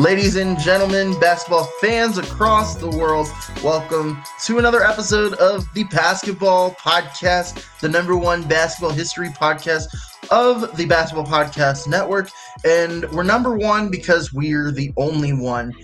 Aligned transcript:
Ladies 0.00 0.36
and 0.36 0.58
gentlemen, 0.58 1.20
basketball 1.20 1.64
fans 1.78 2.16
across 2.16 2.74
the 2.74 2.88
world, 2.88 3.28
welcome 3.62 4.22
to 4.46 4.56
another 4.56 4.82
episode 4.82 5.34
of 5.34 5.70
the 5.74 5.84
Pastketball 5.84 6.74
Podcast, 6.78 7.62
the 7.80 7.88
number 7.90 8.16
one 8.16 8.42
basketball 8.48 8.92
history 8.92 9.28
podcast 9.28 9.94
of 10.30 10.74
the 10.78 10.86
Pastketball 10.86 11.26
Podcast 11.26 11.86
Network. 11.86 12.30
And 12.64 13.10
we're 13.10 13.24
number 13.24 13.58
one 13.58 13.90
because 13.90 14.32
we're 14.32 14.70
the 14.70 14.90
only 14.96 15.34
one. 15.34 15.74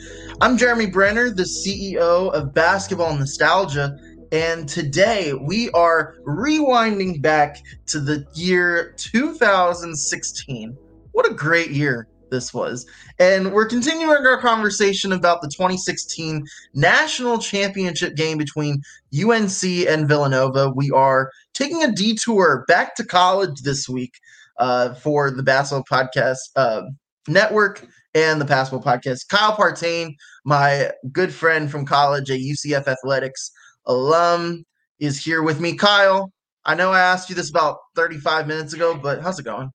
I'm 0.40 0.56
Jeremy 0.56 0.86
Brener, 0.86 1.36
the 1.36 1.42
CEO 1.42 2.32
of 2.32 2.54
Basketball 2.54 3.14
Nostalgia. 3.18 3.98
And 4.32 4.66
today 4.66 5.34
we 5.34 5.68
are 5.72 6.14
rewinding 6.26 7.20
back 7.20 7.58
to 7.88 8.00
the 8.00 8.24
year 8.32 8.94
2016. 8.96 10.74
What 11.12 11.30
a 11.30 11.34
great 11.34 11.70
year 11.70 12.08
this 12.30 12.52
was. 12.52 12.86
And 13.18 13.52
we're 13.52 13.66
continuing 13.66 14.26
our 14.26 14.40
conversation 14.40 15.12
about 15.12 15.42
the 15.42 15.48
2016 15.48 16.44
national 16.74 17.38
championship 17.38 18.14
game 18.16 18.38
between 18.38 18.82
UNC 19.14 19.62
and 19.62 20.08
Villanova. 20.08 20.70
We 20.70 20.90
are 20.90 21.30
taking 21.54 21.82
a 21.82 21.92
detour 21.92 22.64
back 22.68 22.94
to 22.96 23.04
college 23.04 23.62
this 23.62 23.88
week 23.88 24.12
uh, 24.58 24.94
for 24.94 25.30
the 25.30 25.42
Pastketball 25.42 25.84
Podcast 25.90 26.38
uh, 26.56 26.82
Network 27.28 27.86
and 28.14 28.40
the 28.40 28.44
Pastketball 28.44 28.84
Podcast. 28.84 29.28
Kyle 29.28 29.56
Partain, 29.56 30.14
my 30.44 30.90
good 31.12 31.32
friend 31.32 31.70
from 31.70 31.86
college, 31.86 32.30
a 32.30 32.34
UCF 32.34 32.86
Athletics 32.86 33.50
alum, 33.86 34.64
is 34.98 35.22
here 35.22 35.42
with 35.42 35.60
me. 35.60 35.76
Kyle, 35.76 36.32
I 36.64 36.74
know 36.74 36.92
I 36.92 37.00
asked 37.00 37.28
you 37.28 37.36
this 37.36 37.50
about 37.50 37.78
35 37.94 38.46
minutes 38.46 38.72
ago, 38.72 38.98
but 39.00 39.20
how's 39.20 39.38
it 39.38 39.44
going? 39.44 39.70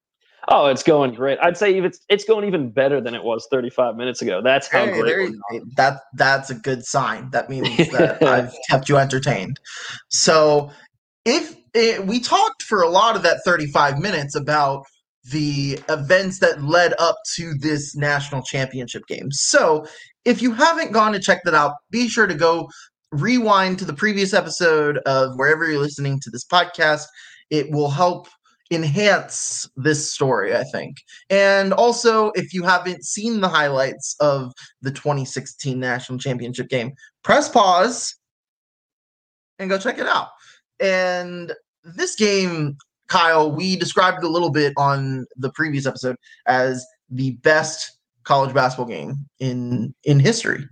Oh, 0.47 0.67
it's 0.67 0.83
going 0.83 1.13
great. 1.13 1.37
I'd 1.41 1.57
say 1.57 1.77
it's 1.77 1.99
it's 2.09 2.23
going 2.23 2.45
even 2.45 2.71
better 2.71 2.99
than 2.99 3.13
it 3.13 3.23
was 3.23 3.47
35 3.51 3.95
minutes 3.95 4.21
ago. 4.21 4.41
That's 4.41 4.67
how 4.67 4.85
hey, 4.85 4.99
great. 4.99 5.33
that 5.75 6.01
that's 6.15 6.49
a 6.49 6.55
good 6.55 6.83
sign. 6.83 7.29
That 7.31 7.49
means 7.49 7.77
that 7.91 8.21
I've 8.23 8.53
kept 8.69 8.89
you 8.89 8.97
entertained. 8.97 9.59
So, 10.09 10.71
if 11.25 11.55
it, 11.73 12.05
we 12.05 12.19
talked 12.19 12.63
for 12.63 12.81
a 12.81 12.89
lot 12.89 13.15
of 13.15 13.23
that 13.23 13.41
35 13.45 13.99
minutes 13.99 14.35
about 14.35 14.85
the 15.29 15.79
events 15.89 16.39
that 16.39 16.63
led 16.63 16.93
up 16.97 17.17
to 17.35 17.53
this 17.59 17.95
national 17.95 18.41
championship 18.41 19.05
game. 19.07 19.31
So, 19.31 19.85
if 20.25 20.41
you 20.41 20.53
haven't 20.53 20.91
gone 20.91 21.13
to 21.13 21.19
check 21.19 21.43
that 21.45 21.53
out, 21.53 21.73
be 21.91 22.07
sure 22.07 22.25
to 22.25 22.35
go 22.35 22.67
rewind 23.11 23.77
to 23.77 23.85
the 23.85 23.93
previous 23.93 24.33
episode 24.33 24.97
of 25.05 25.35
wherever 25.35 25.69
you're 25.69 25.81
listening 25.81 26.19
to 26.21 26.29
this 26.31 26.45
podcast. 26.45 27.05
It 27.51 27.69
will 27.71 27.89
help 27.89 28.27
enhance 28.71 29.69
this 29.75 30.11
story, 30.11 30.55
I 30.55 30.63
think. 30.63 30.97
And 31.29 31.73
also, 31.73 32.31
if 32.35 32.53
you 32.53 32.63
haven't 32.63 33.03
seen 33.03 33.41
the 33.41 33.49
highlights 33.49 34.15
of 34.19 34.53
the 34.81 34.91
2016 34.91 35.79
national 35.79 36.19
championship 36.19 36.69
game, 36.69 36.93
press 37.23 37.49
pause 37.49 38.15
and 39.59 39.69
go 39.69 39.77
check 39.77 39.97
it 39.97 40.07
out. 40.07 40.29
And 40.79 41.53
this 41.83 42.15
game, 42.15 42.77
Kyle, 43.07 43.51
we 43.51 43.75
described 43.75 44.23
a 44.23 44.29
little 44.29 44.51
bit 44.51 44.73
on 44.77 45.25
the 45.35 45.51
previous 45.51 45.85
episode 45.85 46.15
as 46.47 46.85
the 47.09 47.31
best 47.43 47.99
college 48.23 48.53
basketball 48.53 48.87
game 48.87 49.15
in 49.39 49.93
in 50.03 50.19
history. 50.19 50.65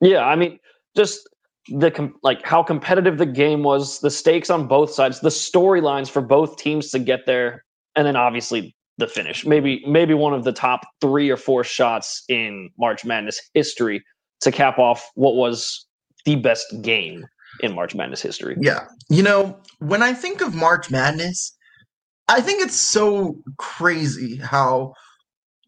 Yeah, 0.00 0.24
I 0.24 0.36
mean, 0.36 0.58
just 0.96 1.28
the 1.68 2.12
like 2.22 2.42
how 2.44 2.62
competitive 2.62 3.18
the 3.18 3.26
game 3.26 3.62
was, 3.62 4.00
the 4.00 4.10
stakes 4.10 4.50
on 4.50 4.66
both 4.66 4.90
sides, 4.90 5.20
the 5.20 5.28
storylines 5.28 6.08
for 6.08 6.22
both 6.22 6.56
teams 6.56 6.90
to 6.90 6.98
get 6.98 7.26
there, 7.26 7.64
and 7.96 8.06
then 8.06 8.16
obviously 8.16 8.74
the 8.98 9.06
finish. 9.06 9.46
Maybe 9.46 9.82
maybe 9.86 10.14
one 10.14 10.34
of 10.34 10.44
the 10.44 10.52
top 10.52 10.80
three 11.00 11.30
or 11.30 11.36
four 11.36 11.64
shots 11.64 12.24
in 12.28 12.70
March 12.78 13.04
Madness 13.04 13.40
history 13.54 14.02
to 14.40 14.52
cap 14.52 14.78
off 14.78 15.08
what 15.14 15.34
was 15.34 15.86
the 16.24 16.36
best 16.36 16.66
game 16.82 17.26
in 17.60 17.74
March 17.74 17.94
Madness 17.94 18.22
history. 18.22 18.56
Yeah, 18.60 18.86
you 19.08 19.22
know 19.22 19.58
when 19.78 20.02
I 20.02 20.12
think 20.12 20.40
of 20.40 20.54
March 20.54 20.90
Madness, 20.90 21.56
I 22.28 22.40
think 22.40 22.62
it's 22.62 22.76
so 22.76 23.36
crazy 23.56 24.36
how 24.36 24.94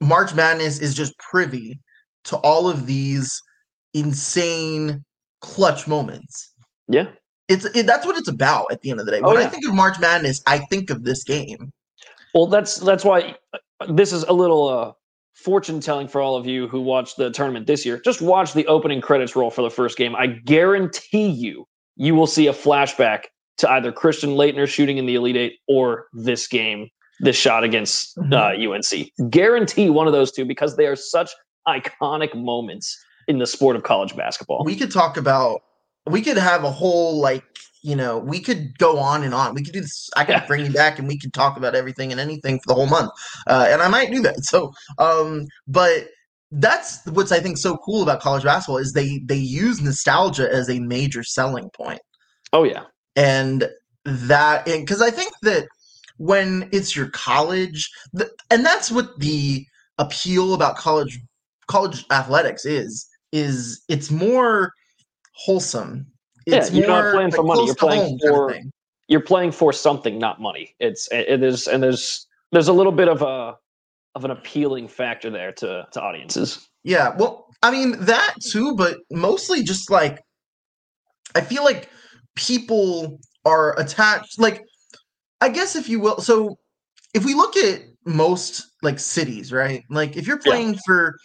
March 0.01 0.35
Madness 0.35 0.81
is 0.81 0.95
just 0.95 1.17
privy 1.19 1.81
to 2.25 2.37
all 2.39 2.69
of 2.69 2.87
these 2.87 3.41
insane 3.95 5.05
clutch 5.41 5.87
moments. 5.87 6.53
Yeah. 6.89 7.09
It's 7.49 7.65
it, 7.65 7.87
that's 7.87 8.07
what 8.07 8.17
it's 8.17 8.29
about 8.29 8.67
at 8.71 8.83
the 8.83 8.91
end 8.91 9.01
of 9.01 9.07
the 9.07 9.13
day. 9.13 9.21
Oh, 9.23 9.29
when 9.29 9.41
yeah. 9.41 9.47
I 9.47 9.49
think 9.49 9.67
of 9.67 9.75
March 9.75 9.99
Madness, 9.99 10.41
I 10.47 10.59
think 10.59 10.91
of 10.91 11.05
this 11.05 11.25
game. 11.25 11.73
Well, 12.33 12.47
that's 12.47 12.77
that's 12.77 13.05
why 13.05 13.35
uh, 13.53 13.93
this 13.93 14.13
is 14.13 14.23
a 14.25 14.33
little 14.33 14.69
uh, 14.69 14.93
fortune 15.35 15.81
telling 15.81 16.07
for 16.07 16.21
all 16.21 16.37
of 16.37 16.47
you 16.47 16.69
who 16.69 16.81
watched 16.81 17.17
the 17.17 17.31
tournament 17.31 17.67
this 17.67 17.85
year. 17.85 18.01
Just 18.05 18.21
watch 18.21 18.53
the 18.53 18.67
opening 18.67 19.01
credits 19.01 19.35
roll 19.35 19.51
for 19.51 19.63
the 19.63 19.71
first 19.71 19.99
game. 19.99 20.15
I 20.15 20.29
guarantee 20.29 21.29
you, 21.29 21.67
you 21.97 22.15
will 22.15 22.29
see 22.29 22.47
a 22.47 22.53
flashback 22.53 23.25
to 23.59 23.71
either 23.71 23.91
Christian 23.91 24.31
Laettner 24.31 24.69
shooting 24.69 24.99
in 24.99 25.07
the 25.07 25.17
Elite 25.17 25.37
Eight 25.37 25.59
or 25.67 26.07
this 26.13 26.47
game, 26.47 26.89
this 27.19 27.37
shot 27.37 27.65
against 27.65 28.17
mm-hmm. 28.17 28.33
uh, 28.33 28.75
UNC. 28.75 29.31
Guarantee 29.31 29.91
one 29.91 30.07
of 30.07 30.13
those 30.13 30.31
two 30.31 30.45
because 30.45 30.77
they 30.77 30.87
are 30.87 30.97
such 30.97 31.31
iconic 31.67 32.35
moments 32.35 32.97
in 33.31 33.39
the 33.39 33.47
sport 33.47 33.77
of 33.77 33.85
college 33.85 34.17
basketball. 34.17 34.65
We 34.65 34.75
could 34.75 34.91
talk 34.91 35.17
about 35.17 35.63
we 36.07 36.21
could 36.21 36.37
have 36.37 36.65
a 36.65 36.71
whole 36.71 37.21
like 37.21 37.45
you 37.83 37.95
know 37.95 38.19
we 38.19 38.41
could 38.41 38.77
go 38.79 38.99
on 38.99 39.23
and 39.23 39.33
on. 39.33 39.55
We 39.55 39.63
could 39.63 39.73
do 39.73 39.81
this. 39.81 40.11
I 40.17 40.25
could 40.25 40.33
yeah. 40.33 40.47
bring 40.47 40.67
you 40.67 40.73
back 40.73 40.99
and 40.99 41.07
we 41.07 41.17
could 41.17 41.33
talk 41.33 41.57
about 41.57 41.77
everything 41.77 42.11
and 42.11 42.21
anything 42.21 42.59
for 42.59 42.67
the 42.67 42.75
whole 42.75 42.89
month. 42.89 43.13
Uh, 43.47 43.69
and 43.71 43.81
i 43.81 43.89
might 43.89 44.11
do 44.11 44.21
that. 44.23 44.45
So 44.51 44.73
um 44.99 45.47
but 45.69 46.09
that's 46.51 47.07
what's 47.07 47.31
i 47.31 47.39
think 47.39 47.57
so 47.57 47.77
cool 47.77 48.03
about 48.03 48.21
college 48.21 48.43
basketball 48.43 48.79
is 48.79 48.93
they 48.93 49.21
they 49.25 49.37
use 49.37 49.81
nostalgia 49.81 50.53
as 50.53 50.69
a 50.69 50.81
major 50.81 51.23
selling 51.23 51.71
point. 51.71 52.01
Oh 52.53 52.65
yeah. 52.65 52.85
And 53.15 53.69
that 54.05 54.65
because 54.65 55.03
i 55.03 55.11
think 55.11 55.33
that 55.43 55.69
when 56.17 56.69
it's 56.73 56.97
your 56.97 57.09
college 57.11 57.89
the, 58.13 58.29
and 58.51 58.65
that's 58.67 58.91
what 58.91 59.21
the 59.21 59.65
appeal 59.99 60.55
about 60.55 60.77
college 60.77 61.21
college 61.69 62.05
athletics 62.11 62.65
is 62.65 63.10
is 63.33 63.83
it's 63.89 64.11
more 64.11 64.73
wholesome. 65.35 66.07
It's 66.47 66.71
yeah, 66.71 66.79
you're 66.79 66.89
more, 66.89 67.03
not 67.03 67.15
playing 67.15 67.31
for 67.33 67.43
money. 67.43 67.67
You're 67.67 67.75
playing 67.75 68.19
for 68.19 68.51
kind 68.53 68.67
of 68.67 68.73
you're 69.09 69.21
playing 69.21 69.51
for 69.53 69.73
something, 69.73 70.19
not 70.19 70.41
money. 70.41 70.75
It's 70.79 71.09
it 71.11 71.43
is 71.43 71.67
and 71.67 71.83
there's 71.83 72.27
there's 72.53 72.69
a 72.69 72.73
little 72.73 72.93
bit 72.93 73.09
of 73.09 73.23
a 73.23 73.57
of 74.15 74.25
an 74.25 74.31
appealing 74.31 74.89
factor 74.89 75.31
there 75.31 75.53
to 75.53 75.87
to 75.91 76.01
audiences. 76.01 76.69
Yeah, 76.85 77.15
well, 77.17 77.47
I 77.63 77.71
mean 77.71 77.97
that 78.05 78.35
too, 78.41 78.75
but 78.75 78.99
mostly 79.11 79.63
just 79.63 79.91
like 79.91 80.23
I 81.35 81.41
feel 81.41 81.65
like 81.65 81.91
people 82.37 83.19
are 83.45 83.79
attached 83.79 84.39
like 84.39 84.63
I 85.41 85.49
guess 85.49 85.77
if 85.77 85.89
you 85.89 86.01
will 86.01 86.21
so 86.21 86.59
if 87.13 87.25
we 87.25 87.35
look 87.35 87.57
at 87.57 87.83
most 88.07 88.67
like 88.83 88.99
cities, 88.99 89.53
right? 89.53 89.83
Like 89.91 90.17
if 90.17 90.27
you're 90.27 90.39
playing 90.39 90.75
yeah. 90.75 90.81
for 90.87 91.17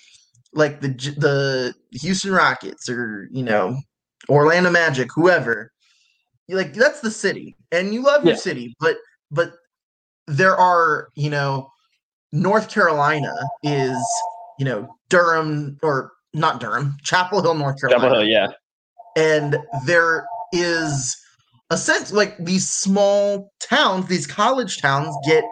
like 0.56 0.82
the 0.82 0.88
the 1.18 1.76
Houston 1.92 2.32
Rockets 2.32 2.90
or 2.90 3.28
you 3.32 3.44
know 3.44 3.78
Orlando 4.30 4.72
Magic, 4.72 5.10
whoever. 5.14 5.72
You 6.48 6.56
like 6.56 6.74
that's 6.74 7.02
the 7.02 7.12
city, 7.12 7.56
and 7.72 7.94
you 7.94 8.02
love 8.02 8.24
yeah. 8.24 8.32
your 8.32 8.38
city, 8.38 8.76
but 8.80 8.98
but 9.30 9.54
there 10.28 10.56
are 10.56 11.10
you 11.16 11.30
know 11.30 11.70
North 12.32 12.70
Carolina 12.70 13.34
is 13.64 13.98
you 14.58 14.66
know 14.66 14.96
Durham 15.10 15.78
or 15.84 16.14
not 16.34 16.60
Durham, 16.60 16.98
Chapel 17.04 17.42
Hill, 17.42 17.56
North 17.56 17.80
Carolina. 17.80 18.04
Chapel 18.04 18.20
Hill, 18.20 18.28
yeah. 18.28 18.48
And 19.18 19.58
there 19.86 20.28
is 20.52 21.16
a 21.70 21.78
sense 21.78 22.12
like 22.12 22.38
these 22.38 22.70
small 22.70 23.52
towns, 23.60 24.08
these 24.08 24.28
college 24.28 24.82
towns 24.82 25.16
get 25.26 25.44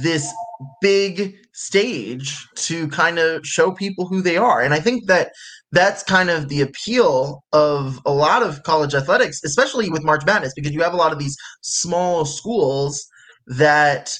this 0.00 0.32
big 0.80 1.36
stage 1.52 2.46
to 2.56 2.88
kind 2.88 3.18
of 3.18 3.46
show 3.46 3.72
people 3.72 4.06
who 4.06 4.22
they 4.22 4.36
are. 4.36 4.62
And 4.62 4.74
I 4.74 4.80
think 4.80 5.06
that 5.06 5.32
that's 5.72 6.02
kind 6.02 6.30
of 6.30 6.48
the 6.48 6.60
appeal 6.60 7.42
of 7.52 7.98
a 8.04 8.12
lot 8.12 8.42
of 8.42 8.62
college 8.62 8.94
athletics, 8.94 9.42
especially 9.44 9.90
with 9.90 10.04
March 10.04 10.24
Madness, 10.26 10.52
because 10.54 10.72
you 10.72 10.82
have 10.82 10.92
a 10.92 10.98
lot 10.98 11.12
of 11.12 11.18
these 11.18 11.36
small 11.62 12.24
schools 12.24 13.06
that 13.46 14.14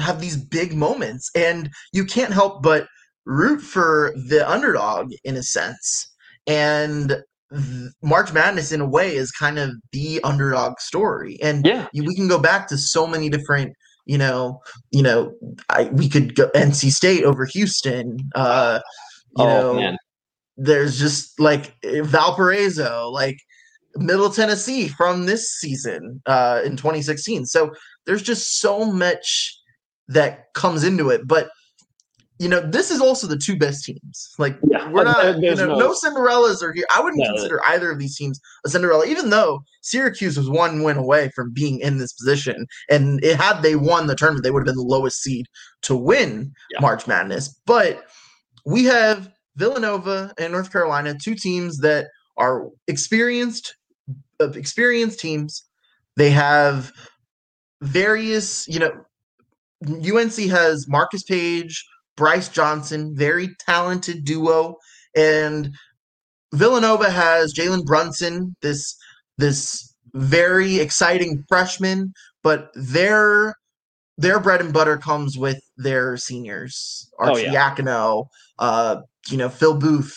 have 0.00 0.20
these 0.20 0.36
big 0.36 0.74
moments, 0.74 1.30
and 1.34 1.68
you 1.92 2.04
can't 2.04 2.32
help 2.32 2.62
but 2.62 2.86
root 3.26 3.60
for 3.60 4.12
the 4.28 4.48
underdog 4.48 5.12
in 5.24 5.36
a 5.36 5.42
sense. 5.42 6.14
And 6.46 7.22
March 8.02 8.32
Madness, 8.32 8.72
in 8.72 8.80
a 8.80 8.88
way, 8.88 9.14
is 9.14 9.30
kind 9.30 9.58
of 9.58 9.70
the 9.92 10.20
underdog 10.24 10.78
story, 10.78 11.38
and 11.42 11.66
yeah, 11.66 11.88
we 11.94 12.14
can 12.14 12.28
go 12.28 12.38
back 12.38 12.66
to 12.68 12.78
so 12.78 13.06
many 13.06 13.28
different 13.28 13.74
you 14.04 14.18
know, 14.18 14.60
you 14.90 15.02
know, 15.02 15.34
I 15.68 15.84
we 15.84 16.08
could 16.08 16.34
go 16.34 16.50
NC 16.54 16.90
State 16.90 17.24
over 17.24 17.44
Houston. 17.46 18.18
Uh, 18.34 18.80
you 19.36 19.44
oh, 19.44 19.46
know, 19.46 19.74
man. 19.74 19.96
there's 20.56 20.98
just 20.98 21.38
like 21.40 21.74
Valparaiso, 21.84 23.08
like 23.10 23.38
Middle 23.96 24.30
Tennessee 24.30 24.88
from 24.88 25.26
this 25.26 25.48
season 25.48 26.22
uh, 26.26 26.62
in 26.64 26.76
2016. 26.76 27.46
So 27.46 27.72
there's 28.06 28.22
just 28.22 28.60
so 28.60 28.84
much 28.84 29.58
that 30.08 30.52
comes 30.54 30.84
into 30.84 31.10
it. 31.10 31.22
But 31.26 31.48
you 32.42 32.48
know, 32.48 32.60
this 32.60 32.90
is 32.90 33.00
also 33.00 33.28
the 33.28 33.36
two 33.36 33.56
best 33.56 33.84
teams. 33.84 34.34
Like 34.36 34.58
Yeah, 34.68 34.90
we're 34.90 35.04
not, 35.04 35.38
you 35.40 35.54
know, 35.54 35.66
no- 35.66 35.78
no 35.78 35.92
Cinderellas 35.94 36.60
are 36.60 36.72
here. 36.72 36.84
I 36.90 37.00
wouldn't 37.00 37.22
No. 37.22 37.32
consider 37.34 37.60
either 37.68 37.92
of 37.92 38.00
these 38.00 38.16
teams 38.16 38.40
a 38.66 38.68
Cinderella, 38.68 39.06
even 39.06 39.30
though 39.30 39.62
Syracuse 39.82 40.36
was 40.36 40.50
one 40.50 40.82
win 40.82 40.96
away 40.96 41.30
from 41.36 41.52
being 41.52 41.78
in 41.78 41.98
this 41.98 42.12
position. 42.12 42.66
And 42.90 43.22
it, 43.24 43.36
had 43.36 43.62
they 43.62 43.76
won 43.76 44.08
the 44.08 44.16
tournament, 44.16 44.42
they 44.42 44.50
would 44.50 44.60
have 44.60 44.66
been 44.66 44.74
the 44.76 44.82
lowest 44.82 45.22
seed 45.22 45.46
to 45.82 45.94
win 45.94 46.52
Yeah. 46.72 46.80
March 46.80 47.06
Madness. 47.06 47.48
But 47.64 48.04
we 48.66 48.84
have 48.86 49.30
Villanova 49.54 50.34
and 50.36 50.52
North 50.52 50.72
Carolina, 50.72 51.14
two 51.14 51.36
teams 51.36 51.78
that 51.78 52.08
are 52.38 52.66
experienced, 52.88 53.76
uh, 54.40 54.50
experienced 54.50 55.20
teams. 55.20 55.62
They 56.16 56.30
have 56.30 56.90
various, 57.82 58.66
you 58.66 58.80
know, 58.80 59.04
UNC 59.86 60.48
has 60.48 60.88
Marcus 60.88 61.22
Paige, 61.22 61.84
Brice 62.16 62.48
Johnson, 62.48 63.14
very 63.16 63.50
talented 63.58 64.24
duo, 64.24 64.76
and 65.16 65.74
Villanova 66.54 67.10
has 67.10 67.54
Jalen 67.54 67.84
Brunson, 67.84 68.54
this 68.62 68.96
this 69.38 69.94
very 70.14 70.78
exciting 70.78 71.44
freshman, 71.48 72.12
but 72.42 72.70
their 72.74 73.54
their 74.18 74.38
bread 74.38 74.60
and 74.60 74.72
butter 74.72 74.98
comes 74.98 75.38
with 75.38 75.60
their 75.76 76.16
seniors, 76.16 77.10
Oh, 77.18 77.28
Archie 77.30 77.44
yeah. 77.44 77.74
Yakino, 77.74 78.26
uh, 78.58 78.96
you 79.28 79.36
know, 79.38 79.48
Phil 79.48 79.74
Booth, 79.74 80.16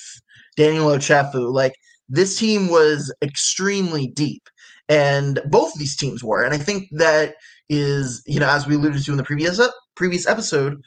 Daniel 0.58 0.88
Ochefu. 0.88 1.52
Like 1.54 1.74
this 2.10 2.38
team 2.38 2.68
was 2.70 3.14
extremely 3.22 4.08
deep, 4.08 4.44
and 4.90 5.40
both 5.46 5.74
of 5.74 5.80
these 5.80 5.96
teams 5.96 6.24
were. 6.24 6.44
And 6.44 6.54
I 6.54 6.58
think 6.58 6.90
that 6.92 7.36
is, 7.70 8.22
you 8.28 8.40
know, 8.40 8.50
as 8.50 8.68
we 8.68 8.76
alluded 8.76 9.04
to 9.04 9.12
in 9.12 9.18
the 9.18 9.24
previous 9.24 9.60
previous 9.96 10.28
episode, 10.28 10.82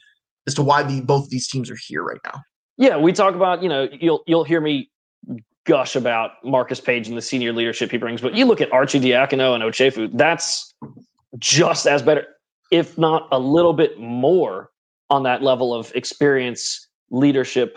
as 0.49 0.55
to 0.55 0.62
why 0.62 0.83
the 0.83 1.00
both 1.00 1.25
of 1.25 1.31
these 1.31 1.47
teams 1.47 1.71
are 1.71 1.79
here 1.87 2.03
right 2.03 2.19
now. 2.25 2.41
Yeah, 2.77 2.97
we 2.97 3.12
talk 3.12 3.35
about, 3.35 3.62
you 3.62 3.69
know, 3.69 3.89
you'll 3.93 4.23
you'll 4.27 4.45
hear 4.45 4.61
me 4.61 4.91
gush 5.67 5.95
about 5.95 6.33
Marcus 6.45 6.81
Paige 6.81 7.09
and 7.09 7.17
the 7.17 7.23
senior 7.23 7.53
leadership 7.53 7.91
he 7.91 7.99
brings, 7.99 8.21
but 8.21 8.35
you 8.35 8.47
look 8.47 8.61
at 8.61 8.71
Arcidiacono 8.71 9.55
and 9.55 9.62
Ochefu, 9.62 10.11
that's 10.17 10.75
just 11.39 11.87
as 11.87 12.03
better, 12.03 12.27
if 12.73 12.97
not 12.97 13.29
a 13.31 13.39
little 13.39 13.75
bit 13.75 13.99
more 14.00 14.71
on 15.11 15.23
that 15.25 15.43
level 15.43 15.75
of 15.75 15.93
experience, 15.95 16.89
leadership, 17.11 17.77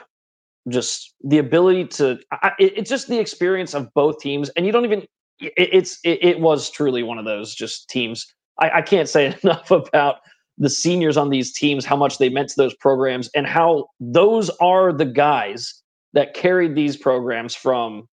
just 0.69 1.13
the 1.23 1.38
ability 1.39 1.85
to 1.88 2.19
I, 2.31 2.51
it- 2.59 2.77
it's 2.77 2.89
just 2.89 3.07
the 3.07 3.19
experience 3.19 3.73
of 3.73 3.94
both 3.94 4.19
teams 4.19 4.50
and 4.50 4.65
you 4.65 4.71
don't 4.71 4.85
even 4.85 5.00
it, 5.39 5.53
it's 5.57 6.00
it, 6.03 6.23
it 6.23 6.39
was 6.39 6.69
truly 6.69 7.03
one 7.03 7.18
of 7.18 7.25
those 7.25 7.56
just 7.56 7.89
teams 7.89 8.25
I, 8.59 8.69
I 8.75 8.81
can't 8.83 9.09
say 9.09 9.35
enough 9.44 9.71
about 9.71 10.18
the 10.57 10.69
seniors 10.69 11.18
on 11.18 11.30
these 11.30 11.51
teams 11.53 11.86
how 11.86 11.95
much 11.95 12.18
they 12.18 12.30
meant 12.30 12.50
to 12.50 12.56
those 12.57 12.75
programs 12.75 13.30
and 13.36 13.48
how 13.48 13.88
those 14.00 14.50
are 14.62 14.94
the 14.94 15.06
guys 15.06 15.81
that 16.13 16.33
carried 16.33 16.75
these 16.75 16.98
programs 16.98 17.56
from 17.56 18.07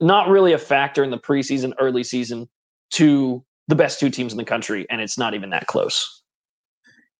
not 0.00 0.28
really 0.28 0.52
a 0.52 0.58
factor 0.58 1.04
in 1.04 1.10
the 1.10 1.18
preseason 1.18 1.72
early 1.78 2.02
season 2.02 2.48
to 2.90 3.44
the 3.68 3.74
best 3.74 4.00
two 4.00 4.10
teams 4.10 4.32
in 4.32 4.38
the 4.38 4.44
country 4.44 4.86
and 4.90 5.00
it's 5.00 5.16
not 5.16 5.34
even 5.34 5.50
that 5.50 5.66
close. 5.66 6.22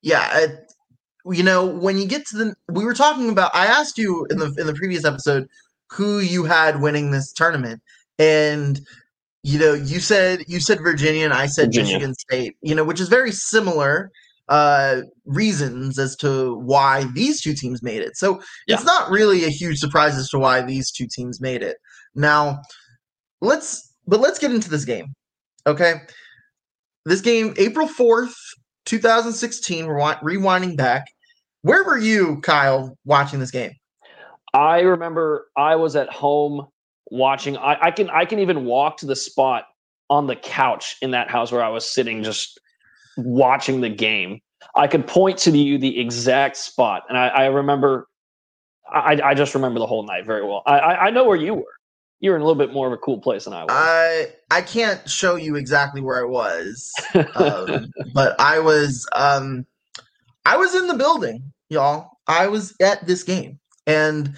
Yeah 0.02 0.38
it, 0.38 0.72
you 1.26 1.42
know 1.42 1.64
when 1.64 1.96
you 1.98 2.06
get 2.06 2.26
to 2.26 2.36
the 2.36 2.54
we 2.68 2.84
were 2.84 2.94
talking 2.94 3.30
about 3.30 3.54
i 3.54 3.66
asked 3.66 3.96
you 3.96 4.26
in 4.30 4.38
the 4.38 4.54
in 4.58 4.66
the 4.66 4.74
previous 4.74 5.04
episode 5.04 5.48
who 5.90 6.18
you 6.18 6.44
had 6.44 6.80
winning 6.80 7.10
this 7.10 7.32
tournament 7.32 7.80
and 8.18 8.80
you 9.44 9.58
know 9.58 9.74
you 9.74 10.00
said 10.00 10.42
you 10.48 10.58
said 10.58 10.80
virginia 10.80 11.24
and 11.24 11.34
i 11.34 11.46
said 11.46 11.66
Virginia. 11.66 11.92
michigan 11.92 12.14
state 12.14 12.56
you 12.62 12.74
know 12.74 12.82
which 12.82 12.98
is 12.98 13.08
very 13.08 13.30
similar 13.30 14.10
uh 14.48 15.02
reasons 15.26 15.98
as 15.98 16.16
to 16.16 16.56
why 16.56 17.04
these 17.14 17.40
two 17.40 17.54
teams 17.54 17.82
made 17.82 18.02
it. 18.02 18.14
So 18.16 18.42
Yeah. 18.66 18.74
it's 18.74 18.84
not 18.84 19.10
really 19.10 19.44
a 19.44 19.48
huge 19.48 19.78
surprise 19.78 20.16
as 20.16 20.28
to 20.30 20.38
why 20.38 20.60
these 20.60 20.90
two 20.90 21.06
teams 21.10 21.40
made 21.40 21.62
it. 21.62 21.78
Now 22.14 22.60
let's 23.40 23.94
but 24.06 24.20
let's 24.20 24.38
get 24.38 24.50
into 24.52 24.68
this 24.68 24.84
game 24.84 25.06
okay? 25.66 25.94
This 27.06 27.20
game 27.20 27.54
april 27.56 27.88
4th 27.88 28.34
2016 28.86 29.86
we're 29.86 29.96
rewinding 30.16 30.76
back. 30.76 31.04
Where 31.62 31.84
were 31.84 31.98
you 31.98 32.40
kyle 32.42 32.98
watching 33.06 33.40
this 33.40 33.50
game? 33.50 33.72
I 34.52 34.80
remember 34.80 35.46
I 35.56 35.76
was 35.76 35.96
at 35.96 36.10
home 36.10 36.66
watching. 37.10 37.56
I, 37.56 37.78
I 37.82 37.90
can 37.90 38.10
I 38.10 38.24
can 38.24 38.38
even 38.38 38.64
walk 38.64 38.98
to 38.98 39.06
the 39.06 39.16
spot 39.16 39.64
on 40.10 40.26
the 40.26 40.36
couch 40.36 40.96
in 41.02 41.12
that 41.12 41.30
house 41.30 41.50
where 41.50 41.62
I 41.62 41.68
was 41.68 41.90
sitting, 41.90 42.22
just 42.22 42.60
watching 43.16 43.80
the 43.80 43.90
game. 43.90 44.40
I 44.74 44.86
could 44.86 45.06
point 45.06 45.38
to 45.40 45.50
you 45.50 45.78
the 45.78 46.00
exact 46.00 46.56
spot, 46.56 47.04
and 47.08 47.18
I, 47.18 47.28
I 47.28 47.44
remember. 47.46 48.08
I, 48.92 49.18
I 49.24 49.34
just 49.34 49.54
remember 49.54 49.80
the 49.80 49.86
whole 49.86 50.04
night 50.06 50.26
very 50.26 50.44
well. 50.44 50.62
I, 50.66 50.78
I 50.78 51.10
know 51.10 51.24
where 51.24 51.36
you 51.36 51.54
were. 51.54 51.74
You 52.20 52.30
were 52.30 52.36
in 52.36 52.42
a 52.42 52.44
little 52.44 52.58
bit 52.58 52.72
more 52.72 52.86
of 52.86 52.92
a 52.92 52.98
cool 52.98 53.18
place 53.18 53.44
than 53.44 53.52
I 53.52 53.64
was. 53.64 53.72
i 53.72 54.26
i 54.50 54.62
can't 54.62 55.08
show 55.08 55.34
you 55.36 55.56
exactly 55.56 56.00
where 56.00 56.20
i 56.20 56.24
was 56.24 56.92
um, 57.34 57.90
but 58.14 58.38
i 58.40 58.58
was 58.58 59.06
um 59.14 59.66
i 60.46 60.56
was 60.56 60.74
in 60.74 60.86
the 60.86 60.94
building 60.94 61.52
y'all 61.68 62.10
i 62.26 62.46
was 62.46 62.74
at 62.80 63.06
this 63.06 63.22
game 63.22 63.58
and 63.86 64.36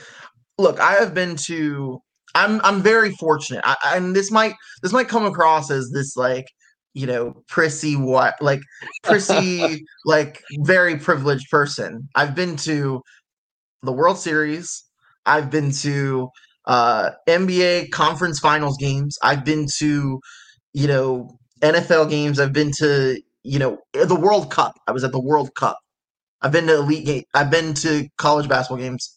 look 0.58 0.80
i 0.80 0.92
have 0.92 1.14
been 1.14 1.36
to 1.36 2.02
i'm 2.36 2.60
i'm 2.64 2.82
very 2.82 3.10
fortunate. 3.12 3.62
I, 3.64 3.76
and 3.96 4.14
this 4.14 4.30
might 4.30 4.54
this 4.82 4.92
might 4.92 5.08
come 5.08 5.24
across 5.24 5.70
as 5.70 5.90
this 5.90 6.16
like 6.16 6.46
you 6.94 7.06
know 7.06 7.42
prissy 7.48 7.96
what 7.96 8.34
like 8.40 8.60
prissy 9.02 9.84
like 10.04 10.42
very 10.60 10.98
privileged 10.98 11.50
person. 11.50 12.08
I've 12.14 12.34
been 12.34 12.56
to 12.58 13.02
the 13.82 13.92
world 13.92 14.18
series. 14.18 14.84
I've 15.24 15.50
been 15.50 15.72
to 15.72 16.28
uh 16.66 17.10
nba 17.28 17.90
conference 17.90 18.38
finals 18.38 18.76
games. 18.78 19.16
I've 19.22 19.44
been 19.44 19.66
to 19.78 20.20
you 20.74 20.86
know 20.86 21.38
nfl 21.62 22.08
games. 22.08 22.38
I've 22.38 22.52
been 22.52 22.72
to 22.78 23.20
you 23.42 23.58
know 23.58 23.78
the 23.94 24.20
world 24.20 24.50
cup. 24.50 24.74
I 24.86 24.92
was 24.92 25.04
at 25.04 25.12
the 25.12 25.20
world 25.20 25.54
cup. 25.54 25.78
I've 26.42 26.52
been 26.52 26.66
to 26.66 26.76
elite 26.76 27.06
game 27.06 27.24
i've 27.34 27.50
been 27.50 27.74
to 27.74 28.06
college 28.18 28.48
basketball 28.48 28.78
games 28.78 29.15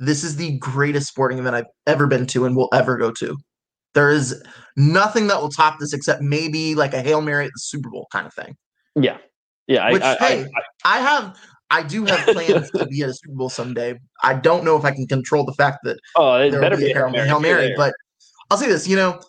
this 0.00 0.24
is 0.24 0.36
the 0.36 0.58
greatest 0.58 1.08
sporting 1.08 1.38
event 1.38 1.54
I've 1.54 1.66
ever 1.86 2.06
been 2.06 2.26
to 2.28 2.46
and 2.46 2.56
will 2.56 2.70
ever 2.72 2.96
go 2.96 3.12
to. 3.12 3.36
There 3.94 4.10
is 4.10 4.42
nothing 4.76 5.26
that 5.26 5.40
will 5.40 5.50
top 5.50 5.78
this 5.78 5.92
except 5.92 6.22
maybe 6.22 6.74
like 6.74 6.94
a 6.94 7.02
Hail 7.02 7.20
Mary 7.20 7.44
at 7.44 7.50
the 7.54 7.60
Super 7.60 7.90
Bowl 7.90 8.06
kind 8.10 8.26
of 8.26 8.32
thing. 8.34 8.56
yeah, 8.96 9.18
yeah. 9.66 9.84
I, 9.84 9.92
Which, 9.92 10.02
I, 10.02 10.14
hey, 10.16 10.46
I, 10.84 10.96
I 10.96 11.00
have 11.00 11.38
I 11.70 11.82
do 11.82 12.04
have 12.06 12.20
plans 12.26 12.70
to 12.72 12.86
be 12.86 13.02
at 13.02 13.10
a 13.10 13.14
Super 13.14 13.34
Bowl 13.34 13.50
someday. 13.50 13.94
I 14.22 14.34
don't 14.34 14.64
know 14.64 14.76
if 14.76 14.84
I 14.84 14.90
can 14.92 15.06
control 15.06 15.44
the 15.44 15.52
fact 15.52 15.78
that 15.84 15.98
oh, 16.16 16.34
it 16.34 16.50
there 16.50 16.60
better 16.60 16.76
will 16.76 16.82
be 16.82 16.90
a 16.90 16.94
Hail, 16.94 17.10
Mary. 17.10 17.28
Hail 17.28 17.40
Mary, 17.40 17.74
but 17.76 17.92
I'll 18.50 18.58
say 18.58 18.68
this, 18.68 18.88
you 18.88 18.96
know, 18.96 19.20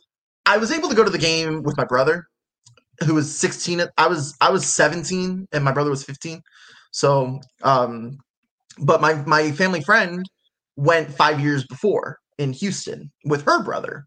I 0.45 0.57
was 0.57 0.71
able 0.71 0.89
to 0.89 0.95
go 0.95 1.03
to 1.03 1.11
the 1.11 1.17
game 1.17 1.63
with 1.63 1.77
my 1.77 1.85
brother 1.85 2.25
who 3.05 3.15
was 3.15 3.35
16 3.35 3.81
I 3.97 4.07
was 4.07 4.35
I 4.41 4.51
was 4.51 4.65
17 4.65 5.47
and 5.51 5.63
my 5.63 5.71
brother 5.71 5.89
was 5.89 6.03
15. 6.03 6.41
So 6.91 7.39
um 7.63 8.17
but 8.79 9.01
my 9.01 9.15
my 9.25 9.51
family 9.51 9.81
friend 9.81 10.25
went 10.75 11.13
5 11.13 11.39
years 11.39 11.65
before 11.67 12.17
in 12.37 12.53
Houston 12.53 13.11
with 13.25 13.43
her 13.45 13.63
brother. 13.63 14.05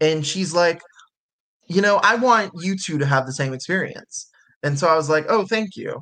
And 0.00 0.26
she's 0.26 0.54
like, 0.54 0.80
"You 1.68 1.82
know, 1.82 1.96
I 2.02 2.14
want 2.16 2.52
you 2.54 2.76
two 2.76 2.98
to 2.98 3.06
have 3.06 3.26
the 3.26 3.32
same 3.32 3.52
experience." 3.52 4.26
And 4.62 4.78
so 4.78 4.88
I 4.88 4.94
was 4.96 5.08
like, 5.10 5.26
"Oh, 5.28 5.46
thank 5.46 5.76
you." 5.76 6.00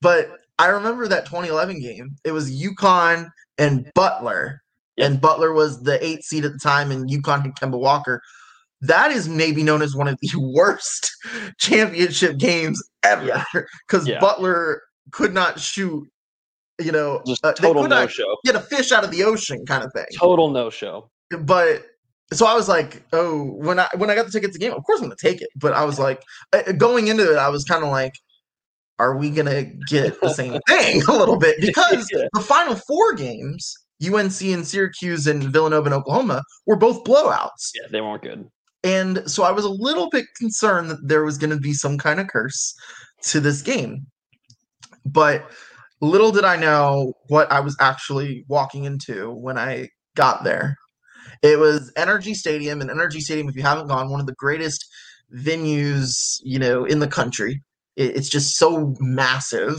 But 0.00 0.30
I 0.58 0.66
remember 0.66 1.08
that 1.08 1.26
2011 1.26 1.80
game. 1.80 2.10
It 2.24 2.32
was 2.32 2.50
UConn 2.50 3.28
and 3.58 3.90
Butler. 3.94 4.60
And 4.98 5.20
Butler 5.20 5.52
was 5.52 5.82
the 5.82 6.04
eight 6.04 6.24
seed 6.24 6.44
at 6.44 6.52
the 6.52 6.58
time, 6.58 6.90
and 6.90 7.08
UConn 7.08 7.42
had 7.42 7.54
Kemba 7.54 7.78
Walker. 7.78 8.20
That 8.80 9.10
is 9.10 9.28
maybe 9.28 9.62
known 9.62 9.82
as 9.82 9.94
one 9.94 10.08
of 10.08 10.18
the 10.20 10.30
worst 10.54 11.10
championship 11.58 12.38
games 12.38 12.82
ever 13.02 13.24
Yeah. 13.24 13.44
because 13.86 14.06
Yeah. 14.06 14.20
Butler 14.20 14.82
could 15.12 15.32
not 15.34 15.60
shoot. 15.60 16.08
You 16.80 16.92
know, 16.92 17.22
just 17.26 17.44
uh, 17.44 17.52
they 17.52 17.66
total 17.68 17.82
could 17.82 17.90
no 17.90 18.00
not 18.02 18.10
show. 18.10 18.36
get 18.44 18.54
a 18.54 18.60
fish 18.60 18.92
out 18.92 19.04
of 19.04 19.10
the 19.10 19.24
ocean, 19.24 19.66
kind 19.66 19.82
of 19.84 19.92
thing. 19.92 20.06
Total 20.16 20.48
no 20.50 20.70
show. 20.70 21.10
But 21.40 21.84
so 22.32 22.46
I 22.46 22.54
was 22.54 22.68
like, 22.68 23.02
oh, 23.12 23.44
when 23.52 23.78
I 23.80 23.88
when 23.96 24.10
I 24.10 24.14
got 24.14 24.26
the 24.26 24.32
ticket 24.32 24.52
to 24.52 24.58
the 24.58 24.64
game, 24.64 24.72
of 24.72 24.84
course 24.84 25.00
I'm 25.00 25.06
gonna 25.06 25.16
take 25.20 25.40
it. 25.42 25.48
But 25.56 25.72
I 25.72 25.84
was 25.84 25.98
like, 25.98 26.22
uh, 26.52 26.72
going 26.72 27.08
into 27.08 27.32
it, 27.32 27.36
I 27.36 27.48
was 27.48 27.64
kind 27.64 27.82
of 27.82 27.90
like, 27.90 28.12
are 28.98 29.16
we 29.16 29.30
gonna 29.30 29.64
get 29.88 30.20
the 30.20 30.28
same 30.28 30.58
thing 30.68 31.02
a 31.08 31.12
little 31.12 31.36
bit? 31.38 31.56
Because 31.60 32.08
Yeah. 32.12 32.26
the 32.32 32.40
final 32.40 32.76
four 32.76 33.14
games, 33.14 33.74
UNC 34.04 34.40
and 34.42 34.66
Syracuse 34.66 35.26
and 35.26 35.42
Villanova 35.52 35.86
and 35.86 35.94
Oklahoma, 35.94 36.42
were 36.66 36.76
both 36.76 37.02
blowouts. 37.04 37.70
Yeah, 37.74 37.88
they 37.90 38.00
weren't 38.00 38.22
good. 38.22 38.48
And 38.84 39.28
so 39.28 39.42
I 39.42 39.50
was 39.50 39.64
a 39.64 39.68
little 39.70 40.08
bit 40.10 40.26
concerned 40.36 40.90
that 40.90 41.06
there 41.08 41.24
was 41.24 41.36
going 41.36 41.50
to 41.50 41.56
be 41.58 41.72
some 41.72 41.98
kind 41.98 42.20
of 42.20 42.28
curse 42.28 42.76
to 43.22 43.40
this 43.40 43.60
game. 43.60 44.06
But 45.04 45.50
little 46.00 46.32
did 46.32 46.44
I 46.44 46.56
know 46.56 47.14
what 47.28 47.50
I 47.52 47.60
was 47.60 47.76
actually 47.80 48.44
walking 48.48 48.84
into 48.84 49.30
when 49.32 49.58
I 49.58 49.88
got 50.14 50.44
there. 50.44 50.76
It 51.42 51.58
was 51.58 51.92
NRG 51.96 52.34
Stadium, 52.34 52.80
and 52.80 52.90
NRG 52.90 53.20
Stadium, 53.20 53.48
if 53.48 53.56
you 53.56 53.62
haven't 53.62 53.88
gone, 53.88 54.10
one 54.10 54.20
of 54.20 54.26
the 54.26 54.34
greatest 54.34 54.84
venues, 55.34 56.38
you 56.42 56.58
know, 56.58 56.84
in 56.84 56.98
the 57.00 57.06
country. 57.08 57.62
It- 57.96 58.16
It's 58.16 58.28
just 58.28 58.56
so 58.56 58.94
massive. 59.00 59.76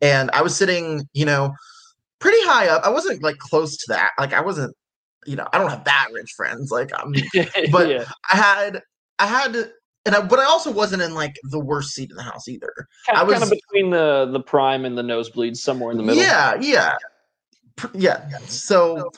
And 0.00 0.30
I 0.32 0.42
was 0.42 0.56
sitting, 0.56 1.08
you 1.12 1.24
know, 1.24 1.52
pretty 2.20 2.40
high 2.42 2.68
up. 2.68 2.84
I 2.84 2.90
wasn't 2.90 3.22
like 3.22 3.38
close 3.38 3.76
to 3.78 3.84
that. 3.88 4.10
Like 4.18 4.32
I 4.32 4.40
wasn't, 4.40 4.74
you 5.26 5.36
know, 5.36 5.46
I 5.52 5.58
don't 5.58 5.70
have 5.70 5.84
that 5.84 6.08
rich 6.12 6.32
friends. 6.36 6.70
Like 6.70 6.90
I'm, 6.98 7.12
but 7.72 7.88
yeah. 7.88 8.04
I 8.32 8.36
had, 8.36 8.80
I 9.18 9.26
had, 9.26 9.70
and 10.06 10.14
I, 10.14 10.22
but 10.22 10.38
I 10.38 10.44
also 10.44 10.70
wasn't 10.70 11.02
in 11.02 11.14
like 11.14 11.36
the 11.44 11.58
worst 11.60 11.94
seat 11.94 12.10
in 12.10 12.16
the 12.16 12.22
house 12.22 12.48
either. 12.48 12.72
kind, 13.06 13.18
I 13.18 13.20
kind 13.20 13.42
of 13.42 13.50
was- 13.50 13.50
between 13.50 13.90
the 13.90 14.28
the 14.32 14.40
prime 14.40 14.84
and 14.84 14.96
the 14.96 15.02
nosebleeds, 15.02 15.58
somewhere 15.58 15.90
in 15.90 15.96
the 15.96 16.02
middle. 16.02 16.22
Yeah, 16.22 16.56
yeah, 16.60 16.96
yeah. 17.94 18.28
So 18.46 19.10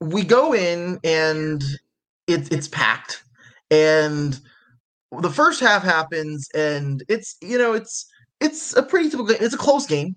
we 0.00 0.24
go 0.24 0.54
in 0.54 0.98
and 1.04 1.62
it's 2.26 2.48
it's 2.50 2.68
packed, 2.68 3.22
and 3.70 4.40
the 5.20 5.30
first 5.30 5.60
half 5.60 5.82
happens, 5.82 6.48
and 6.54 7.02
it's 7.08 7.36
you 7.40 7.58
know 7.58 7.72
it's 7.72 8.06
it's 8.40 8.74
a 8.76 8.82
pretty 8.82 9.10
typical. 9.10 9.30
It's 9.30 9.54
a 9.54 9.58
close 9.58 9.86
game. 9.86 10.16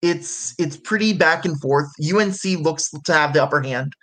It's 0.00 0.54
it's 0.58 0.76
pretty 0.76 1.12
back 1.12 1.44
and 1.44 1.60
forth. 1.60 1.88
UNC 2.00 2.42
looks 2.60 2.90
to 2.90 3.12
have 3.12 3.32
the 3.32 3.42
upper 3.42 3.60
hand, 3.60 3.94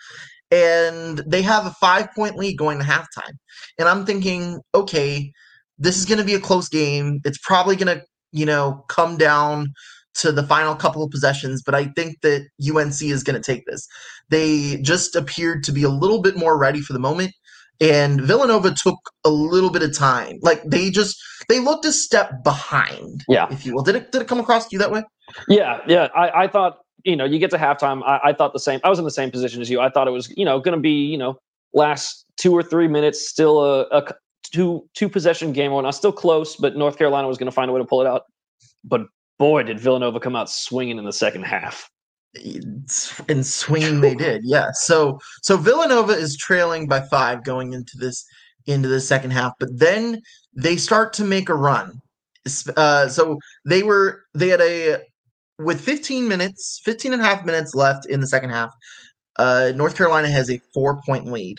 and 0.52 1.20
they 1.28 1.42
have 1.42 1.66
a 1.66 1.72
five 1.72 2.08
point 2.16 2.36
lead 2.36 2.58
going 2.58 2.80
to 2.80 2.86
halftime. 2.86 3.34
And 3.80 3.88
I'm 3.88 4.06
thinking, 4.06 4.60
okay, 4.74 5.32
this 5.78 5.98
is 5.98 6.06
going 6.06 6.20
to 6.20 6.26
be 6.26 6.36
a 6.36 6.40
close 6.40 6.70
game. 6.70 7.20
It's 7.26 7.40
probably 7.40 7.76
going 7.76 7.98
to 7.98 8.04
you 8.32 8.46
know 8.46 8.84
come 8.90 9.18
down 9.18 9.68
to 10.16 10.32
the 10.32 10.44
final 10.44 10.76
couple 10.76 11.04
of 11.04 11.12
possessions, 11.12 11.62
but 11.62 11.76
I 11.76 11.86
think 11.88 12.22
that 12.22 12.48
UNC 12.66 13.02
is 13.02 13.22
going 13.22 13.42
to 13.42 13.42
take 13.42 13.66
this. 13.66 13.86
They 14.30 14.78
just 14.82 15.14
appeared 15.16 15.64
to 15.66 15.74
be 15.74 15.84
a 15.84 15.90
little 15.90 16.22
bit 16.22 16.38
more 16.38 16.58
ready 16.58 16.80
for 16.80 16.94
the 16.94 17.00
moment, 17.00 17.34
and 17.82 18.22
Villanova 18.22 18.72
took 18.72 18.98
a 19.26 19.30
little 19.30 19.70
bit 19.72 19.84
of 19.84 19.94
time. 19.96 20.38
Like 20.42 20.64
they 20.64 20.90
just 20.90 21.18
they 21.50 21.60
looked 21.60 21.86
a 21.86 21.92
step 21.92 22.44
behind, 22.44 23.24
Yeah. 23.28 23.48
if 23.52 23.66
you 23.66 23.76
will. 23.76 23.84
Did 23.84 23.96
it 23.96 24.12
did 24.12 24.22
it 24.22 24.28
come 24.28 24.40
across 24.40 24.68
to 24.68 24.70
you 24.76 24.80
that 24.80 24.92
way? 24.92 25.04
Yeah, 25.50 25.80
yeah. 25.88 26.08
I, 26.16 26.44
I 26.44 26.48
thought, 26.48 26.78
you 27.06 27.16
know, 27.16 27.24
you 27.24 27.40
get 27.40 27.52
to 27.52 27.58
halftime. 27.58 28.04
I, 28.04 28.20
I 28.30 28.34
thought 28.34 28.52
the 28.52 28.60
same. 28.60 28.80
I 28.84 28.90
was 28.90 29.00
in 29.00 29.06
the 29.06 29.12
same 29.12 29.32
position 29.32 29.62
as 29.62 29.70
you. 29.70 29.80
I 29.80 29.90
thought 29.90 30.08
it 30.08 30.12
was, 30.12 30.34
you 30.36 30.44
know, 30.44 30.60
going 30.60 30.76
to 30.76 30.82
be, 30.82 31.06
you 31.06 31.18
know, 31.18 31.40
last 31.74 32.26
two 32.38 32.54
or 32.54 32.64
three 32.64 32.88
minutes, 32.88 33.28
still 33.28 33.64
a 33.64 34.14
two 34.52 34.88
two 34.94 35.08
possession 35.08 35.54
game 35.54 35.72
or 35.72 35.82
not, 35.82 35.92
still 35.92 36.12
close, 36.12 36.56
but 36.56 36.76
North 36.76 36.98
Carolina 36.98 37.28
was 37.28 37.38
going 37.38 37.48
to 37.48 37.52
find 37.52 37.70
a 37.70 37.74
way 37.74 37.80
to 37.80 37.86
pull 37.86 38.02
it 38.02 38.08
out. 38.08 38.24
But 38.84 39.08
boy, 39.38 39.64
did 39.64 39.80
Villanova 39.80 40.20
come 40.20 40.36
out 40.36 40.50
swinging 40.50 40.98
in 40.98 41.06
the 41.06 41.14
second 41.14 41.44
half. 41.44 41.90
And 43.30 43.46
swinging 43.46 44.02
they 44.02 44.16
did, 44.16 44.42
yeah. 44.44 44.72
So 44.74 45.20
so 45.42 45.56
Villanova 45.56 46.14
is 46.14 46.36
trailing 46.36 46.88
by 46.88 47.02
five 47.02 47.44
going 47.44 47.74
into 47.74 47.98
this 47.98 48.26
into 48.66 48.90
the 48.90 49.00
second 49.00 49.32
half, 49.32 49.54
but 49.60 49.70
then 49.72 50.22
they 50.54 50.76
start 50.76 51.14
to 51.14 51.24
make 51.24 51.50
a 51.50 51.56
run. 51.56 52.02
Uh, 52.76 53.08
so 53.08 53.38
they 53.66 53.84
were 53.84 54.24
they 54.34 54.50
had 54.50 54.62
a 54.62 54.98
with 55.60 55.82
15 55.82 56.28
minutes, 56.28 56.82
15 56.84 57.14
and 57.14 57.22
a 57.22 57.26
half 57.26 57.46
minutes 57.46 57.74
left 57.76 58.06
in 58.08 58.20
the 58.20 58.28
second 58.28 58.50
half. 58.50 58.72
Uh, 59.38 59.72
North 59.76 59.98
Carolina 59.98 60.30
has 60.30 60.50
a 60.50 60.60
four 60.74 61.02
point 61.06 61.26
lead, 61.26 61.58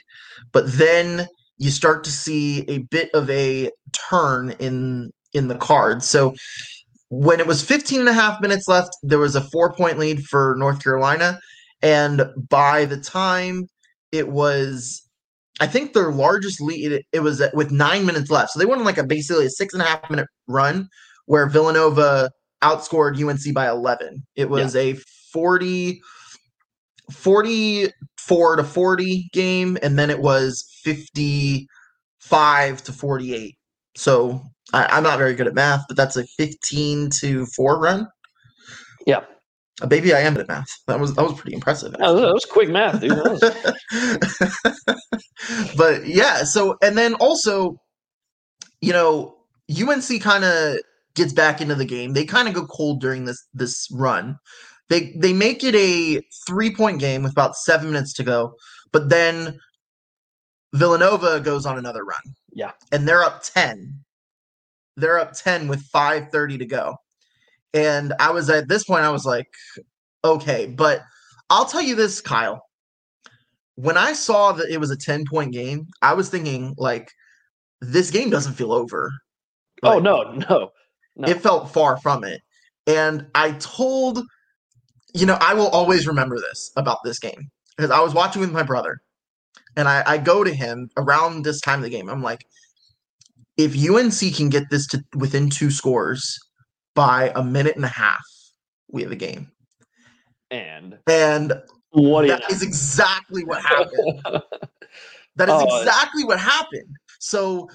but 0.52 0.70
then 0.72 1.26
you 1.58 1.70
start 1.70 2.04
to 2.04 2.10
see 2.10 2.64
a 2.68 2.78
bit 2.78 3.10
of 3.14 3.28
a 3.30 3.70
turn 3.92 4.54
in 4.58 5.10
in 5.32 5.48
the 5.48 5.56
cards. 5.56 6.08
So 6.08 6.34
when 7.08 7.38
it 7.40 7.46
was 7.46 7.62
15 7.62 8.00
and 8.00 8.08
a 8.08 8.12
half 8.12 8.40
minutes 8.40 8.66
left, 8.66 8.90
there 9.02 9.18
was 9.18 9.36
a 9.36 9.40
four 9.40 9.72
point 9.72 9.98
lead 9.98 10.24
for 10.24 10.56
North 10.58 10.82
Carolina. 10.82 11.38
And 11.82 12.24
by 12.48 12.84
the 12.84 12.96
time 12.96 13.66
it 14.12 14.28
was, 14.28 15.02
I 15.60 15.66
think 15.66 15.92
their 15.92 16.10
largest 16.10 16.60
lead, 16.60 16.92
it, 16.92 17.04
it 17.12 17.20
was 17.20 17.42
with 17.52 17.70
nine 17.70 18.06
minutes 18.06 18.30
left. 18.30 18.50
So 18.50 18.58
they 18.58 18.66
went 18.66 18.80
on 18.80 18.86
like 18.86 18.98
a 18.98 19.04
basically 19.04 19.46
a 19.46 19.50
six 19.50 19.74
and 19.74 19.82
a 19.82 19.86
half 19.86 20.08
minute 20.10 20.26
run 20.48 20.88
where 21.26 21.48
Villanova 21.48 22.30
outscored 22.66 23.23
UNC 23.23 23.54
by 23.54 23.68
11. 23.68 24.26
It 24.35 24.50
was 24.50 24.75
a 24.75 24.94
40, 25.32 26.00
44 27.12 28.56
to 28.56 28.64
40 28.64 29.28
game. 29.32 29.78
And 29.82 29.99
then 29.99 30.11
it 30.11 30.20
was 30.20 30.64
55 30.82 32.82
to 32.85 32.92
48. 32.92 33.54
So 33.96 34.42
I, 34.73 34.87
I'm 34.87 35.02
not 35.02 35.18
very 35.18 35.35
good 35.35 35.46
at 35.46 35.54
math, 35.54 35.85
but 35.88 35.96
that's 35.96 36.16
a 36.16 36.25
15 36.37 37.11
to 37.20 37.46
4 37.46 37.80
run. 37.80 38.06
Yeah. 39.06 39.20
Uh, 39.80 39.87
baby, 39.87 40.14
I 40.14 40.20
am 40.20 40.37
at 40.38 40.49
math. 40.49 40.68
That 40.87 40.99
was 40.99 41.14
that 41.14 41.23
was 41.23 41.35
pretty 41.35 41.54
impressive. 41.54 41.92
That 41.92 42.12
was, 42.12 42.23
that 42.23 42.32
was 42.32 42.46
quick 42.46 42.70
math, 42.70 42.99
dude. 42.99 43.12
Was- 43.12 43.42
but 45.76 46.06
yeah, 46.06 46.44
so 46.44 46.78
and 46.82 46.96
then 46.96 47.12
also, 47.14 47.76
you 48.80 48.94
know, 48.94 49.37
UNC 49.70 50.23
kind 50.23 50.44
of 50.44 50.78
gets 51.16 51.32
back 51.32 51.61
into 51.61 51.75
the 51.75 51.85
game. 51.85 52.12
They 52.12 52.25
kind 52.25 52.49
of 52.49 52.54
go 52.54 52.66
cold 52.66 53.00
during 53.00 53.25
this 53.25 53.44
this 53.54 53.88
run. 53.92 54.38
They 54.88 55.12
they 55.16 55.32
make 55.32 55.64
it 55.64 55.75
a 55.75 56.23
three 56.46 56.75
point 56.75 57.00
game 57.00 57.23
with 57.23 57.32
about 57.32 57.56
seven 57.56 57.90
minutes 57.90 58.12
to 58.14 58.23
go, 58.23 58.54
but 58.92 59.08
then 59.08 59.58
Villanova 60.75 61.40
goes 61.40 61.66
on 61.66 61.78
another 61.78 62.04
run. 62.04 62.20
Yeah. 62.52 62.73
and 62.92 63.06
they're 63.06 63.25
up 63.25 63.42
ten. 63.42 64.00
They're 64.96 65.18
up 65.18 65.32
ten 65.32 65.68
with 65.68 65.82
five 65.82 66.30
thirty 66.30 66.56
to 66.58 66.66
go, 66.66 66.96
and 67.75 68.14
I 68.20 68.30
was 68.30 68.49
at 68.49 68.68
this 68.68 68.85
point. 68.85 69.02
I 69.02 69.11
was 69.11 69.26
like, 69.26 69.49
okay, 70.25 70.66
but 70.66 71.02
I'll 71.50 71.66
tell 71.66 71.82
you 71.82 71.94
this, 71.94 72.20
Kyle 72.20 72.62
when 73.76 73.96
I 73.96 74.12
saw 74.14 74.52
that 74.52 74.68
it 74.70 74.80
was 74.80 74.90
a 74.90 74.96
10 74.96 75.26
point 75.26 75.52
game, 75.52 75.87
I 76.02 76.14
was 76.14 76.28
thinking 76.28 76.75
like 76.76 77.12
this 77.80 78.11
game 78.11 78.30
doesn't 78.30 78.54
feel 78.54 78.73
over. 78.73 79.12
oh 79.82 79.99
no, 79.99 80.32
no, 80.50 80.70
no. 81.16 81.28
It 81.28 81.40
felt 81.40 81.73
far 81.73 81.96
from 81.99 82.25
it. 82.25 82.42
And 82.87 83.26
I 83.35 83.52
told 83.52 84.23
you 85.16 85.25
know, 85.25 85.38
I 85.40 85.54
will 85.54 85.68
always 85.68 86.06
remember 86.06 86.37
this 86.38 86.70
about 86.76 86.99
this 87.02 87.18
game 87.18 87.50
because 87.76 87.90
I 87.90 88.00
was 88.00 88.12
watching 88.12 88.40
with 88.40 88.52
my 88.52 88.62
brother 88.62 88.99
and 89.75 89.88
I, 89.88 90.02
I 90.06 90.18
go 90.18 90.44
to 90.44 90.52
him 90.52 90.90
around 90.96 91.42
this 91.42 91.61
time 91.61 91.78
of 91.78 91.85
the 91.85 91.90
game. 91.90 92.11
I'm 92.11 92.23
like, 92.23 92.44
if 93.56 93.75
UNC 93.75 94.35
can 94.37 94.50
get 94.50 94.64
this 94.70 94.87
to 94.88 95.02
within 95.14 95.49
two 95.49 95.70
scores 95.70 96.38
by 96.94 97.32
a 97.35 97.42
minute 97.42 97.76
and 97.76 97.85
a 97.85 97.88
half, 97.88 98.23
we 98.90 99.02
have 99.02 99.12
a 99.12 99.16
game. 99.16 99.50
and 100.50 100.99
And 101.06 101.54
what 101.92 102.28
that 102.28 102.50
is 102.50 102.62
exactly 102.62 103.44
what 103.44 103.62
happened. 103.62 104.23
That 105.37 105.50
is 105.50 105.54
Oh, 105.54 105.80
exactly 105.80 106.25
what 106.25 106.40
happened. 106.40 106.96
So 107.20 107.68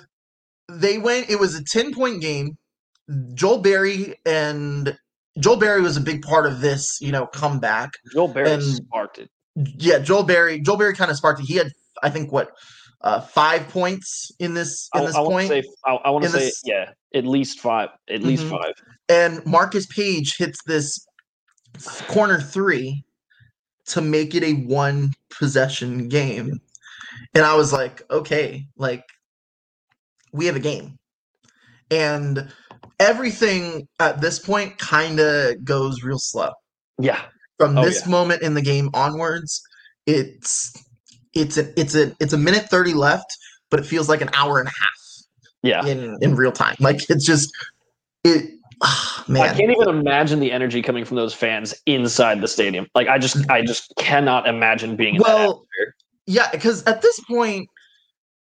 they 0.67 0.97
went. 0.97 1.29
It 1.29 1.39
was 1.39 1.53
a 1.53 1.63
ten 1.63 1.93
point 1.93 2.19
game. 2.19 2.57
Joel 3.33 3.59
Berry 3.59 4.15
and 4.25 4.97
Joel 5.39 5.57
Berry 5.57 5.81
was 5.81 5.97
a 5.97 6.01
big 6.01 6.21
part 6.21 6.45
of 6.45 6.61
this, 6.61 6.97
you 7.01 7.11
know, 7.11 7.25
comeback. 7.27 7.91
Joel 8.13 8.27
Berry 8.29 8.51
and- 8.51 8.63
sparked 8.63 9.17
it. 9.19 9.29
Yeah, 9.55 9.99
Joel 9.99 10.23
Berry. 10.23 10.61
Joel 10.61 10.77
Berry 10.77 10.93
kind 10.95 11.11
of 11.11 11.17
sparked 11.17 11.41
it. 11.41 11.45
He 11.45 11.55
had, 11.55 11.71
I 12.03 12.09
think, 12.09 12.31
what 12.31 12.51
uh, 13.01 13.19
five 13.19 13.67
points 13.67 14.31
in 14.39 14.53
this 14.53 14.87
in 14.95 15.01
I, 15.01 15.05
this 15.05 15.15
I 15.15 15.23
point, 15.23 15.47
say, 15.49 15.63
I, 15.85 15.95
I 15.95 16.09
want 16.09 16.23
to 16.23 16.29
say, 16.29 16.39
this- 16.39 16.61
yeah, 16.63 16.91
at 17.13 17.25
least 17.25 17.59
five, 17.59 17.89
at 18.09 18.21
least 18.21 18.45
Mhm. 18.45 18.49
five. 18.51 18.73
and 19.09 19.45
Marcus 19.45 19.85
Paige 19.87 20.37
hits 20.37 20.59
this 20.65 21.05
corner 22.07 22.39
three 22.39 23.03
to 23.87 24.01
make 24.01 24.35
it 24.35 24.43
a 24.43 24.53
one 24.53 25.11
possession 25.29 26.07
game. 26.07 26.61
And 27.33 27.43
I 27.43 27.55
was 27.55 27.73
like, 27.73 28.03
okay, 28.09 28.65
like 28.77 29.03
we 30.31 30.45
have 30.45 30.55
a 30.55 30.59
game. 30.61 30.97
And 31.89 32.51
everything 33.01 33.87
at 33.99 34.21
this 34.21 34.39
point 34.39 34.77
kind 34.77 35.19
of 35.19 35.63
goes 35.65 36.03
real 36.03 36.19
slow. 36.19 36.51
Yeah, 36.99 37.21
From 37.57 37.77
Oh, 37.77 37.83
this 37.83 38.03
yeah. 38.05 38.11
moment 38.11 38.43
in 38.43 38.53
the 38.53 38.61
game 38.61 38.89
onwards, 38.93 39.61
it's 40.05 40.71
it's 41.33 41.57
a 41.57 41.79
it's 41.79 41.95
a 41.95 42.15
it's 42.19 42.33
a 42.33 42.37
minute 42.37 42.69
30 42.69 42.93
left, 42.93 43.35
but 43.69 43.79
it 43.79 43.85
feels 43.85 44.07
like 44.07 44.21
an 44.21 44.29
hour 44.33 44.59
and 44.59 44.67
a 44.67 44.71
half 44.71 45.01
yeah. 45.63 45.85
in 45.85 46.17
in 46.21 46.35
real 46.35 46.51
time. 46.51 46.75
Like 46.79 47.09
it's 47.09 47.25
just 47.25 47.51
it 48.23 48.51
ah, 48.83 49.23
man. 49.27 49.41
I 49.49 49.57
can't 49.57 49.71
even 49.71 49.89
imagine 49.89 50.39
the 50.39 50.51
energy 50.51 50.81
coming 50.81 51.05
from 51.05 51.17
those 51.17 51.33
fans 51.33 51.73
inside 51.85 52.41
the 52.41 52.47
stadium. 52.47 52.87
Like 52.93 53.07
I 53.07 53.17
just, 53.17 53.49
I 53.49 53.63
just 53.63 53.93
cannot 53.97 54.47
imagine 54.47 54.95
being 54.95 55.15
in 55.15 55.21
Well. 55.21 55.65
Yeah, 56.27 56.49
because 56.51 56.83
at 56.83 57.01
this 57.01 57.19
point, 57.21 57.67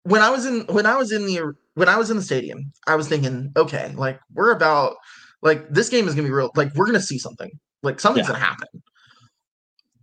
when 0.03 0.21
I 0.21 0.29
was 0.29 0.45
in 0.45 0.61
when 0.67 0.85
I 0.85 0.95
was 0.97 1.11
in 1.11 1.25
the 1.25 1.53
when 1.75 1.89
I 1.89 1.97
was 1.97 2.09
in 2.09 2.17
the 2.17 2.23
stadium, 2.23 2.71
I 2.87 2.95
was 2.95 3.07
thinking, 3.07 3.51
okay, 3.55 3.91
like 3.95 4.19
we're 4.33 4.51
about 4.51 4.95
like 5.41 5.69
this 5.69 5.89
game 5.89 6.07
is 6.07 6.15
gonna 6.15 6.27
be 6.27 6.33
real. 6.33 6.51
Like 6.55 6.73
we're 6.75 6.85
gonna 6.85 7.01
see 7.01 7.17
something. 7.19 7.51
Like 7.83 7.99
something's 7.99 8.27
Yeah. 8.27 8.33
gonna 8.33 8.45
happen. 8.45 8.67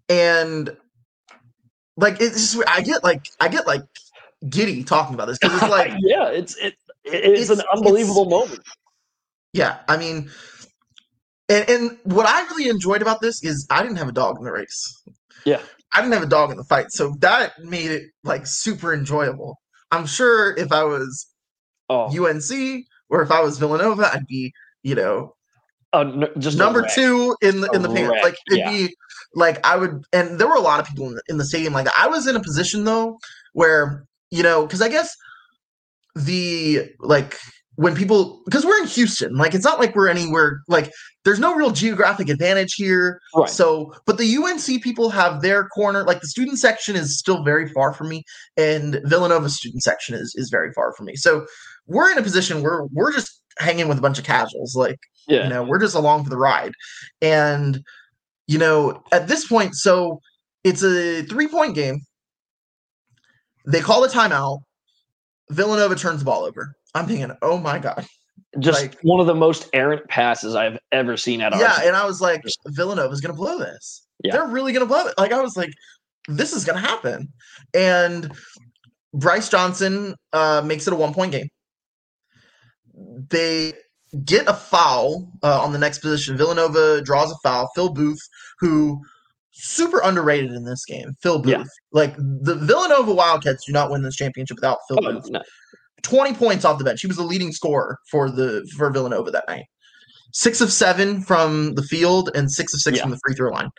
And 0.08 0.76
like 1.96 2.20
it's 2.20 2.52
just 2.54 2.68
I 2.68 2.80
get 2.82 3.02
like 3.04 3.28
I 3.40 3.48
get 3.48 3.66
like 3.66 3.82
giddy 4.48 4.84
talking 4.84 5.14
about 5.14 5.26
this 5.28 5.38
because 5.38 5.60
it's 5.60 5.70
like 5.70 5.92
yeah, 6.00 6.28
it's 6.28 6.56
it, 6.56 6.74
it 7.04 7.24
it's, 7.38 7.50
an 7.50 7.58
it's- 7.60 7.76
unbelievable 7.76 8.24
moment. 8.26 8.60
yeah, 9.52 9.78
I 9.88 9.96
mean. 9.96 10.30
And, 11.50 11.66
and 11.70 11.98
what 12.04 12.26
I 12.28 12.42
really 12.48 12.68
enjoyed 12.68 13.00
about 13.00 13.22
this 13.22 13.42
is 13.42 13.66
I 13.70 13.82
didn't 13.82 13.96
have 13.96 14.08
a 14.08 14.12
dog 14.12 14.36
in 14.38 14.44
the 14.44 14.52
race. 14.52 15.02
Yeah. 15.46 15.62
I 15.94 16.02
didn't 16.02 16.12
have 16.12 16.22
a 16.22 16.26
dog 16.26 16.50
in 16.50 16.58
the 16.58 16.64
fight, 16.64 16.88
so 16.90 17.14
that 17.20 17.58
made 17.64 17.90
it 17.90 18.02
like 18.22 18.46
super 18.46 18.92
enjoyable. 18.92 19.56
I'm 19.90 20.06
sure 20.06 20.56
if 20.56 20.72
I 20.72 20.84
was 20.84 21.26
Oh, 21.90 22.06
UNC 22.06 22.84
or 23.08 23.22
if 23.22 23.30
I 23.30 23.40
was 23.40 23.58
Villanova, 23.58 24.10
I'd 24.12 24.26
be, 24.26 24.52
you 24.82 24.94
know, 24.94 25.34
oh, 25.94 26.02
no, 26.02 26.28
just 26.38 26.58
number 26.58 26.86
two 26.94 27.34
in 27.40 27.62
the 27.62 27.70
in 27.70 27.82
the 27.82 27.88
pants. 27.88 28.22
Like 28.22 28.36
it'd 28.50 28.58
yeah. 28.58 28.70
be 28.70 28.94
like 29.34 29.64
I 29.66 29.76
would, 29.76 30.04
and 30.12 30.38
there 30.38 30.46
were 30.46 30.56
a 30.56 30.60
lot 30.60 30.80
of 30.80 30.86
people 30.86 31.08
in 31.08 31.14
the, 31.14 31.22
in 31.28 31.38
the 31.38 31.44
stadium. 31.44 31.72
Like 31.72 31.88
I 31.96 32.08
was 32.08 32.26
in 32.26 32.36
a 32.36 32.40
position 32.40 32.84
though 32.84 33.18
where 33.54 34.04
you 34.30 34.42
know 34.42 34.66
because 34.66 34.82
I 34.82 34.88
guess 34.90 35.16
the 36.14 36.90
like 37.00 37.38
when 37.78 37.94
people 37.94 38.42
because 38.44 38.64
we're 38.64 38.78
in 38.78 38.88
Houston, 38.88 39.36
like 39.36 39.54
it's 39.54 39.64
not 39.64 39.78
like 39.78 39.94
we're 39.94 40.08
anywhere 40.08 40.60
like 40.68 40.90
there's 41.24 41.38
no 41.38 41.54
real 41.54 41.70
geographic 41.70 42.28
advantage 42.28 42.74
here. 42.74 43.20
Right. 43.34 43.48
So, 43.48 43.94
but 44.04 44.18
the 44.18 44.36
UNC 44.36 44.82
people 44.82 45.10
have 45.10 45.42
their 45.42 45.68
corner. 45.68 46.04
Like 46.04 46.20
the 46.20 46.28
student 46.28 46.58
section 46.58 46.96
is 46.96 47.18
still 47.18 47.42
very 47.42 47.68
far 47.68 47.92
from 47.92 48.08
me, 48.08 48.24
and 48.56 49.00
Villanova's 49.04 49.56
student 49.56 49.82
section 49.82 50.14
is 50.14 50.34
is 50.36 50.50
very 50.50 50.72
far 50.72 50.92
from 50.94 51.06
me. 51.06 51.16
So 51.16 51.46
we're 51.86 52.10
in 52.10 52.18
a 52.18 52.22
position 52.22 52.62
where 52.62 52.84
we're 52.92 53.12
just 53.12 53.42
hanging 53.58 53.88
with 53.88 53.98
a 53.98 54.02
bunch 54.02 54.18
of 54.18 54.24
casuals. 54.24 54.74
Like 54.74 54.98
yeah. 55.28 55.44
you 55.44 55.50
know, 55.50 55.62
we're 55.62 55.78
just 55.78 55.94
along 55.94 56.24
for 56.24 56.30
the 56.30 56.36
ride. 56.36 56.72
And, 57.22 57.82
you 58.46 58.58
know, 58.58 59.02
at 59.12 59.28
this 59.28 59.46
point, 59.46 59.74
so 59.76 60.20
it's 60.64 60.82
a 60.82 61.22
three 61.22 61.46
point 61.46 61.74
game. 61.74 62.00
They 63.66 63.80
call 63.80 64.02
a 64.02 64.08
timeout. 64.08 64.60
Villanova 65.50 65.94
turns 65.94 66.20
the 66.20 66.24
ball 66.24 66.44
over. 66.44 66.74
I'm 66.94 67.06
thinking, 67.06 67.30
oh 67.42 67.58
my 67.58 67.78
God. 67.78 68.06
just 68.58 68.80
like- 68.80 68.98
one 69.02 69.20
of 69.20 69.26
the 69.26 69.34
most 69.34 69.68
errant 69.72 70.06
passes 70.08 70.54
I've 70.54 70.78
ever 70.92 71.16
seen 71.16 71.40
at 71.40 71.56
Yeah. 71.56 71.80
And 71.82 71.96
I 71.96 72.04
was 72.04 72.20
like, 72.20 72.42
Villanova's 72.66 73.20
going 73.20 73.34
to 73.34 73.36
blow 73.36 73.58
this. 73.58 74.06
Yeah. 74.24 74.32
They're 74.32 74.48
really 74.48 74.72
going 74.72 74.86
to 74.86 74.92
blow 74.92 75.06
it. 75.06 75.14
Like, 75.18 75.32
I 75.32 75.40
was 75.40 75.56
like, 75.56 75.70
this 76.26 76.52
is 76.52 76.64
going 76.64 76.80
to 76.80 76.86
happen. 76.86 77.32
And 77.74 78.32
Brice 79.14 79.48
Johnson 79.48 80.14
uh, 80.32 80.62
makes 80.64 80.86
it 80.86 80.92
a 80.92 80.96
one 80.96 81.14
point 81.14 81.32
game. 81.32 81.48
They 82.94 83.74
get 84.24 84.48
a 84.48 84.54
foul 84.54 85.30
uh, 85.42 85.62
on 85.62 85.72
the 85.72 85.78
next 85.78 85.98
position. 85.98 86.36
Villanova 86.36 87.02
draws 87.02 87.30
a 87.30 87.36
foul. 87.42 87.70
Phil 87.74 87.92
Booth, 87.92 88.20
who 88.58 89.00
super 89.60 90.00
underrated 90.02 90.52
in 90.52 90.64
this 90.64 90.84
game. 90.84 91.16
Phil 91.22 91.40
Booth. 91.40 91.52
Yeah. 91.52 91.64
Like 91.92 92.16
the 92.16 92.54
Villanova 92.54 93.12
Wildcats 93.12 93.64
do 93.66 93.72
not 93.72 93.90
win 93.90 94.02
this 94.02 94.16
championship 94.16 94.56
without 94.56 94.78
Phil 94.88 94.98
Oh, 95.02 95.12
Booth. 95.12 95.30
no. 95.30 95.42
20 96.02 96.34
points 96.34 96.64
off 96.64 96.78
the 96.78 96.84
bench. 96.84 97.00
He 97.00 97.06
was 97.08 97.16
the 97.16 97.24
leading 97.24 97.50
scorer 97.52 97.98
for 98.10 98.30
the 98.30 98.66
for 98.76 98.90
Villanova 98.90 99.30
that 99.32 99.44
night. 99.48 99.64
Six 100.32 100.60
of 100.60 100.70
seven 100.72 101.22
from 101.22 101.74
the 101.74 101.82
field 101.82 102.30
and 102.34 102.50
six 102.50 102.72
of 102.74 102.80
six 102.80 102.96
Yeah. 102.98 103.02
from 103.02 103.10
the 103.10 103.20
free 103.26 103.34
throw 103.34 103.50
line. 103.50 103.70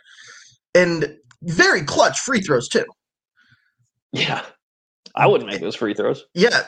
And 0.74 1.16
very 1.42 1.82
clutch 1.82 2.18
free 2.20 2.40
throws 2.42 2.68
too. 2.68 2.84
Yeah. 4.12 4.44
I 5.14 5.26
wouldn't 5.26 5.50
make 5.50 5.60
those 5.60 5.74
free 5.74 5.94
throws. 5.94 6.24
Yeah, 6.34 6.62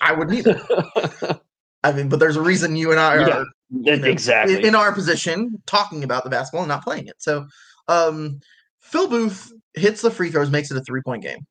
I 0.00 0.12
wouldn't 0.12 0.38
either. 0.38 1.40
I 1.84 1.92
mean, 1.92 2.08
but 2.08 2.18
there's 2.20 2.36
a 2.36 2.42
reason 2.42 2.74
you 2.76 2.90
and 2.90 2.98
I 2.98 3.16
are 3.16 3.28
Yeah. 3.28 3.44
you 3.70 3.96
know, 3.96 4.08
exactly. 4.08 4.56
in, 4.56 4.66
in 4.66 4.74
our 4.74 4.92
position 4.92 5.62
talking 5.66 6.02
about 6.02 6.24
the 6.24 6.30
basketball 6.30 6.62
and 6.62 6.68
not 6.68 6.82
playing 6.84 7.06
it. 7.06 7.16
So 7.18 7.46
um 7.88 8.40
Phil 8.80 9.08
Booth 9.08 9.52
hits 9.74 10.02
the 10.02 10.10
free 10.10 10.30
throws, 10.30 10.50
makes 10.50 10.70
it 10.70 10.76
a 10.76 10.82
three 10.82 11.02
point 11.02 11.22
game. 11.22 11.46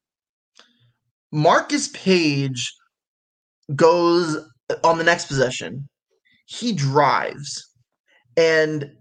Marcus 1.32 1.89
Paige 1.89 2.74
goes 3.75 4.38
on 4.84 4.98
the 4.98 5.04
next 5.04 5.25
possession. 5.25 5.88
He 6.48 6.72
drives 6.74 7.70
and 8.38 8.92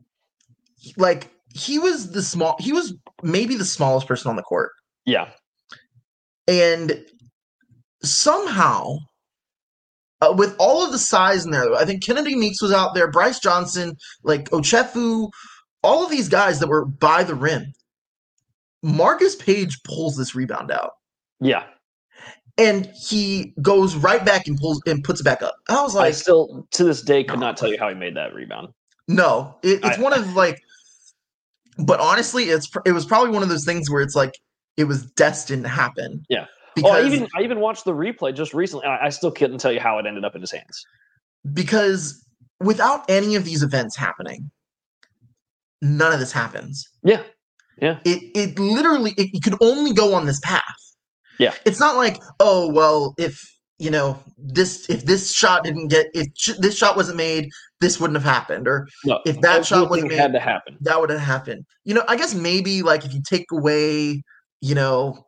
like 0.97 1.31
he 1.55 1.79
was 1.79 2.11
the 2.13 2.23
small 2.23 2.57
he 2.59 2.73
was 2.73 2.95
maybe 3.23 3.55
the 3.57 3.65
smallest 3.65 4.07
person 4.07 4.29
on 4.31 4.37
the 4.37 4.43
court. 4.43 4.73
yeah. 5.07 5.31
And 6.47 7.03
somehow, 8.03 8.99
uh, 10.21 10.35
with 10.37 10.55
all 10.59 10.85
of 10.85 10.93
the 10.93 10.99
size 10.99 11.45
in 11.47 11.53
there, 11.53 11.75
I 11.75 11.87
think 11.87 12.05
Kennedy 12.05 12.37
Meeks 12.37 12.61
was 12.61 12.73
out 12.73 12.95
there, 12.95 13.11
Brice 13.11 13.39
Johnson, 13.39 13.97
like 14.25 14.51
Ochefu, 14.51 15.31
all 15.85 16.05
of 16.05 16.11
these 16.11 16.29
guys 16.29 16.59
that 16.61 16.69
were 16.69 16.85
by 16.85 17.23
the 17.25 17.35
rim. 17.35 17.73
Marcus 18.83 19.35
Paige 19.37 19.83
pulls 19.83 20.17
this 20.17 20.35
rebound 20.35 20.71
out, 20.71 20.93
Yeah. 21.41 21.65
and 22.59 22.87
he 23.09 23.55
goes 23.63 23.97
right 23.97 24.23
back 24.25 24.47
and 24.47 24.59
pulls 24.59 24.81
and 24.87 25.03
puts 25.03 25.21
it 25.21 25.25
back 25.25 25.43
up. 25.43 25.55
I 25.69 25.81
was 25.83 25.95
like, 25.95 26.09
I 26.09 26.11
still, 26.11 26.67
to 26.73 26.85
this 26.85 27.01
day, 27.01 27.25
could 27.25 27.41
No. 27.41 27.47
not 27.47 27.57
tell 27.57 27.71
you 27.71 27.79
how 27.79 27.89
he 27.89 27.95
made 27.95 28.17
that 28.17 28.35
rebound. 28.35 28.69
no, 29.09 29.57
it, 29.63 29.81
it's 29.85 29.99
I- 29.99 30.03
one 30.03 30.13
of 30.13 30.35
like. 30.35 30.61
But 31.79 31.99
honestly, 31.99 32.45
it's 32.45 32.71
it 32.85 32.93
was 32.93 33.05
probably 33.05 33.31
one 33.31 33.43
of 33.43 33.49
those 33.49 33.65
things 33.65 33.91
where 33.91 34.01
it's 34.01 34.15
like 34.15 34.39
it 34.77 34.85
was 34.85 35.07
destined 35.13 35.65
to 35.65 35.69
happen. 35.69 36.25
Yeah. 36.29 36.47
Because 36.77 36.91
oh, 36.93 36.95
I 37.03 37.07
even 37.07 37.29
I 37.37 37.43
even 37.43 37.59
watched 37.61 37.85
the 37.85 37.93
replay 37.93 38.33
just 38.35 38.55
recently. 38.55 38.87
I, 38.87 39.07
I 39.07 39.09
still 39.09 39.33
couldn't 39.33 39.59
tell 39.59 39.73
you 39.73 39.81
how 39.81 39.99
it 39.99 40.07
ended 40.07 40.25
up 40.25 40.35
in 40.37 40.41
his 40.41 40.53
hands. 40.53 40.85
because 41.53 42.25
without 42.61 43.05
any 43.09 43.35
of 43.35 43.45
these 43.45 43.63
events 43.65 43.97
happening, 43.97 44.51
none 45.85 46.13
of 46.13 46.19
this 46.19 46.33
happens. 46.33 46.89
Yeah. 47.05 47.23
Yeah. 47.81 47.99
It 48.05 48.23
it 48.35 48.59
literally 48.59 49.13
it, 49.17 49.29
it 49.35 49.43
could 49.43 49.57
only 49.61 49.93
go 49.93 50.15
on 50.15 50.27
this 50.27 50.41
path. 50.41 50.63
Yeah. 51.39 51.53
It's 51.65 51.79
not 51.81 51.97
like, 51.97 52.21
oh 52.41 52.69
well, 52.73 53.15
if 53.19 53.41
you 53.79 53.91
know 53.91 54.19
this 54.39 54.89
if 54.89 55.05
this 55.05 55.33
shot 55.33 55.65
didn't 55.65 55.89
get 55.89 56.07
if 56.15 56.29
sh- 56.37 56.59
this 56.61 56.77
shot 56.77 56.97
wasn't 56.97 57.17
made, 57.17 57.49
this 57.81 57.99
wouldn't 58.01 58.17
have 58.17 58.25
happened, 58.25 58.69
or 58.69 58.87
No, 59.05 59.19
if 59.27 59.41
that 59.41 59.67
shot 59.67 59.91
wasn't 59.91 60.09
made, 60.11 60.19
had 60.19 60.33
to 60.33 60.41
happen. 60.41 60.77
that 60.83 61.01
would 61.01 61.11
have 61.11 61.21
happened. 61.21 61.65
You 61.85 61.95
know, 61.95 62.05
I 62.09 62.17
guess 62.17 62.35
maybe 62.35 62.83
like 62.83 63.05
if 63.05 63.13
you 63.13 63.21
take 63.23 63.47
away, 63.53 64.23
you 64.61 64.75
know, 64.77 65.27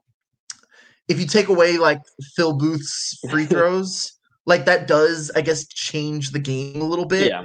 if 1.09 1.19
you 1.21 1.27
take 1.27 1.49
away 1.49 1.77
like 1.79 2.01
Phil 2.37 2.57
Booth's 2.57 3.19
free 3.31 3.45
throws, 3.53 4.12
like 4.47 4.64
that 4.66 4.87
does, 4.87 5.31
I 5.35 5.40
guess, 5.40 5.66
change 5.66 6.31
the 6.31 6.38
game 6.38 6.81
a 6.81 6.85
little 6.85 7.05
bit 7.07 7.29
Yeah. 7.29 7.45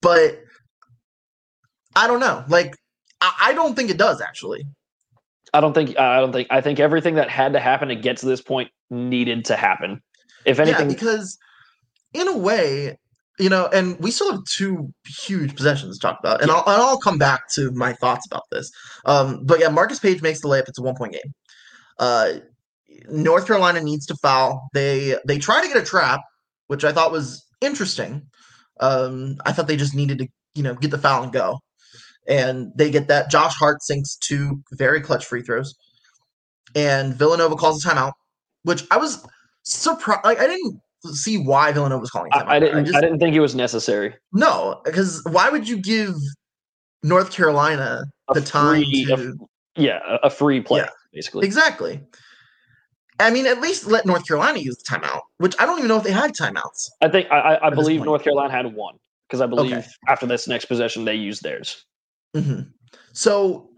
but 0.00 0.38
I 1.96 2.06
don't 2.06 2.20
know. 2.20 2.44
Like, 2.48 2.76
I, 3.20 3.32
I 3.40 3.52
don't 3.54 3.74
think 3.74 3.90
it 3.90 3.98
does 3.98 4.20
actually. 4.20 4.64
I 5.52 5.60
don't 5.60 5.72
think 5.72 5.98
I 5.98 6.20
don't 6.20 6.32
think 6.32 6.48
I 6.50 6.60
think 6.60 6.78
everything 6.78 7.14
that 7.14 7.30
had 7.30 7.54
to 7.54 7.60
happen 7.60 7.88
to 7.88 7.96
get 7.96 8.18
to 8.18 8.26
this 8.26 8.42
point 8.42 8.70
needed 8.90 9.46
to 9.46 9.56
happen. 9.56 10.02
If 10.44 10.60
anything, 10.60 10.90
yeah, 10.90 10.94
because 10.94 11.38
in 12.12 12.28
a 12.28 12.36
way, 12.36 12.98
you 13.38 13.48
know, 13.48 13.66
and 13.72 13.98
we 13.98 14.10
still 14.10 14.32
have 14.32 14.44
two 14.44 14.92
huge 15.06 15.56
possessions 15.56 15.98
to 15.98 16.06
talk 16.06 16.18
about, 16.20 16.42
and 16.42 16.50
I'll 16.50 16.64
and 16.66 16.82
I'll 16.82 16.98
come 16.98 17.18
back 17.18 17.48
to 17.54 17.70
my 17.72 17.92
thoughts 17.94 18.26
about 18.26 18.42
this. 18.50 18.70
Um, 19.04 19.44
but 19.44 19.60
yeah, 19.60 19.68
Marcus 19.68 19.98
Paige 19.98 20.22
makes 20.22 20.40
the 20.40 20.48
layup. 20.48 20.68
It's 20.68 20.78
a 20.78 20.82
one 20.82 20.96
point 20.96 21.12
game. 21.12 21.34
Uh, 21.98 22.34
North 23.08 23.46
Carolina 23.46 23.80
needs 23.80 24.06
to 24.06 24.16
foul. 24.16 24.68
They 24.74 25.16
they 25.26 25.38
try 25.38 25.62
to 25.62 25.68
get 25.68 25.76
a 25.76 25.84
trap, 25.84 26.20
which 26.66 26.84
I 26.84 26.92
thought 26.92 27.12
was 27.12 27.44
interesting. 27.60 28.22
Um, 28.80 29.36
I 29.46 29.52
thought 29.52 29.68
they 29.68 29.76
just 29.76 29.94
needed 29.94 30.18
to 30.18 30.28
you 30.54 30.62
know 30.62 30.74
get 30.74 30.90
the 30.90 30.98
foul 30.98 31.22
and 31.22 31.32
go, 31.32 31.60
and 32.28 32.72
they 32.74 32.90
get 32.90 33.08
that. 33.08 33.30
Josh 33.30 33.54
Hart 33.54 33.82
sinks 33.82 34.16
two 34.16 34.62
very 34.72 35.00
clutch 35.00 35.24
free 35.24 35.42
throws, 35.42 35.74
and 36.74 37.14
Villanova 37.14 37.56
calls 37.56 37.84
a 37.84 37.88
timeout, 37.88 38.12
which 38.64 38.84
I 38.90 38.96
was 38.96 39.26
surprised. 39.62 40.24
Like 40.24 40.40
I 40.40 40.46
didn't 40.46 40.80
see 41.12 41.38
why 41.38 41.72
Villanova 41.72 42.00
was 42.00 42.10
calling 42.10 42.30
a 42.34 42.38
timeout. 42.38 42.46
I, 42.48 42.56
I 42.56 42.60
didn't. 42.60 42.78
I, 42.78 42.82
just, 42.82 43.00
didn't 43.00 43.18
think 43.18 43.34
it 43.36 43.40
was 43.40 43.54
necessary. 43.54 44.14
no, 44.32 44.80
because 44.84 45.22
why 45.30 45.50
would 45.50 45.68
you 45.68 45.78
give 45.78 46.14
North 47.02 47.30
Carolina 47.32 48.02
A 48.28 48.34
the 48.34 48.40
time 48.40 48.82
free- 48.82 49.04
to 49.06 49.14
a 49.76 49.80
Yeah, 49.80 50.00
a, 50.22 50.30
free 50.30 50.60
play 50.60 50.80
Yeah. 50.80 50.88
basically. 51.12 51.46
exactly? 51.46 52.00
I 53.18 53.30
mean, 53.30 53.46
at 53.46 53.60
least 53.62 53.86
let 53.86 54.04
North 54.04 54.26
Carolina 54.28 54.58
use 54.58 54.76
the 54.76 54.84
timeout, 54.84 55.20
which 55.38 55.54
I 55.58 55.64
don't 55.64 55.78
even 55.78 55.88
know 55.88 55.96
if 55.96 56.02
they 56.02 56.12
had 56.12 56.32
timeouts. 56.34 56.90
I 57.00 57.08
think 57.08 57.30
I, 57.30 57.38
I, 57.54 57.66
I 57.68 57.70
believe. 57.70 58.02
North 58.02 58.22
Carolina 58.24 58.50
had 58.52 58.66
one 58.74 58.96
because 59.26 59.40
I 59.40 59.46
believe 59.46 59.72
Okay. 59.72 59.86
after 60.08 60.26
this 60.26 60.46
next 60.46 60.66
possession 60.66 61.04
they 61.06 61.14
used 61.14 61.42
theirs. 61.42 61.84
Hmm 62.34 62.60
So 63.12 63.70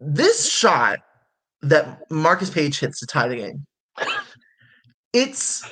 this 0.00 0.50
shot 0.50 0.98
that 1.62 2.10
Marcus 2.10 2.50
Paige 2.50 2.78
hits 2.78 3.00
to 3.00 3.06
tie 3.06 3.28
the 3.28 3.36
game, 3.36 3.66
it's 5.12 5.68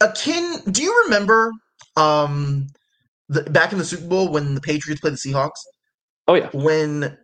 akin. 0.00 0.60
Do 0.70 0.82
you 0.82 1.02
remember 1.04 1.52
um, 1.96 2.66
the, 3.28 3.42
back 3.42 3.72
in 3.72 3.78
the 3.78 3.84
Super 3.84 4.06
Bowl 4.06 4.28
when 4.28 4.54
the 4.54 4.60
Patriots 4.60 5.00
played 5.00 5.14
the 5.14 5.16
Seahawks? 5.16 5.60
Oh 6.28 6.34
yeah, 6.34 6.50
when 6.52 7.16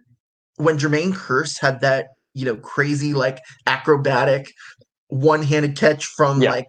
when 0.56 0.78
Jermaine 0.78 1.12
Kearse 1.12 1.60
had 1.60 1.80
that 1.80 2.08
you 2.34 2.44
know 2.44 2.56
crazy 2.56 3.14
like 3.14 3.40
acrobatic 3.66 4.52
one 5.08 5.42
handed 5.42 5.76
catch 5.76 6.04
from 6.04 6.40
Yeah. 6.40 6.50
like 6.50 6.68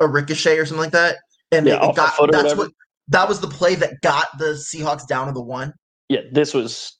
a 0.00 0.08
ricochet 0.08 0.58
or 0.58 0.66
something 0.66 0.82
like 0.82 0.92
that, 0.92 1.16
and 1.52 1.66
Yeah, 1.66 1.84
it, 1.84 1.90
it 1.90 1.96
got 1.96 2.14
that's 2.30 2.56
what 2.56 2.70
that 3.08 3.28
was 3.28 3.40
the 3.40 3.48
play 3.48 3.76
that 3.76 4.00
got 4.02 4.26
the 4.38 4.54
Seahawks 4.54 5.06
down 5.06 5.28
to 5.28 5.32
the 5.32 5.42
one. 5.42 5.72
Yeah. 6.08 6.20
This 6.32 6.54
was 6.54 6.96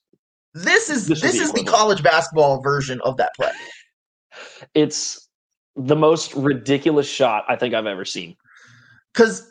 This 0.55 0.89
is 0.89 1.07
This 1.07 1.21
this, 1.21 1.41
is 1.41 1.53
the 1.53 1.65
college 1.65 2.03
basketball 2.03 2.61
version 2.61 3.01
of 3.03 3.17
that 3.19 3.35
play 3.37 3.53
it's 4.75 5.29
the 5.77 5.97
most 5.97 6.35
ridiculous 6.35 7.09
shot 7.09 7.45
I 7.49 7.57
think 7.57 7.75
I've 7.75 7.87
ever 7.87 8.05
seen. 8.05 8.37
because. 9.13 9.51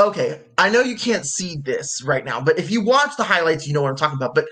Okay, 0.00 0.40
I 0.58 0.70
know 0.70 0.80
you 0.80 0.96
can't 0.96 1.24
see 1.24 1.56
this 1.56 2.02
right 2.04 2.24
now, 2.24 2.40
but 2.40 2.58
if 2.58 2.68
you 2.68 2.84
watch 2.84 3.16
the 3.16 3.22
highlights, 3.22 3.64
you 3.64 3.72
know 3.72 3.80
what 3.80 3.90
I'm 3.90 3.96
talking 3.96 4.16
about. 4.16 4.34
But 4.34 4.46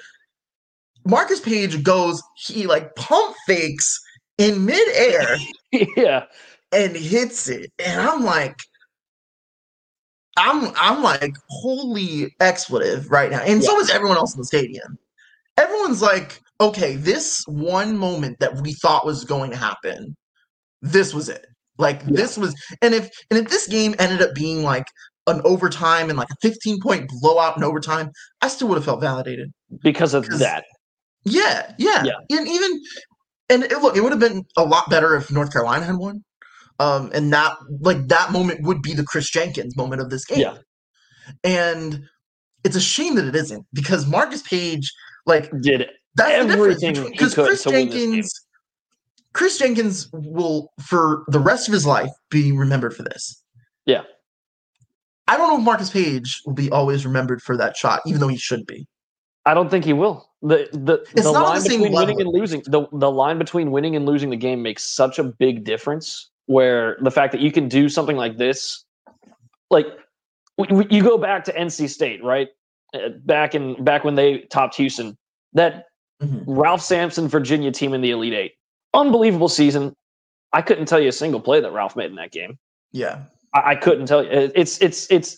Marcus 1.04 1.40
Paige 1.40 1.82
goes, 1.82 2.22
he 2.36 2.68
like 2.68 2.94
pump 2.94 3.34
fakes 3.44 4.00
in 4.38 4.64
midair 4.64 5.36
yeah, 5.96 6.26
and 6.70 6.94
hits 6.94 7.48
it. 7.48 7.72
And 7.84 8.00
I'm 8.00 8.22
like, 8.22 8.56
I'm 10.36 10.72
I'm 10.76 11.02
like 11.02 11.34
holy 11.48 12.34
expletive 12.40 13.10
right 13.10 13.30
now, 13.30 13.40
and 13.40 13.62
so 13.62 13.78
is 13.80 13.90
everyone 13.90 14.16
else 14.16 14.34
in 14.34 14.40
the 14.40 14.46
stadium. 14.46 14.98
Everyone's 15.58 16.00
like, 16.00 16.40
okay, 16.60 16.96
this 16.96 17.42
one 17.46 17.98
moment 17.98 18.38
that 18.40 18.56
we 18.62 18.72
thought 18.72 19.04
was 19.04 19.24
going 19.24 19.50
to 19.50 19.56
happen, 19.56 20.16
this 20.80 21.12
was 21.12 21.28
it. 21.28 21.44
Like 21.78 22.00
Yeah. 22.06 22.16
this 22.16 22.38
was, 22.38 22.54
and 22.80 22.94
if 22.94 23.10
and 23.30 23.38
if 23.38 23.48
this 23.50 23.66
game 23.68 23.94
ended 23.98 24.22
up 24.22 24.34
being 24.34 24.62
like 24.62 24.86
an 25.26 25.40
overtime 25.44 26.08
and 26.08 26.18
like 26.18 26.30
a 26.30 26.36
15 26.40 26.80
point 26.80 27.10
blowout 27.20 27.56
in 27.56 27.64
overtime, 27.64 28.10
I 28.40 28.48
still 28.48 28.68
would 28.68 28.76
have 28.76 28.84
felt 28.84 29.00
validated. 29.00 29.52
because 29.82 30.14
of 30.14 30.26
that. 30.38 30.64
Yeah, 31.24 31.72
yeah, 31.78 32.04
Yeah. 32.04 32.38
and 32.38 32.48
even 32.48 32.80
and 33.48 33.64
it, 33.64 33.82
look, 33.82 33.96
it 33.96 34.02
would 34.02 34.12
have 34.12 34.20
been 34.20 34.44
a 34.56 34.64
lot 34.64 34.88
better 34.88 35.14
if 35.14 35.30
North 35.30 35.52
Carolina 35.52 35.84
had 35.84 35.96
won. 35.96 36.24
Um, 36.82 37.10
and 37.14 37.32
that 37.32 37.56
like 37.80 38.08
that 38.08 38.32
moment 38.32 38.62
would 38.62 38.82
be 38.82 38.92
the 38.92 39.04
Chris 39.04 39.30
Jenkins 39.30 39.76
moment 39.76 40.02
of 40.02 40.10
this 40.10 40.24
game. 40.24 40.40
Yeah. 40.40 40.56
And 41.44 42.02
it's 42.64 42.74
a 42.74 42.80
shame 42.80 43.14
that 43.14 43.24
it 43.24 43.36
isn't 43.36 43.64
because 43.72 44.06
Marcus 44.06 44.42
Paige, 44.42 44.92
like 45.24 45.48
Did 45.60 45.88
that's 46.16 46.32
Everything 46.32 46.94
because 47.10 47.34
Chris 47.34 47.62
to 47.62 47.70
win 47.70 47.86
this 47.88 47.94
game. 47.94 48.10
Jenkins, 48.10 48.46
Chris 49.32 49.58
Jenkins 49.58 50.10
will 50.12 50.72
for 50.82 51.22
the 51.28 51.38
rest 51.38 51.68
of 51.68 51.72
his 51.72 51.86
life 51.86 52.10
be 52.30 52.50
remembered 52.50 52.96
for 52.96 53.04
this. 53.04 53.40
Yeah. 53.86 54.02
I 55.28 55.36
don't 55.36 55.48
know 55.50 55.58
if 55.58 55.64
Marcus 55.64 55.90
Paige 55.90 56.42
will 56.44 56.54
be 56.54 56.68
always 56.70 57.06
remembered 57.06 57.42
for 57.42 57.56
that 57.58 57.76
shot, 57.76 58.00
even 58.06 58.20
though 58.20 58.28
he 58.28 58.36
should 58.36 58.66
be. 58.66 58.88
I 59.46 59.54
don't 59.54 59.70
think 59.70 59.84
he 59.84 59.92
will. 59.92 60.28
The 60.42 60.68
the, 60.72 60.94
It's 61.14 61.22
the 61.22 61.32
not 61.32 61.44
line 61.44 61.54
the 61.54 61.60
same 61.60 61.80
between 61.82 61.94
winning 61.94 62.20
and 62.20 62.28
losing 62.28 62.62
the, 62.66 62.88
the 62.92 63.10
line 63.10 63.38
between 63.38 63.70
winning 63.70 63.94
and 63.94 64.04
losing 64.04 64.30
the 64.30 64.36
game 64.36 64.62
makes 64.62 64.82
such 64.82 65.20
a 65.20 65.24
big 65.24 65.62
difference 65.62 66.31
where 66.52 66.98
the 67.02 67.10
fact 67.10 67.32
that 67.32 67.40
you 67.40 67.50
can 67.50 67.66
do 67.68 67.88
something 67.88 68.16
like 68.16 68.36
this 68.36 68.84
like 69.70 69.86
you 70.68 71.02
go 71.02 71.16
back 71.16 71.44
to 71.44 71.52
NC 71.52 71.88
State, 71.88 72.22
right? 72.22 72.48
Uh, 72.94 73.08
Back 73.24 73.54
in 73.54 73.82
back 73.82 74.04
when 74.04 74.14
they 74.16 74.40
topped 74.50 74.74
Houston, 74.76 75.16
that 75.54 75.86
Mhm. 76.22 76.44
Ralph 76.46 76.82
Sampson 76.82 77.26
Virginia 77.26 77.72
team 77.72 77.94
in 77.94 78.00
the 78.00 78.10
Elite 78.10 78.34
8. 78.34 78.52
Unbelievable 78.94 79.48
season. 79.48 79.96
I 80.52 80.60
couldn't 80.62 80.86
tell 80.86 81.00
you 81.00 81.08
a 81.08 81.12
single 81.12 81.40
play 81.40 81.60
that 81.60 81.72
Ralph 81.72 81.96
made 81.96 82.10
in 82.10 82.16
that 82.16 82.30
game. 82.30 82.58
Yeah. 82.92 83.22
I, 83.54 83.70
I 83.72 83.74
couldn't 83.76 84.06
tell 84.06 84.22
you. 84.22 84.30
It's 84.54 84.78
it's 84.82 85.10
it's 85.10 85.36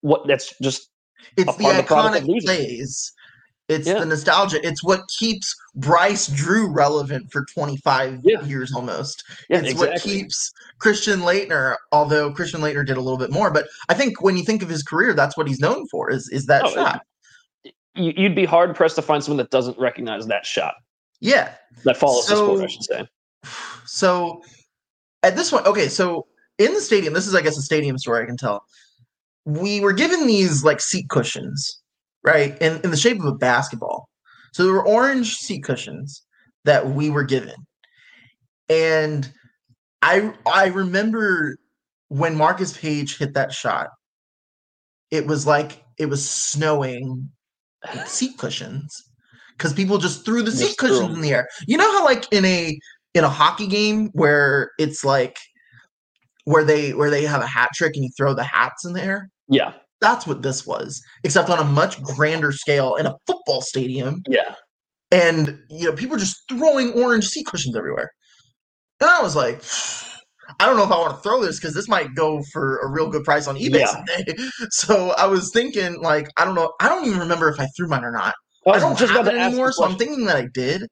what 0.00 0.26
that's 0.26 0.54
just 0.60 0.88
It's 1.36 1.54
the 1.56 1.62
part 1.62 1.76
the 1.76 1.80
of 1.82 1.86
iconic 1.86 2.44
plays. 2.44 3.12
It's 3.68 3.86
Yeah. 3.88 3.98
the 3.98 4.06
nostalgia. 4.06 4.64
It's 4.66 4.84
what 4.84 5.08
keeps 5.08 5.54
Bryce 5.74 6.28
Drew 6.28 6.68
relevant 6.70 7.32
for 7.32 7.44
25 7.52 8.20
Yeah. 8.22 8.40
years 8.42 8.72
almost. 8.72 9.24
yeah, 9.50 9.58
it's 9.64 9.78
what 9.78 10.00
keeps 10.00 10.52
Christian 10.78 11.20
Laettner, 11.20 11.76
although 11.90 12.30
Christian 12.32 12.60
Laettner 12.60 12.86
did 12.86 12.96
a 12.96 13.00
little 13.00 13.18
bit 13.18 13.30
more. 13.32 13.50
But 13.50 13.66
I 13.88 13.94
think 13.94 14.22
when 14.22 14.36
you 14.36 14.44
think 14.44 14.62
of 14.62 14.68
his 14.68 14.82
career, 14.84 15.14
that's 15.14 15.36
what 15.36 15.48
he's 15.48 15.58
known 15.58 15.88
for 15.88 16.10
is 16.10 16.28
is 16.28 16.46
that 16.46 16.64
Oh, 16.64 16.70
shot. 16.74 17.02
you, 17.94 18.12
you'd 18.16 18.36
be 18.36 18.44
hard 18.44 18.74
pressed 18.76 18.96
to 18.96 19.02
find 19.02 19.22
someone 19.24 19.38
that 19.38 19.50
doesn't 19.50 19.78
recognize 19.78 20.26
that 20.28 20.46
shot 20.46 20.74
Yeah. 21.20 21.52
that 21.84 21.96
follows 21.96 22.26
the 22.26 22.36
sport. 22.36 22.62
I 22.62 22.66
should 22.68 22.84
say. 22.84 23.08
So 23.86 24.42
at 25.22 25.36
this 25.36 25.50
point, 25.50 25.66
okay, 25.66 25.88
so 25.88 26.26
in 26.58 26.72
the 26.74 26.80
stadium, 26.80 27.14
this 27.14 27.26
is 27.26 27.34
I 27.34 27.40
guess 27.40 27.56
a 27.58 27.62
stadium 27.62 27.98
story 27.98 28.22
I 28.22 28.26
can 28.26 28.36
tell. 28.36 28.64
We 29.44 29.80
were 29.80 29.92
given 29.92 30.26
these 30.26 30.64
like 30.64 30.80
seat 30.80 31.08
cushions, 31.08 31.80
right? 32.26 32.60
In 32.60 32.80
in 32.82 32.90
the 32.90 32.96
shape 32.96 33.20
of 33.20 33.26
a 33.26 33.34
basketball. 33.34 34.08
So 34.52 34.64
there 34.64 34.72
were 34.72 34.86
orange 34.86 35.36
seat 35.36 35.64
cushions 35.64 36.22
that 36.64 36.90
we 36.90 37.08
were 37.08 37.24
given. 37.24 37.54
And 38.68 39.30
I 40.02 40.34
I 40.44 40.66
remember 40.66 41.56
when 42.08 42.36
Marcus 42.36 42.76
Paige 42.76 43.16
hit 43.18 43.34
that 43.34 43.52
shot, 43.52 43.88
it 45.10 45.26
was 45.26 45.46
like 45.46 45.84
it 45.98 46.06
was 46.06 46.28
snowing 46.28 47.30
seat 48.06 48.36
cushions 48.38 49.02
because 49.56 49.72
people 49.72 49.98
just 49.98 50.24
threw 50.24 50.42
the 50.42 50.50
seat 50.50 50.76
cushions 50.76 51.14
in 51.14 51.20
the 51.20 51.32
air. 51.32 51.48
You 51.66 51.76
know 51.78 51.90
how 51.92 52.04
like 52.04 52.30
in 52.32 52.44
a 52.44 52.78
in 53.14 53.24
a 53.24 53.28
hockey 53.28 53.66
game 53.66 54.10
where 54.12 54.72
it's 54.78 55.04
like 55.04 55.38
where 56.44 56.64
they 56.64 56.92
where 56.92 57.10
they 57.10 57.24
have 57.24 57.40
a 57.40 57.46
hat 57.46 57.70
trick 57.74 57.94
and 57.94 58.04
you 58.04 58.10
throw 58.16 58.34
the 58.34 58.44
hats 58.44 58.84
in 58.84 58.92
the 58.92 59.02
air. 59.02 59.30
Yeah, 59.48 59.72
That's 60.00 60.26
what 60.26 60.42
this 60.42 60.66
was, 60.66 61.00
except 61.24 61.48
on 61.50 61.58
a 61.58 61.64
much 61.64 62.02
grander 62.02 62.52
scale 62.52 62.96
in 62.96 63.06
a 63.06 63.14
football 63.26 63.62
stadium. 63.62 64.22
yeah. 64.28 64.54
And 65.10 65.58
you 65.70 65.86
know, 65.86 65.92
people 65.92 66.16
just 66.16 66.36
throwing 66.48 66.92
orange 66.92 67.26
seat 67.28 67.46
cushions 67.46 67.76
everywhere. 67.76 68.10
And 69.00 69.08
I 69.08 69.22
was 69.22 69.36
like, 69.36 69.62
I 70.60 70.66
don't 70.66 70.76
know 70.76 70.84
if 70.84 70.92
I 70.92 70.98
want 70.98 71.16
to 71.16 71.22
throw 71.22 71.42
this 71.42 71.58
because 71.58 71.74
this 71.74 71.88
might 71.88 72.14
go 72.14 72.42
for 72.52 72.78
a 72.78 72.88
real 72.88 73.08
good 73.08 73.24
price 73.24 73.46
on 73.46 73.56
eBay 73.56 73.80
Yeah. 73.80 73.86
someday. 73.86 74.34
So 74.70 75.10
I 75.12 75.26
was 75.26 75.50
thinking, 75.52 76.00
like, 76.02 76.28
I 76.36 76.44
don't 76.44 76.54
know, 76.54 76.72
I 76.80 76.88
don't 76.88 77.04
even 77.06 77.18
remember 77.18 77.48
if 77.48 77.58
I 77.58 77.66
threw 77.76 77.88
mine 77.88 78.04
or 78.04 78.12
not. 78.12 78.34
I 78.66 78.72
I 78.72 78.78
don't 78.80 78.98
just 78.98 79.12
have 79.12 79.26
it 79.28 79.34
anymore, 79.34 79.72
so 79.72 79.84
I'm 79.84 79.96
thinking 79.96 80.26
that 80.26 80.36
I 80.36 80.48
did. 80.52 80.82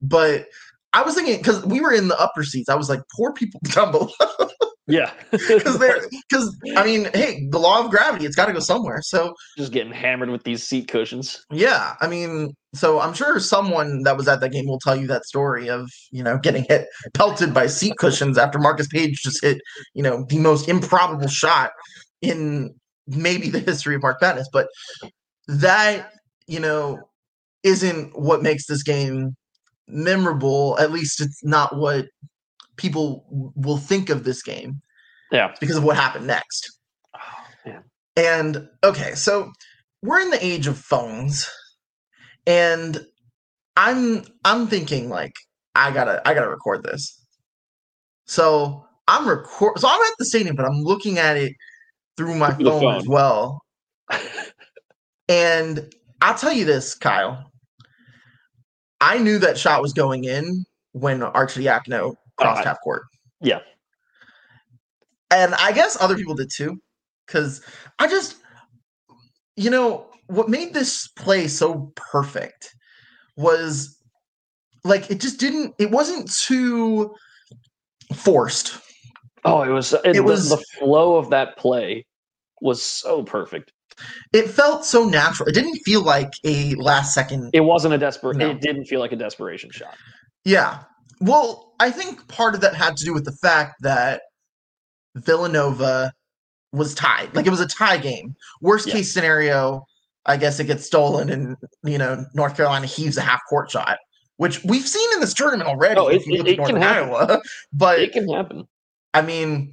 But 0.00 0.46
I 0.92 1.02
was 1.02 1.14
thinking 1.14 1.36
because 1.38 1.64
we 1.66 1.80
were 1.80 1.92
in 1.92 2.08
the 2.08 2.18
upper 2.18 2.44
seats, 2.44 2.68
I 2.68 2.74
was 2.76 2.88
like, 2.88 3.00
poor 3.16 3.32
people 3.32 3.60
down 3.72 3.90
below 3.90 4.08
Yeah, 4.86 5.12
because 5.30 5.78
they're 5.78 6.06
because 6.28 6.56
I 6.76 6.84
mean, 6.84 7.08
hey, 7.14 7.46
the 7.50 7.58
law 7.58 7.82
of 7.82 7.90
gravity, 7.90 8.26
it's 8.26 8.36
got 8.36 8.46
to 8.46 8.52
go 8.52 8.58
somewhere. 8.58 9.00
So 9.00 9.34
just 9.56 9.72
getting 9.72 9.92
hammered 9.92 10.28
with 10.28 10.44
these 10.44 10.62
seat 10.62 10.88
cushions. 10.88 11.42
yeah, 11.50 11.94
I 12.02 12.06
mean, 12.06 12.54
so 12.74 13.00
I'm 13.00 13.14
sure 13.14 13.40
someone 13.40 14.02
that 14.02 14.16
was 14.16 14.28
at 14.28 14.40
that 14.40 14.52
game 14.52 14.66
will 14.66 14.78
tell 14.78 14.94
you 14.94 15.06
that 15.06 15.24
story 15.24 15.70
of 15.70 15.88
you 16.10 16.22
know 16.22 16.36
getting 16.36 16.64
hit 16.68 16.86
pelted 17.14 17.54
by 17.54 17.66
seat 17.66 17.94
cushions 17.98 18.36
after 18.36 18.58
Marcus 18.58 18.86
Paige 18.86 19.22
just 19.22 19.42
hit 19.42 19.58
you 19.94 20.02
know 20.02 20.26
the 20.28 20.38
most 20.38 20.68
improbable 20.68 21.28
shot 21.28 21.72
in 22.20 22.74
maybe 23.06 23.48
the 23.48 23.60
history 23.60 23.94
of 23.94 24.02
March 24.02 24.18
Madness, 24.20 24.48
but 24.52 24.68
that 25.48 26.10
you 26.46 26.60
know 26.60 26.98
isn't 27.62 28.18
what 28.18 28.42
makes 28.42 28.66
this 28.66 28.82
game 28.82 29.34
memorable. 29.88 30.76
At 30.78 30.92
least 30.92 31.22
it's 31.22 31.42
not 31.42 31.76
what 31.78 32.04
people 32.76 33.24
w- 33.30 33.52
will 33.56 33.76
think 33.78 34.10
of 34.10 34.24
this 34.24 34.42
game 34.42 34.80
Yeah. 35.30 35.54
because 35.60 35.76
of 35.76 35.84
what 35.84 35.96
happened 35.96 36.26
next. 36.26 36.78
Oh, 37.14 37.20
man. 37.66 37.84
And 38.16 38.68
okay, 38.82 39.14
so 39.14 39.50
we're 40.02 40.20
in 40.20 40.30
the 40.30 40.44
age 40.44 40.66
of 40.66 40.78
phones, 40.78 41.48
and 42.46 43.04
I'm 43.76 44.24
I'm 44.44 44.66
thinking 44.68 45.08
like 45.08 45.32
I 45.74 45.90
gotta 45.90 46.26
I 46.28 46.34
gotta 46.34 46.48
record 46.50 46.82
this. 46.84 47.20
So 48.26 48.84
I'm 49.08 49.28
record 49.28 49.78
so 49.78 49.88
I'm 49.88 50.00
at 50.02 50.12
the 50.18 50.24
stadium, 50.24 50.56
but 50.56 50.64
I'm 50.66 50.82
looking 50.82 51.18
at 51.18 51.36
it 51.36 51.54
through 52.16 52.34
my 52.36 52.52
Through 52.52 52.64
the 52.64 52.70
phone, 52.70 52.94
as 52.96 53.08
well. 53.08 53.62
And 55.28 55.90
I'll 56.20 56.34
tell 56.36 56.52
you 56.52 56.64
this, 56.66 56.94
Kyle. 56.94 57.50
I 59.00 59.18
knew 59.18 59.38
that 59.38 59.58
shot 59.58 59.80
was 59.82 59.92
going 59.94 60.24
in 60.24 60.64
when 60.92 61.20
Arcidiacono 61.20 62.14
crossed 62.14 62.23
Uh, 62.38 62.62
half 62.64 62.78
court. 62.82 63.02
yeah. 63.40 63.60
And 65.30 65.54
I 65.54 65.72
guess 65.72 65.96
other 66.00 66.16
people 66.16 66.34
did 66.34 66.50
too. 66.54 66.80
Cause 67.26 67.62
I 67.98 68.06
just 68.06 68.36
you 69.56 69.70
know, 69.70 70.06
what 70.26 70.48
made 70.48 70.74
this 70.74 71.08
play 71.16 71.46
so 71.48 71.92
perfect 71.96 72.74
was 73.36 73.96
like 74.84 75.10
it 75.10 75.20
just 75.20 75.38
didn't 75.40 75.74
it 75.78 75.90
wasn't 75.90 76.30
too 76.32 77.14
forced. 78.14 78.78
Oh, 79.44 79.62
it 79.62 79.68
was. 79.70 79.92
It, 79.92 80.16
It 80.16 80.20
was 80.24 80.50
was- 80.50 80.50
the 80.50 80.64
flow 80.78 81.16
of 81.16 81.30
that 81.30 81.56
play 81.56 82.06
was 82.60 82.82
so 82.82 83.22
perfect. 83.22 83.72
It 84.32 84.48
felt 84.48 84.84
so 84.84 85.04
natural. 85.04 85.48
It 85.48 85.52
didn't 85.52 85.78
feel 85.84 86.02
like 86.02 86.32
a 86.44 86.74
last 86.74 87.14
second 87.14 87.50
It 87.52 87.60
wasn't 87.60 87.94
a 87.94 87.98
desperate. 87.98 88.36
No. 88.36 88.50
It 88.50 88.60
didn't 88.60 88.86
feel 88.86 88.98
like 89.00 89.12
a 89.12 89.16
desperation 89.16 89.70
shot. 89.70 89.96
Yeah. 90.44 90.82
Well, 91.24 91.72
I 91.80 91.90
think 91.90 92.26
part 92.28 92.54
of 92.54 92.60
that 92.60 92.74
had 92.74 92.96
to 92.98 93.04
do 93.04 93.14
with 93.14 93.24
the 93.24 93.32
fact 93.32 93.76
that 93.80 94.22
Villanova 95.16 96.12
was 96.72 96.94
tied. 96.94 97.34
Like 97.34 97.46
it 97.46 97.50
was 97.50 97.60
a 97.60 97.66
tie 97.66 97.96
game. 97.96 98.34
Worst 98.60 98.86
Yeah. 98.86 98.94
case 98.94 99.12
scenario, 99.12 99.84
I 100.26 100.36
guess 100.36 100.60
it 100.60 100.64
gets 100.66 100.84
stolen 100.84 101.30
and 101.30 101.56
you 101.82 101.96
know 101.98 102.24
North 102.34 102.56
Carolina 102.56 102.86
heaves 102.86 103.16
a 103.16 103.22
half 103.22 103.40
court 103.48 103.70
shot, 103.70 103.96
which 104.36 104.62
we've 104.64 104.86
seen 104.86 105.08
in 105.14 105.20
this 105.20 105.32
tournament 105.34 105.68
already. 105.68 105.98
Oh, 106.00 106.08
if 106.08 106.22
it- 106.22 106.26
you 106.26 106.34
it- 106.34 106.38
look 106.38 106.48
it 106.48 106.52
at 106.52 106.56
Northern 106.58 106.74
can 106.76 106.82
happen. 106.82 107.08
Iowa, 107.14 107.42
but 107.72 108.00
It 108.00 108.12
can 108.12 108.28
happen. 108.28 108.64
I 109.14 109.22
mean, 109.22 109.72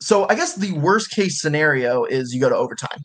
so 0.00 0.28
I 0.28 0.34
guess 0.36 0.54
the 0.54 0.72
worst 0.74 1.10
case 1.10 1.40
scenario 1.40 2.04
is 2.04 2.32
you 2.32 2.40
go 2.40 2.48
to 2.48 2.56
overtime. 2.56 3.00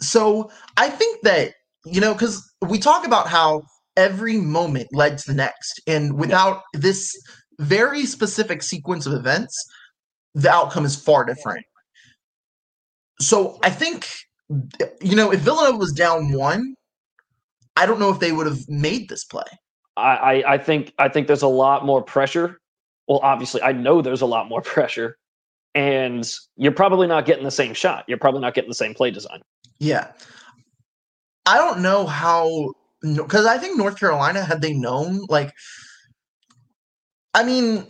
So 0.00 0.50
I 0.76 0.88
think 0.88 1.22
that, 1.22 1.52
you 1.84 2.00
know, 2.00 2.12
because 2.14 2.42
we 2.66 2.78
talk 2.78 3.06
about 3.06 3.28
how 3.28 3.62
every 3.96 4.36
moment 4.36 4.88
led 4.92 5.18
to 5.18 5.26
the 5.26 5.34
next, 5.34 5.80
and 5.86 6.18
without 6.18 6.62
this 6.74 7.14
very 7.58 8.06
specific 8.06 8.62
sequence 8.62 9.06
of 9.06 9.12
events, 9.12 9.56
the 10.34 10.50
outcome 10.50 10.84
is 10.84 10.96
far 10.96 11.24
different. 11.24 11.64
So 13.20 13.58
I 13.62 13.70
think, 13.70 14.08
you 15.00 15.14
know, 15.14 15.32
if 15.32 15.40
Villanova 15.40 15.78
was 15.78 15.92
down 15.92 16.32
one, 16.32 16.74
I 17.76 17.86
don't 17.86 18.00
know 18.00 18.10
if 18.10 18.20
they 18.20 18.32
would 18.32 18.46
have 18.46 18.68
made 18.68 19.08
this 19.08 19.24
play. 19.24 19.44
I, 19.96 20.02
I 20.02 20.54
I 20.54 20.58
think 20.58 20.92
I 20.98 21.08
think 21.08 21.26
there's 21.26 21.42
a 21.42 21.48
lot 21.48 21.84
more 21.84 22.02
pressure. 22.02 22.58
Well, 23.06 23.20
obviously, 23.22 23.62
I 23.62 23.72
know 23.72 24.00
there's 24.00 24.22
a 24.22 24.26
lot 24.26 24.48
more 24.48 24.62
pressure 24.62 25.16
and 25.74 26.30
you're 26.56 26.72
probably 26.72 27.06
not 27.06 27.24
getting 27.24 27.44
the 27.44 27.50
same 27.50 27.74
shot. 27.74 28.04
You're 28.06 28.18
probably 28.18 28.40
not 28.40 28.54
getting 28.54 28.70
the 28.70 28.74
same 28.74 28.94
play 28.94 29.10
design. 29.10 29.40
Yeah. 29.78 30.12
I 31.46 31.56
don't 31.58 31.80
know 31.80 32.06
how 32.06 32.72
because 33.02 33.46
I 33.46 33.58
think 33.58 33.76
North 33.76 33.98
Carolina 33.98 34.44
had 34.44 34.62
they 34.62 34.72
known 34.72 35.26
like 35.28 35.52
I 37.34 37.42
mean 37.44 37.86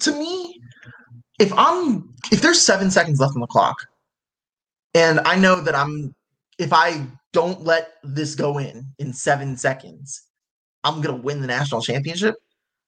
to 0.00 0.12
me 0.12 0.60
if 1.38 1.52
I'm 1.56 2.14
if 2.32 2.40
there's 2.40 2.60
7 2.60 2.90
seconds 2.90 3.20
left 3.20 3.34
on 3.34 3.40
the 3.40 3.46
clock 3.46 3.76
and 4.94 5.20
I 5.20 5.36
know 5.36 5.60
that 5.60 5.74
I'm 5.74 6.14
if 6.58 6.72
I 6.72 7.06
don't 7.32 7.62
let 7.64 7.94
this 8.02 8.34
go 8.34 8.58
in 8.58 8.86
in 8.98 9.12
7 9.12 9.56
seconds 9.56 10.22
I'm 10.84 11.00
going 11.00 11.16
to 11.16 11.22
win 11.22 11.40
the 11.40 11.46
national 11.46 11.82
championship 11.82 12.34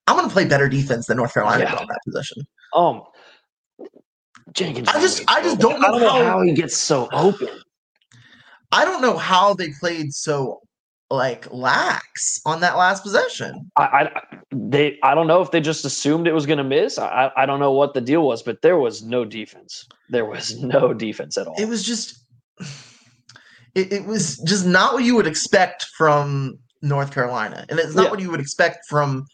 I'm 0.07 0.17
going 0.17 0.29
to 0.29 0.33
play 0.33 0.47
better 0.47 0.69
defense 0.69 1.07
than 1.07 1.19
North 1.19 1.35
Carolina 1.35 1.65
yeah. 1.65 1.83
in 1.83 1.87
that 1.87 2.01
position. 2.05 2.43
Um 2.75 3.03
Jenkins 4.53 4.89
I 4.89 5.01
just 5.01 5.23
I 5.31 5.43
just 5.43 5.61
don't 5.61 5.81
know, 5.81 5.93
don't 5.93 6.01
know 6.01 6.09
how, 6.09 6.25
how 6.25 6.43
he 6.43 6.55
gets 6.55 6.77
so 6.77 7.09
open. 7.13 7.49
I 8.73 8.85
don't 8.85 9.03
know 9.03 9.17
how 9.17 9.55
they 9.55 9.71
played 9.81 10.13
so 10.13 10.61
like 11.11 11.51
lax 11.53 12.41
on 12.47 12.61
that 12.61 12.77
last 12.77 13.03
possession. 13.03 13.71
I, 13.77 13.83
I 13.83 14.39
they 14.53 14.99
I 15.03 15.15
don't 15.15 15.27
know 15.27 15.41
if 15.43 15.51
they 15.51 15.61
just 15.61 15.85
assumed 15.85 16.27
it 16.27 16.33
was 16.33 16.47
going 16.47 16.59
to 16.59 16.65
miss. 16.65 16.99
I 16.99 17.31
I 17.37 17.47
don't 17.47 17.61
know 17.61 17.73
what 17.73 17.95
the 17.95 18.01
deal 18.01 18.23
was, 18.23 18.43
but 18.43 18.63
there 18.63 18.79
was 18.79 19.03
no 19.03 19.25
defense. 19.25 19.87
There 20.09 20.25
was 20.25 20.57
no 20.63 20.95
defense 20.95 21.37
at 21.37 21.47
all. 21.47 21.55
It 21.59 21.69
was 21.69 21.85
just 21.85 22.25
it, 23.75 23.93
it 23.93 24.07
was 24.07 24.39
just 24.39 24.67
not 24.67 24.95
what 24.95 25.05
you 25.05 25.17
would 25.17 25.27
expect 25.27 25.87
from 25.97 26.59
North 26.83 27.13
Carolina, 27.13 27.67
and 27.69 27.79
it's 27.79 27.95
not 27.95 28.05
yeah. 28.05 28.11
what 28.11 28.21
you 28.21 28.31
would 28.31 28.41
expect 28.41 28.87
from 28.89 29.27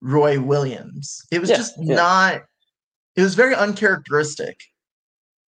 Roy 0.00 0.40
Williams. 0.40 1.20
It 1.30 1.40
was 1.40 1.50
yeah, 1.50 1.56
just 1.56 1.74
yeah. 1.78 1.96
not. 1.96 2.42
It 3.16 3.22
was 3.22 3.34
very 3.34 3.54
uncharacteristic 3.54 4.60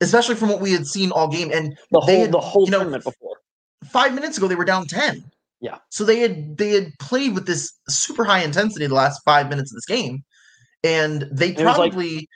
especially 0.02 0.36
from 0.36 0.50
what 0.50 0.62
we 0.62 0.72
had 0.72 0.88
seen 0.88 1.12
all 1.12 1.28
game. 1.28 1.52
And 1.54 1.78
the 1.92 2.00
whole 2.00 2.22
had, 2.22 2.32
the 2.32 2.40
whole 2.40 2.66
you 2.66 2.72
know, 2.72 2.80
tournament 2.80 3.04
before. 3.04 3.38
Five 3.86 4.14
minutes 4.14 4.38
ago, 4.38 4.48
they 4.48 4.56
were 4.56 4.66
down 4.66 4.88
ten. 4.88 5.24
Yeah. 5.62 5.78
So 5.90 6.04
they 6.04 6.20
had 6.20 6.58
they 6.58 6.70
had 6.72 6.92
played 7.00 7.34
with 7.34 7.46
this 7.46 7.74
super 7.90 8.24
high 8.24 8.44
intensity 8.44 8.88
the 8.88 8.94
last 8.94 9.22
five 9.26 9.50
minutes 9.50 9.72
of 9.72 9.76
this 9.76 9.86
game, 9.86 10.24
and 10.84 11.28
they 11.32 11.50
it 11.50 11.58
probably 11.58 12.16
like, 12.16 12.28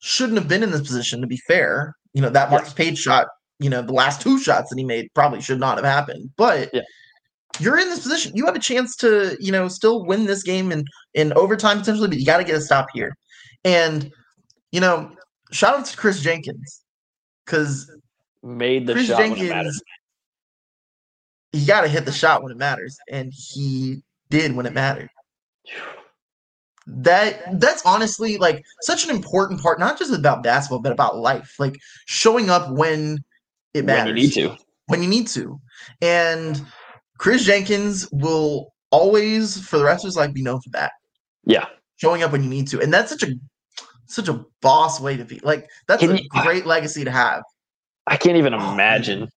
shouldn't 0.00 0.38
have 0.38 0.48
been 0.48 0.62
in 0.62 0.70
this 0.70 0.80
position. 0.80 1.20
To 1.20 1.26
be 1.26 1.36
fair, 1.36 1.94
you 2.14 2.22
know 2.22 2.30
that 2.30 2.50
Marcus 2.50 2.70
yeah. 2.70 2.84
Paige 2.84 2.98
shot, 2.98 3.26
you 3.58 3.68
know 3.68 3.82
the 3.82 3.92
last 3.92 4.22
two 4.22 4.38
shots 4.38 4.70
that 4.70 4.78
he 4.78 4.84
made 4.84 5.08
probably 5.14 5.40
should 5.42 5.60
not 5.60 5.76
have 5.76 5.84
happened. 5.84 6.30
But 6.36 6.70
yeah. 6.72 6.80
you're 7.60 7.78
in 7.78 7.90
this 7.90 8.00
position. 8.00 8.32
You 8.34 8.46
have 8.46 8.56
a 8.56 8.60
chance 8.60 8.96
to 8.96 9.36
you 9.38 9.52
know 9.52 9.68
still 9.68 10.06
win 10.06 10.24
this 10.24 10.42
game 10.42 10.72
in 10.72 10.84
in 11.12 11.34
overtime 11.34 11.78
potentially, 11.78 12.08
but 12.08 12.18
you 12.18 12.24
got 12.24 12.38
to 12.38 12.44
get 12.44 12.56
a 12.56 12.60
stop 12.60 12.86
here. 12.94 13.14
And 13.64 14.10
you 14.70 14.80
know, 14.80 15.10
shout 15.50 15.78
out 15.78 15.84
to 15.84 15.96
Chris 15.96 16.22
Jenkins 16.22 16.82
because 17.44 17.90
made 18.42 18.86
the 18.86 18.94
Chris 18.94 19.08
shot 19.08 19.18
Jenkins, 19.18 19.82
You 21.52 21.66
got 21.66 21.82
to 21.82 21.88
hit 21.88 22.04
the 22.04 22.12
shot 22.12 22.42
when 22.42 22.52
it 22.52 22.58
matters, 22.58 22.96
and 23.10 23.32
he 23.34 24.02
did 24.30 24.56
when 24.56 24.66
it 24.66 24.72
mattered. 24.72 25.10
That 26.86 27.60
that's 27.60 27.84
honestly 27.84 28.38
like 28.38 28.64
such 28.80 29.04
an 29.04 29.10
important 29.10 29.60
part, 29.60 29.78
not 29.78 29.98
just 29.98 30.12
about 30.12 30.42
basketball, 30.42 30.80
but 30.80 30.92
about 30.92 31.16
life. 31.16 31.54
Like 31.58 31.78
showing 32.06 32.50
up 32.50 32.70
when 32.72 33.18
it 33.74 33.84
matters. 33.84 34.06
When 34.06 34.16
you 34.16 34.22
need 34.22 34.32
to. 34.32 34.56
When 34.86 35.02
you 35.02 35.08
need 35.08 35.28
to. 35.28 35.60
And 36.00 36.64
Chris 37.18 37.44
Jenkins 37.44 38.08
will 38.10 38.72
always, 38.90 39.64
for 39.64 39.78
the 39.78 39.84
rest 39.84 40.04
of 40.04 40.08
his 40.08 40.16
life, 40.16 40.32
be 40.32 40.42
known 40.42 40.60
for 40.60 40.70
that. 40.70 40.92
Yeah. 41.44 41.66
Showing 41.96 42.22
up 42.22 42.32
when 42.32 42.42
you 42.42 42.48
need 42.48 42.68
to. 42.68 42.80
And 42.80 42.92
that's 42.92 43.10
such 43.10 43.22
a 43.22 43.34
such 44.06 44.28
a 44.28 44.44
boss 44.60 45.00
way 45.00 45.16
to 45.16 45.24
be. 45.24 45.38
Like 45.42 45.68
that's 45.86 46.00
Can 46.00 46.12
a 46.12 46.16
you, 46.16 46.28
great 46.30 46.66
legacy 46.66 47.04
to 47.04 47.10
have. 47.10 47.42
I 48.06 48.16
can't 48.16 48.36
even 48.36 48.54
oh, 48.54 48.72
imagine. 48.72 49.28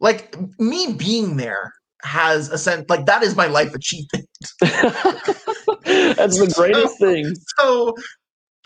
Like 0.00 0.36
me 0.58 0.92
being 0.92 1.36
there 1.36 1.72
has 2.02 2.48
a 2.50 2.58
sense 2.58 2.88
like 2.88 3.06
that 3.06 3.22
is 3.22 3.36
my 3.36 3.46
life 3.46 3.74
achievement. 3.74 4.28
that's 4.60 6.38
the 6.38 6.52
greatest 6.54 6.98
so, 6.98 7.06
thing. 7.06 7.34
So 7.58 7.94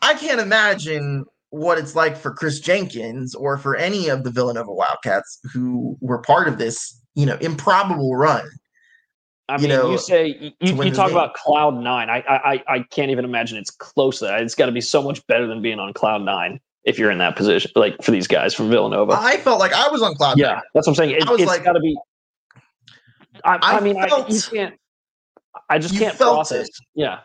I 0.02 0.14
can't 0.14 0.40
imagine 0.40 1.24
what 1.50 1.78
it's 1.78 1.94
like 1.94 2.16
for 2.16 2.32
Chris 2.32 2.60
Jenkins 2.60 3.34
or 3.34 3.56
for 3.56 3.76
any 3.76 4.08
of 4.08 4.24
the 4.24 4.30
Villanova 4.30 4.72
Wildcats 4.72 5.38
who 5.52 5.96
were 6.00 6.18
part 6.18 6.48
of 6.48 6.58
this, 6.58 6.98
you 7.14 7.26
know, 7.26 7.36
improbable 7.40 8.16
run. 8.16 8.46
I 9.48 9.56
mean, 9.56 9.70
you, 9.70 9.76
know, 9.76 9.90
you 9.90 9.98
say 9.98 10.54
you, 10.60 10.82
you 10.82 10.90
talk 10.92 11.10
about 11.10 11.34
cloud 11.34 11.74
nine. 11.74 12.08
I, 12.08 12.22
I 12.26 12.62
I 12.68 12.78
can't 12.90 13.10
even 13.10 13.24
imagine 13.24 13.58
it's 13.58 13.70
close 13.70 14.20
to 14.20 14.26
that. 14.26 14.40
It's 14.40 14.54
got 14.54 14.66
to 14.66 14.72
be 14.72 14.80
so 14.80 15.02
much 15.02 15.26
better 15.26 15.46
than 15.46 15.60
being 15.60 15.78
on 15.78 15.92
cloud 15.92 16.22
nine 16.22 16.58
if 16.84 16.98
you're 16.98 17.10
in 17.10 17.18
that 17.18 17.36
position, 17.36 17.70
like 17.76 18.02
for 18.02 18.10
these 18.10 18.26
guys 18.26 18.54
from 18.54 18.68
Villanova. 18.68 19.12
I 19.18 19.36
felt 19.38 19.60
like 19.60 19.72
I 19.72 19.88
was 19.88 20.02
on 20.02 20.14
cloud. 20.14 20.38
Yeah, 20.38 20.54
nine. 20.54 20.62
that's 20.74 20.86
what 20.86 20.92
I'm 20.92 20.94
saying. 20.96 21.10
It, 21.12 21.28
has 21.28 21.40
like, 21.46 21.64
got 21.64 21.72
to 21.72 21.80
be. 21.80 21.96
I, 23.44 23.56
I, 23.56 23.76
I 23.76 23.80
mean, 23.80 23.94
felt, 23.94 24.30
I, 24.30 24.32
you 24.32 24.40
can't. 24.40 24.74
I 25.70 25.78
just 25.78 25.96
can't 25.96 26.16
process. 26.16 26.68
It. 26.68 26.74
Yeah, 26.94 27.20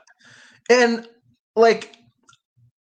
and 0.70 1.08
like, 1.56 1.96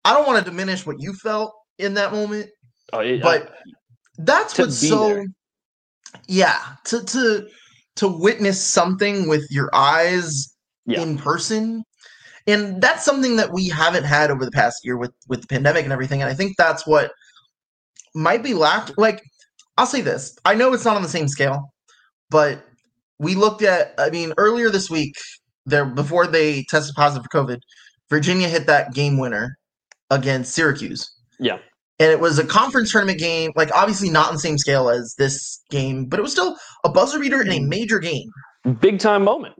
I 0.03 0.13
don't 0.13 0.27
want 0.27 0.43
to 0.43 0.49
diminish 0.49 0.86
what 0.86 0.97
you 0.99 1.13
felt 1.13 1.53
in 1.77 1.93
that 1.95 2.12
moment, 2.12 2.49
oh, 2.93 3.19
but 3.19 3.53
that's 4.17 4.58
what's 4.58 4.77
so. 4.77 5.10
There. 5.10 5.25
Yeah, 6.27 6.60
to 6.86 7.03
to 7.03 7.47
to 7.97 8.08
witness 8.08 8.62
something 8.62 9.27
with 9.27 9.47
your 9.49 9.69
eyes 9.73 10.56
yeah. 10.86 11.01
in 11.01 11.17
person 11.17 11.84
and 12.47 12.81
that's 12.81 13.03
something 13.03 13.36
that 13.36 13.51
we 13.53 13.67
haven't 13.67 14.05
had 14.05 14.31
over 14.31 14.45
the 14.45 14.51
past 14.51 14.77
year 14.83 14.97
with 14.97 15.12
with 15.27 15.41
the 15.41 15.47
pandemic 15.47 15.83
and 15.83 15.93
everything 15.93 16.21
and 16.21 16.29
i 16.29 16.33
think 16.33 16.55
that's 16.57 16.88
what 16.88 17.12
might 18.15 18.43
be 18.43 18.53
lacked 18.53 18.97
like 18.97 19.21
i'll 19.77 19.86
say 19.86 20.01
this 20.01 20.36
i 20.45 20.55
know 20.55 20.73
it's 20.73 20.86
not 20.86 20.95
on 20.95 21.03
the 21.03 21.10
same 21.10 21.27
scale 21.27 21.71
but 22.29 22.65
we 23.19 23.36
looked 23.36 23.62
at 23.62 23.93
i 23.97 24.10
mean 24.10 24.33
earlier 24.38 24.69
this 24.69 24.89
week 24.89 25.15
there 25.65 25.86
before 25.86 26.25
they 26.25 26.63
tested 26.63 26.95
positive 26.95 27.25
for 27.29 27.45
covid 27.45 27.60
virginia 28.10 28.47
hit 28.47 28.65
that 28.65 28.93
game 28.93 29.17
winner 29.17 29.57
against 30.10 30.53
syracuse 30.53 31.12
yeah 31.39 31.60
and 31.99 32.12
it 32.12 32.19
was 32.19 32.38
a 32.38 32.45
conference 32.45 32.91
tournament 32.91 33.19
game, 33.19 33.51
like 33.55 33.71
obviously 33.73 34.10
not 34.10 34.27
on 34.27 34.33
the 34.36 34.39
same 34.39 34.57
scale 34.57 34.89
as 34.89 35.15
this 35.17 35.63
game, 35.71 36.05
but 36.05 36.19
it 36.19 36.21
was 36.21 36.31
still 36.31 36.55
a 36.83 36.89
buzzer 36.89 37.19
beater 37.19 37.41
in 37.41 37.49
a 37.49 37.60
mm. 37.60 37.67
major 37.67 37.99
game. 37.99 38.29
Big 38.79 38.99
time 38.99 39.23
moment. 39.23 39.55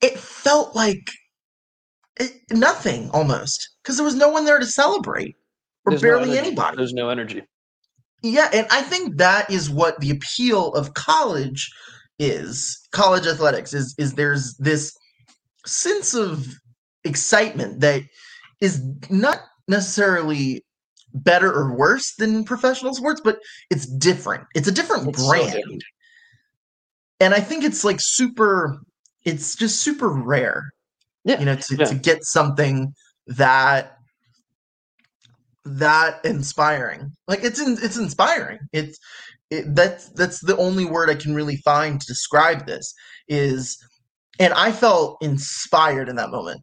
It 0.00 0.18
felt 0.18 0.74
like 0.74 1.10
it, 2.20 2.32
nothing 2.50 3.10
almost 3.10 3.70
because 3.82 3.96
there 3.96 4.04
was 4.04 4.14
no 4.14 4.28
one 4.28 4.44
there 4.44 4.58
to 4.58 4.66
celebrate 4.66 5.36
or 5.84 5.92
There's 5.92 6.02
barely 6.02 6.30
no 6.30 6.36
anybody. 6.36 6.76
There's 6.76 6.92
no 6.92 7.08
energy. 7.08 7.42
Yeah, 8.22 8.50
and 8.52 8.66
I 8.70 8.82
think 8.82 9.16
that 9.16 9.50
is 9.50 9.70
what 9.70 9.98
the 10.00 10.10
appeal 10.10 10.74
of 10.74 10.94
college 10.94 11.70
is. 12.18 12.78
College 12.92 13.26
athletics 13.26 13.72
is 13.72 13.94
is 13.98 14.14
there's 14.14 14.54
this 14.58 14.94
sense 15.64 16.14
of 16.14 16.46
excitement 17.04 17.80
that 17.80 18.02
is 18.60 18.82
not 19.08 19.38
necessarily 19.68 20.62
better 21.14 21.50
or 21.50 21.74
worse 21.74 22.14
than 22.18 22.44
professional 22.44 22.94
sports, 22.94 23.22
but 23.24 23.38
it's 23.70 23.86
different. 23.86 24.44
It's 24.54 24.68
a 24.68 24.72
different 24.72 25.08
it's 25.08 25.26
brand. 25.26 25.50
So 25.50 25.56
different. 25.56 25.84
And 27.20 27.34
I 27.34 27.40
think 27.40 27.64
it's 27.64 27.84
like 27.84 27.98
super 28.00 28.78
it's 29.24 29.54
just 29.54 29.80
super 29.80 30.08
rare. 30.08 30.72
Yeah. 31.24 31.38
You 31.38 31.46
know, 31.46 31.56
to, 31.56 31.76
yeah. 31.76 31.84
to 31.86 31.94
get 31.94 32.24
something 32.24 32.92
that 33.26 33.96
that 35.64 36.24
inspiring. 36.24 37.12
Like 37.28 37.44
it's 37.44 37.60
in, 37.60 37.76
it's 37.82 37.98
inspiring. 37.98 38.58
It's 38.72 38.98
it, 39.50 39.74
that's 39.74 40.08
that's 40.10 40.40
the 40.40 40.56
only 40.56 40.84
word 40.84 41.10
I 41.10 41.14
can 41.14 41.34
really 41.34 41.56
find 41.56 42.00
to 42.00 42.06
describe 42.06 42.66
this 42.66 42.92
is 43.28 43.76
and 44.38 44.54
I 44.54 44.72
felt 44.72 45.18
inspired 45.20 46.08
in 46.08 46.16
that 46.16 46.30
moment. 46.30 46.62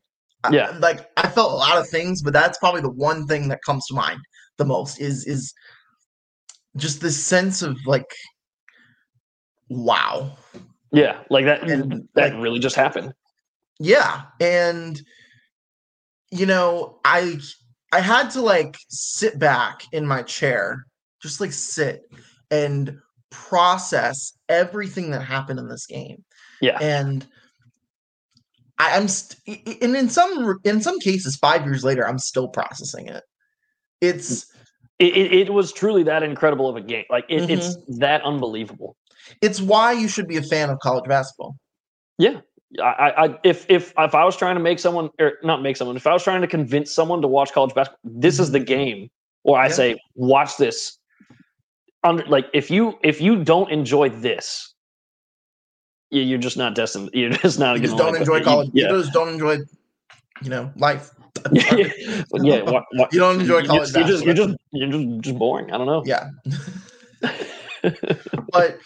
Yeah. 0.51 0.71
I, 0.71 0.77
like 0.77 1.09
I 1.17 1.27
felt 1.27 1.51
a 1.51 1.55
lot 1.55 1.77
of 1.77 1.87
things, 1.89 2.21
but 2.21 2.33
that's 2.33 2.57
probably 2.57 2.81
the 2.81 2.91
one 2.91 3.27
thing 3.27 3.49
that 3.49 3.59
comes 3.65 3.85
to 3.87 3.95
mind 3.95 4.19
the 4.57 4.65
most 4.65 4.99
is 4.99 5.25
is 5.25 5.53
just 6.75 7.01
this 7.01 7.21
sense 7.21 7.61
of 7.61 7.77
like 7.85 8.11
wow 9.69 10.35
yeah 10.91 11.19
like 11.29 11.45
that 11.45 11.67
and 11.69 12.07
that 12.15 12.33
like, 12.33 12.41
really 12.41 12.59
just 12.59 12.75
happened 12.75 13.11
yeah 13.79 14.23
and 14.39 15.01
you 16.31 16.45
know 16.45 16.99
i 17.05 17.39
i 17.91 17.99
had 17.99 18.29
to 18.29 18.41
like 18.41 18.77
sit 18.89 19.37
back 19.39 19.83
in 19.91 20.05
my 20.05 20.21
chair 20.23 20.85
just 21.21 21.39
like 21.39 21.51
sit 21.51 22.03
and 22.51 22.97
process 23.29 24.33
everything 24.49 25.11
that 25.11 25.21
happened 25.21 25.59
in 25.59 25.67
this 25.67 25.85
game 25.85 26.23
yeah 26.61 26.77
and 26.81 27.27
I, 28.79 28.95
am 28.95 29.07
st- 29.07 29.81
and 29.81 29.95
in 29.95 30.09
some 30.09 30.59
in 30.63 30.81
some 30.81 30.99
cases 30.99 31.35
five 31.35 31.65
years 31.65 31.83
later 31.83 32.07
i'm 32.07 32.19
still 32.19 32.47
processing 32.47 33.07
it 33.07 33.23
it's 34.01 34.45
it, 34.99 35.15
it, 35.15 35.33
it, 35.33 35.53
was 35.53 35.71
truly 35.71 36.03
that 36.03 36.23
incredible 36.23 36.69
of 36.69 36.75
a 36.75 36.81
game. 36.81 37.05
Like 37.09 37.25
it, 37.29 37.41
mm-hmm. 37.41 37.51
it's 37.51 37.77
that 37.99 38.23
unbelievable. 38.23 38.95
It's 39.41 39.61
why 39.61 39.91
you 39.91 40.07
should 40.07 40.27
be 40.27 40.37
a 40.37 40.41
fan 40.41 40.69
of 40.69 40.79
college 40.79 41.07
basketball. 41.07 41.55
Yeah, 42.17 42.41
I, 42.81 43.13
I 43.25 43.39
if 43.43 43.65
if 43.69 43.93
if 43.97 44.15
I 44.15 44.25
was 44.25 44.35
trying 44.35 44.55
to 44.55 44.61
make 44.61 44.79
someone 44.79 45.09
or 45.19 45.33
not 45.43 45.61
make 45.61 45.77
someone, 45.77 45.95
if 45.95 46.05
I 46.05 46.13
was 46.13 46.23
trying 46.23 46.41
to 46.41 46.47
convince 46.47 46.91
someone 46.91 47.21
to 47.21 47.27
watch 47.27 47.53
college 47.53 47.73
basketball, 47.73 48.11
this 48.19 48.39
is 48.39 48.51
the 48.51 48.59
mm-hmm. 48.59 48.65
game. 48.65 49.09
Or 49.43 49.57
I 49.57 49.67
Yeah. 49.67 49.73
say, 49.73 49.99
watch 50.15 50.57
this. 50.57 50.97
Under 52.03 52.25
like 52.25 52.47
if 52.53 52.69
you 52.69 52.97
if 53.03 53.21
you 53.21 53.43
don't 53.43 53.71
enjoy 53.71 54.09
this, 54.09 54.73
you- 56.11 56.21
you're 56.21 56.39
just 56.39 56.57
not 56.57 56.75
destined. 56.75 57.09
You're 57.13 57.29
just 57.45 57.57
not 57.57 57.77
You 57.77 57.83
just 57.83 57.97
don't 57.97 58.11
like- 58.11 58.21
enjoy 58.21 58.37
you- 58.37 58.43
college. 58.43 58.69
Yeah, 58.73 58.91
You 58.91 59.01
just 59.01 59.13
don't 59.13 59.29
enjoy, 59.29 59.59
you 60.43 60.49
know, 60.49 60.71
life. 60.75 61.11
yeah. 61.51 61.87
Yeah. 62.33 62.61
What, 62.63 62.83
what, 62.93 63.13
You 63.13 63.19
don't 63.19 63.39
enjoy 63.39 63.63
college 63.65 63.93
you're 63.93 64.03
just 64.03 64.25
you're 64.25 64.33
just 64.33 64.55
you're 64.71 64.89
just 64.89 65.21
just 65.21 65.37
boring. 65.37 65.71
I 65.71 65.77
don't 65.77 65.87
know. 65.87 66.03
Yeah. 66.05 66.29
but 68.51 68.79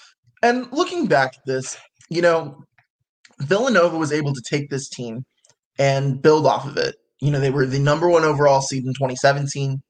and 0.43 0.71
looking 0.71 1.07
back 1.07 1.37
at 1.37 1.45
this, 1.45 1.77
you 2.09 2.21
know, 2.21 2.63
Villanova 3.43 3.97
was 3.97 4.11
able 4.11 4.33
to 4.33 4.41
take 4.41 4.69
this 4.69 4.89
team 4.89 5.25
and 5.79 6.21
build 6.21 6.45
off 6.45 6.67
of 6.67 6.77
it. 6.77 6.95
You 7.19 7.31
know, 7.31 7.39
they 7.39 7.51
were 7.51 7.65
the 7.65 7.79
number 7.79 8.09
one 8.09 8.23
overall 8.23 8.61
seed 8.61 8.85
in 8.85 8.93
2017. 8.93 9.81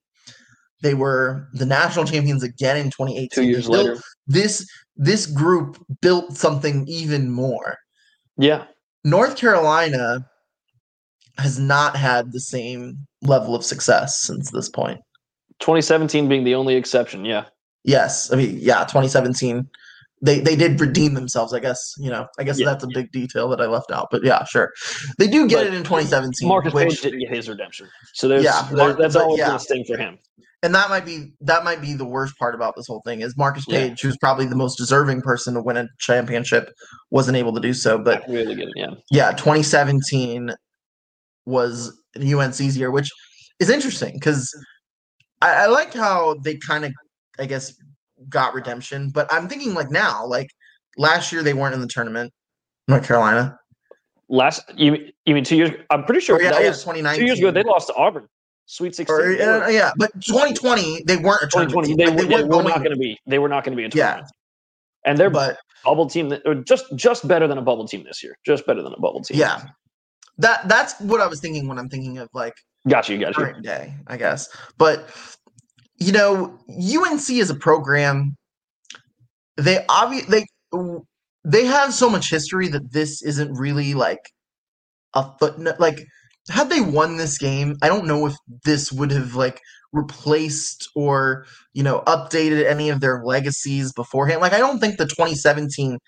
They 0.81 0.93
were 0.93 1.47
the 1.53 1.65
national 1.65 2.05
champions 2.05 2.43
again 2.43 2.77
in 2.77 2.85
2018. 2.85 3.29
Two 3.31 3.43
years 3.43 3.67
built- 3.67 3.87
later. 3.87 4.01
this 4.27 4.67
this 4.95 5.25
group 5.25 5.83
built 6.01 6.35
something 6.35 6.87
even 6.87 7.29
more. 7.29 7.77
Yeah. 8.37 8.65
North 9.03 9.35
Carolina 9.37 10.27
has 11.37 11.57
not 11.57 11.95
had 11.95 12.31
the 12.31 12.39
same 12.39 13.07
level 13.21 13.55
of 13.55 13.65
success 13.65 14.21
since 14.21 14.51
this 14.51 14.69
point. 14.69 14.99
2017 15.59 16.27
being 16.27 16.43
the 16.43 16.55
only 16.55 16.75
exception. 16.75 17.25
Yeah. 17.25 17.45
Yes, 17.83 18.31
I 18.31 18.35
mean, 18.35 18.57
yeah, 18.59 18.81
2017. 18.81 19.67
They 20.23 20.39
they 20.39 20.55
did 20.55 20.79
redeem 20.79 21.13
themselves, 21.15 21.53
I 21.53 21.59
guess. 21.59 21.93
You 21.97 22.09
know, 22.11 22.27
I 22.37 22.43
guess 22.43 22.59
Yeah. 22.59 22.65
that's 22.67 22.83
a 22.83 22.87
big 22.93 23.11
detail 23.11 23.49
that 23.49 23.59
I 23.61 23.65
left 23.65 23.91
out, 23.91 24.07
but 24.11 24.23
yeah, 24.23 24.43
sure. 24.45 24.71
They 25.17 25.27
do 25.27 25.47
get 25.47 25.57
But 25.57 25.67
it 25.67 25.73
in 25.73 25.83
2017, 25.83 26.47
Marcus 26.47 26.73
which 26.73 26.89
Paige 26.89 27.01
didn't 27.01 27.19
get 27.21 27.29
his 27.35 27.49
redemption. 27.49 27.87
So 28.13 28.27
there's, 28.27 28.43
Yeah, 28.43 28.67
that's 28.99 29.15
always 29.15 29.39
yeah. 29.39 29.47
going 29.47 29.57
to 29.59 29.63
sting 29.63 29.85
for 29.85 29.97
him. 29.97 30.19
and 30.63 30.75
that 30.75 30.89
might 30.89 31.05
be 31.05 31.33
that 31.41 31.63
might 31.63 31.81
be 31.81 31.93
the 31.93 32.05
worst 32.05 32.37
part 32.37 32.53
about 32.53 32.75
this 32.75 32.85
whole 32.85 33.01
thing 33.03 33.21
is 33.21 33.35
Marcus 33.35 33.65
Yeah. 33.67 33.79
Paige, 33.87 34.01
who's 34.01 34.17
probably 34.17 34.45
the 34.45 34.55
most 34.55 34.77
deserving 34.77 35.21
person 35.21 35.55
to 35.55 35.61
win 35.61 35.75
a 35.77 35.87
championship, 35.99 36.71
wasn't 37.09 37.35
able 37.35 37.53
to 37.55 37.59
do 37.61 37.73
so. 37.73 37.97
But 37.97 38.23
really 38.27 38.53
good. 38.53 38.69
Yeah. 38.75 38.91
yeah, 39.09 39.31
2017 39.31 40.51
was 41.45 41.97
UNC's 42.15 42.77
year, 42.77 42.91
which 42.91 43.09
is 43.59 43.69
interesting 43.71 44.13
because 44.13 44.53
I, 45.41 45.63
I 45.63 45.65
like 45.65 45.93
how 45.93 46.35
they 46.43 46.57
kind 46.57 46.85
of, 46.85 46.93
I 47.39 47.45
guess, 47.45 47.73
got 48.29 48.53
redemption. 48.53 49.09
But 49.09 49.31
I'm 49.31 49.47
thinking 49.47 49.73
like 49.73 49.89
now, 49.91 50.25
like 50.25 50.49
last 50.97 51.31
year 51.31 51.43
they 51.43 51.53
weren't 51.53 51.73
in 51.75 51.81
the 51.81 51.87
tournament, 51.87 52.31
North 52.87 53.05
Carolina. 53.07 53.57
Last, 54.29 54.61
you, 54.77 55.09
you 55.25 55.33
mean 55.35 55.43
two 55.43 55.57
years? 55.57 55.71
I'm 55.89 56.05
pretty 56.05 56.21
sure 56.21 56.37
Or, 56.37 56.41
yeah, 56.41 56.51
that 56.51 56.61
yeah, 56.63 56.69
was 56.69 56.79
2019. 56.79 57.19
two 57.19 57.25
years 57.25 57.39
ago. 57.39 57.51
They 57.51 57.63
lost 57.63 57.87
to 57.87 57.93
Auburn, 57.95 58.27
Sweet 58.65 58.95
16. 58.95 59.13
Or, 59.13 59.35
They 59.35 59.45
were- 59.45 59.63
uh, 59.65 59.69
yeah, 59.69 59.91
but 59.97 60.09
2020 60.21 61.03
they 61.05 61.17
weren't 61.17 61.41
a 61.43 61.47
tournament. 61.47 61.85
2020. 61.85 61.87
team. 61.87 61.97
They, 61.97 62.05
Like, 62.05 62.17
were, 62.17 62.23
yeah, 62.23 62.43
were 62.57 62.63
not 62.63 62.77
going 62.77 62.91
to 62.91 62.97
be. 62.97 63.17
They 63.27 63.39
were 63.39 63.49
not 63.49 63.65
going 63.65 63.75
to 63.77 63.81
be 63.81 63.85
a 63.85 63.89
Yeah. 63.93 64.21
And 65.05 65.17
they're 65.17 65.29
but 65.29 65.57
bubble 65.83 66.07
team, 66.07 66.29
that, 66.29 66.43
or 66.45 66.55
just 66.55 66.85
just 66.95 67.27
better 67.27 67.47
than 67.47 67.57
a 67.57 67.61
bubble 67.61 67.87
team 67.87 68.03
this 68.05 68.23
year. 68.23 68.37
Just 68.45 68.65
better 68.67 68.81
than 68.83 68.93
a 68.93 68.99
bubble 68.99 69.21
team. 69.21 69.37
yeah, 69.39 69.63
that 70.37 70.69
that's 70.69 70.97
what 71.01 71.19
I 71.19 71.27
was 71.27 71.39
thinking 71.41 71.67
when 71.67 71.77
I'm 71.79 71.89
thinking 71.89 72.19
of 72.19 72.29
like 72.33 72.53
got 72.87 73.09
you, 73.09 73.17
got 73.17 73.35
you. 73.37 73.51
day, 73.63 73.95
I 74.07 74.15
guess. 74.15 74.47
But 74.77 75.09
you 76.01 76.11
know, 76.11 76.57
UNC 76.67 77.29
is 77.29 77.51
a 77.51 77.55
program. 77.55 78.35
They 79.57 79.85
obvi- 79.87 80.25
they 80.25 80.45
they 81.43 81.65
have 81.65 81.93
so 81.93 82.09
much 82.09 82.31
history 82.31 82.67
that 82.69 82.91
this 82.91 83.21
isn't 83.21 83.53
really 83.53 83.93
like 83.93 84.19
a 85.13 85.29
footnote. 85.39 85.79
Like, 85.79 85.99
had 86.49 86.69
they 86.71 86.81
won 86.81 87.17
this 87.17 87.37
game, 87.37 87.75
I 87.83 87.87
don't 87.87 88.07
know 88.07 88.25
if 88.25 88.33
this 88.65 88.91
would 88.91 89.11
have 89.11 89.35
like 89.35 89.61
replaced 89.93 90.89
or 90.95 91.45
you 91.73 91.83
know 91.83 92.01
updated 92.07 92.65
any 92.65 92.89
of 92.89 92.99
their 92.99 93.21
legacies 93.23 93.93
beforehand. 93.93 94.41
Like, 94.41 94.53
I 94.53 94.57
don't 94.59 94.79
think 94.79 94.97
the 94.97 95.05
2017 95.05 95.99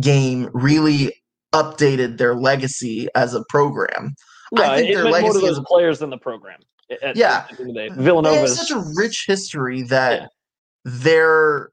game 0.00 0.48
really 0.52 1.12
updated 1.52 2.18
their 2.18 2.36
legacy 2.36 3.08
as 3.16 3.34
a 3.34 3.42
program. 3.48 4.14
No, 4.52 4.62
I 4.62 4.76
think 4.76 4.90
it 4.90 4.94
their 4.94 5.04
meant 5.10 5.22
more 5.22 5.32
to 5.32 5.38
legacy 5.38 5.46
those 5.46 5.58
is- 5.58 5.64
players 5.66 5.98
than 5.98 6.10
the 6.10 6.18
program. 6.18 6.60
At- 7.02 7.16
Yeah. 7.16 7.46
the 7.46 7.50
end 7.50 7.60
of 7.60 7.66
the 7.66 7.72
day. 7.72 7.88
they 7.88 8.02
Villanova 8.02 8.36
have 8.40 8.48
such 8.48 8.70
a 8.70 8.82
rich 8.96 9.24
history 9.26 9.82
that 9.84 10.22
Yeah. 10.22 10.26
their 10.84 11.70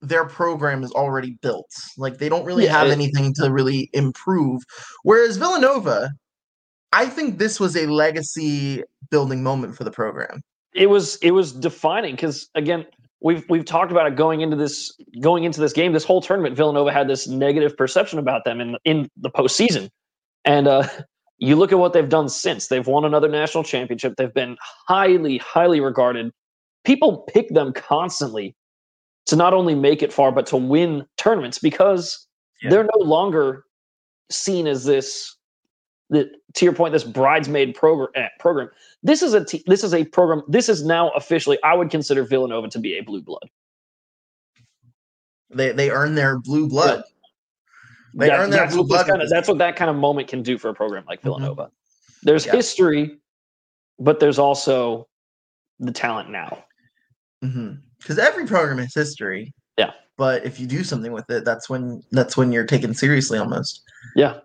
their 0.00 0.24
program 0.26 0.84
is 0.84 0.92
already 0.92 1.36
built. 1.42 1.68
Like 1.96 2.18
they 2.18 2.28
don't 2.28 2.44
really 2.44 2.64
Yeah, 2.64 2.78
have 2.78 2.86
it- 2.88 2.92
anything 2.92 3.34
to 3.34 3.50
really 3.50 3.90
improve. 3.92 4.62
Whereas 5.02 5.36
Villanova, 5.36 6.10
I 6.92 7.06
think 7.06 7.38
this 7.38 7.58
was 7.58 7.76
a 7.76 7.86
legacy 7.86 8.84
building 9.10 9.42
moment 9.42 9.76
for 9.76 9.84
the 9.84 9.90
program. 9.90 10.40
it 10.74 10.86
was 10.88 11.16
it 11.16 11.30
was 11.32 11.50
defining 11.52 12.14
because 12.14 12.48
again 12.54 12.84
we've 13.20 13.42
we've 13.48 13.64
talked 13.64 13.90
about 13.90 14.06
it 14.06 14.14
going 14.16 14.42
into 14.42 14.54
this 14.54 14.92
going 15.20 15.44
into 15.44 15.60
this 15.60 15.72
game 15.72 15.92
this 15.92 16.04
whole 16.04 16.20
tournament 16.20 16.54
Villanova 16.54 16.92
had 16.92 17.08
this 17.08 17.26
negative 17.26 17.74
perception 17.76 18.18
about 18.18 18.44
them 18.44 18.60
in 18.60 18.76
in 18.84 19.08
the 19.16 19.30
postseason 19.30 19.88
and 20.44 20.68
uh 20.68 20.86
you 21.38 21.56
look 21.56 21.72
at 21.72 21.78
what 21.78 21.92
they've 21.92 22.08
done 22.08 22.28
since. 22.28 22.66
They've 22.68 22.86
won 22.86 23.04
another 23.04 23.28
national 23.28 23.64
championship. 23.64 24.14
They've 24.16 24.32
been 24.34 24.56
highly 24.86 25.38
highly 25.38 25.80
regarded. 25.80 26.32
People 26.84 27.18
pick 27.32 27.48
them 27.50 27.72
constantly 27.72 28.56
to 29.26 29.36
not 29.36 29.54
only 29.54 29.74
make 29.74 30.02
it 30.02 30.12
far 30.12 30.32
but 30.32 30.46
to 30.46 30.56
win 30.56 31.06
tournaments 31.16 31.58
because 31.58 32.26
Yeah. 32.62 32.70
they're 32.70 32.88
no 32.96 33.04
longer 33.04 33.64
seen 34.30 34.66
as 34.66 34.84
this 34.84 35.36
the, 36.10 36.30
to 36.54 36.64
your 36.64 36.74
point 36.74 36.92
this 36.92 37.04
bridesmaid 37.04 37.74
program 37.74 38.08
eh, 38.14 38.28
program. 38.40 38.70
This 39.02 39.22
is 39.22 39.34
a 39.34 39.44
t- 39.44 39.62
this 39.66 39.84
is 39.84 39.92
a 39.94 40.04
program 40.06 40.42
this 40.48 40.68
is 40.68 40.82
now 40.84 41.10
officially 41.10 41.58
i 41.62 41.74
would 41.74 41.90
consider 41.90 42.24
villanova 42.24 42.68
to 42.68 42.78
be 42.78 42.96
a 42.98 43.02
blue 43.02 43.20
blood. 43.20 43.48
They 45.50 45.72
they 45.72 45.90
earn 45.90 46.14
their 46.14 46.38
blue 46.38 46.68
blood. 46.68 47.04
They 48.14 48.28
That- 48.28 48.40
earn 48.40 48.50
their 48.50 48.60
that's, 48.60 48.74
blue 48.74 48.82
what 48.82 48.88
blood. 48.88 49.06
kind 49.08 49.22
of, 49.22 49.28
that's 49.30 49.48
what 49.48 49.58
that 49.58 49.76
kind 49.76 49.90
of 49.90 49.96
moment 49.96 50.28
can 50.28 50.42
do 50.42 50.58
for 50.58 50.68
a 50.70 50.74
program 50.74 51.04
like 51.08 51.20
villanova 51.22 51.70
there's 52.22 52.42
Mm-hmm. 52.44 52.52
Yeah. 52.52 52.56
history 52.56 53.18
but 53.98 54.20
there's 54.20 54.38
also 54.38 55.08
the 55.80 55.92
talent 55.92 56.30
now 56.30 56.64
because 57.40 57.54
Mm-hmm. 57.54 58.18
every 58.20 58.46
program 58.46 58.78
has 58.78 58.94
history. 58.94 59.52
Yeah. 59.76 59.92
But 60.16 60.44
if 60.44 60.58
you 60.58 60.66
do 60.66 60.82
something 60.82 61.12
with 61.12 61.28
it, 61.30 61.44
that's 61.44 61.68
when 61.70 62.02
that's 62.12 62.36
when 62.36 62.50
you're 62.52 62.64
taken 62.66 62.94
seriously 62.94 63.38
almost. 63.38 63.82
yeah 64.16 64.40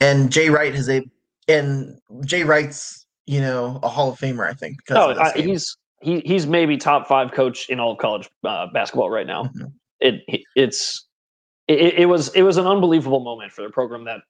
And 0.00 0.30
Jay 0.30 0.50
Wright 0.50 0.74
has 0.74 0.88
a 0.88 1.02
and 1.48 1.98
Jay 2.24 2.42
Wright's 2.44 3.06
you 3.26 3.40
know 3.40 3.80
a 3.82 3.88
Hall 3.88 4.12
of 4.12 4.18
Famer 4.18 4.48
I 4.48 4.54
think 4.54 4.76
because 4.78 5.16
this 5.16 5.32
I, 5.34 5.38
he's 5.40 5.76
he, 6.02 6.20
he's 6.20 6.46
maybe 6.46 6.76
top 6.76 7.08
five 7.08 7.32
coach 7.32 7.68
in 7.68 7.80
all 7.80 7.92
of 7.92 7.98
college 7.98 8.28
uh, 8.44 8.66
basketball 8.72 9.10
right 9.10 9.26
now 9.26 9.44
Mhm. 9.44 9.72
it 10.00 10.44
it's 10.54 11.05
it, 11.68 11.94
it 12.00 12.06
was 12.06 12.28
it 12.34 12.42
was 12.42 12.56
an 12.56 12.66
unbelievable 12.66 13.20
moment 13.20 13.52
for 13.52 13.62
the 13.62 13.70
program 13.70 14.04
that 14.04 14.20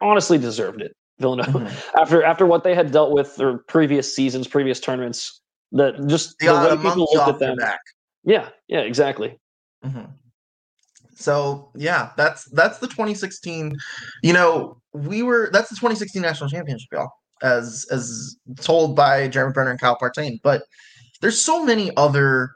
honestly 0.00 0.38
deserved 0.38 0.80
it 0.82 0.96
villanova 1.18 1.60
Mhm. 1.60 1.90
after 2.00 2.22
after 2.22 2.46
what 2.46 2.64
they 2.64 2.74
had 2.74 2.90
dealt 2.90 3.12
with 3.12 3.36
their 3.36 3.58
previous 3.58 4.14
seasons, 4.14 4.48
previous 4.48 4.80
tournaments, 4.80 5.40
the 5.72 5.92
just 6.06 6.36
They 6.40 6.46
the 6.46 6.54
way 6.54 6.76
people 6.76 7.06
looked 7.12 7.28
at 7.28 7.38
them. 7.38 7.56
back. 7.56 7.80
Yeah, 8.24 8.48
yeah, 8.68 8.80
exactly. 8.80 9.38
hmm 9.82 10.04
So 11.14 11.70
yeah, 11.74 12.10
that's 12.16 12.44
that's 12.46 12.78
the 12.78 12.86
2016. 12.86 13.76
You 14.22 14.32
know, 14.32 14.80
we 14.92 15.22
were 15.22 15.50
that's 15.52 15.68
the 15.68 15.76
2016 15.76 16.20
national 16.22 16.48
championship, 16.50 16.88
y'all, 16.92 17.10
as 17.42 17.86
as 17.90 18.36
told 18.60 18.96
by 18.96 19.28
Jeremy 19.28 19.52
Brener 19.52 19.70
and 19.70 19.80
Kyle 19.80 19.98
Partain. 19.98 20.40
But 20.42 20.62
there's 21.20 21.40
so 21.40 21.64
many 21.64 21.94
other 21.96 22.52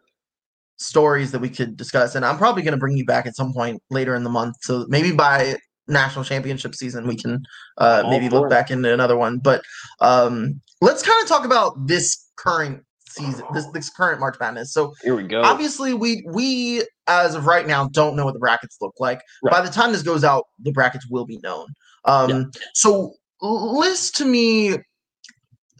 stories 0.84 1.32
that 1.32 1.40
we 1.40 1.48
could 1.48 1.76
discuss, 1.76 2.14
and 2.14 2.24
I'm 2.24 2.38
probably 2.38 2.62
going 2.62 2.72
to 2.72 2.78
bring 2.78 2.96
you 2.96 3.04
back 3.04 3.26
at 3.26 3.34
some 3.36 3.52
point 3.52 3.82
later 3.90 4.14
in 4.14 4.22
the 4.24 4.30
month. 4.30 4.56
So 4.62 4.86
maybe 4.88 5.12
by 5.12 5.56
national 5.88 6.24
championship 6.24 6.74
season, 6.74 7.06
we 7.06 7.16
can 7.16 7.42
uh, 7.78 8.02
All 8.04 8.10
maybe 8.10 8.28
look 8.28 8.46
it. 8.46 8.50
back 8.50 8.70
into 8.70 8.92
another 8.92 9.16
one. 9.16 9.38
But 9.38 9.62
um, 10.00 10.60
let's 10.80 11.02
kind 11.02 11.20
of 11.22 11.28
talk 11.28 11.44
about 11.44 11.86
this 11.86 12.30
current 12.36 12.82
season, 13.08 13.44
this 13.52 13.66
this 13.72 13.90
current 13.90 14.18
March 14.20 14.36
Madness. 14.40 14.72
So 14.72 14.92
Here 15.02 15.14
we 15.14 15.22
go. 15.22 15.42
obviously 15.42 15.94
we 15.94 16.24
we 16.26 16.84
as 17.06 17.34
of 17.36 17.46
right 17.46 17.66
now 17.66 17.88
don't 17.88 18.16
know 18.16 18.24
what 18.24 18.34
the 18.34 18.40
brackets 18.40 18.78
look 18.80 18.94
like 18.98 19.20
Right. 19.42 19.52
by 19.52 19.60
the 19.60 19.70
time 19.70 19.92
this 19.92 20.02
goes 20.02 20.24
out 20.24 20.44
the 20.58 20.72
brackets 20.72 21.06
will 21.08 21.24
be 21.26 21.38
known 21.42 21.66
um 22.06 22.30
Yeah. 22.30 22.42
so 22.72 23.12
list 23.40 24.16
to 24.16 24.24
me 24.24 24.78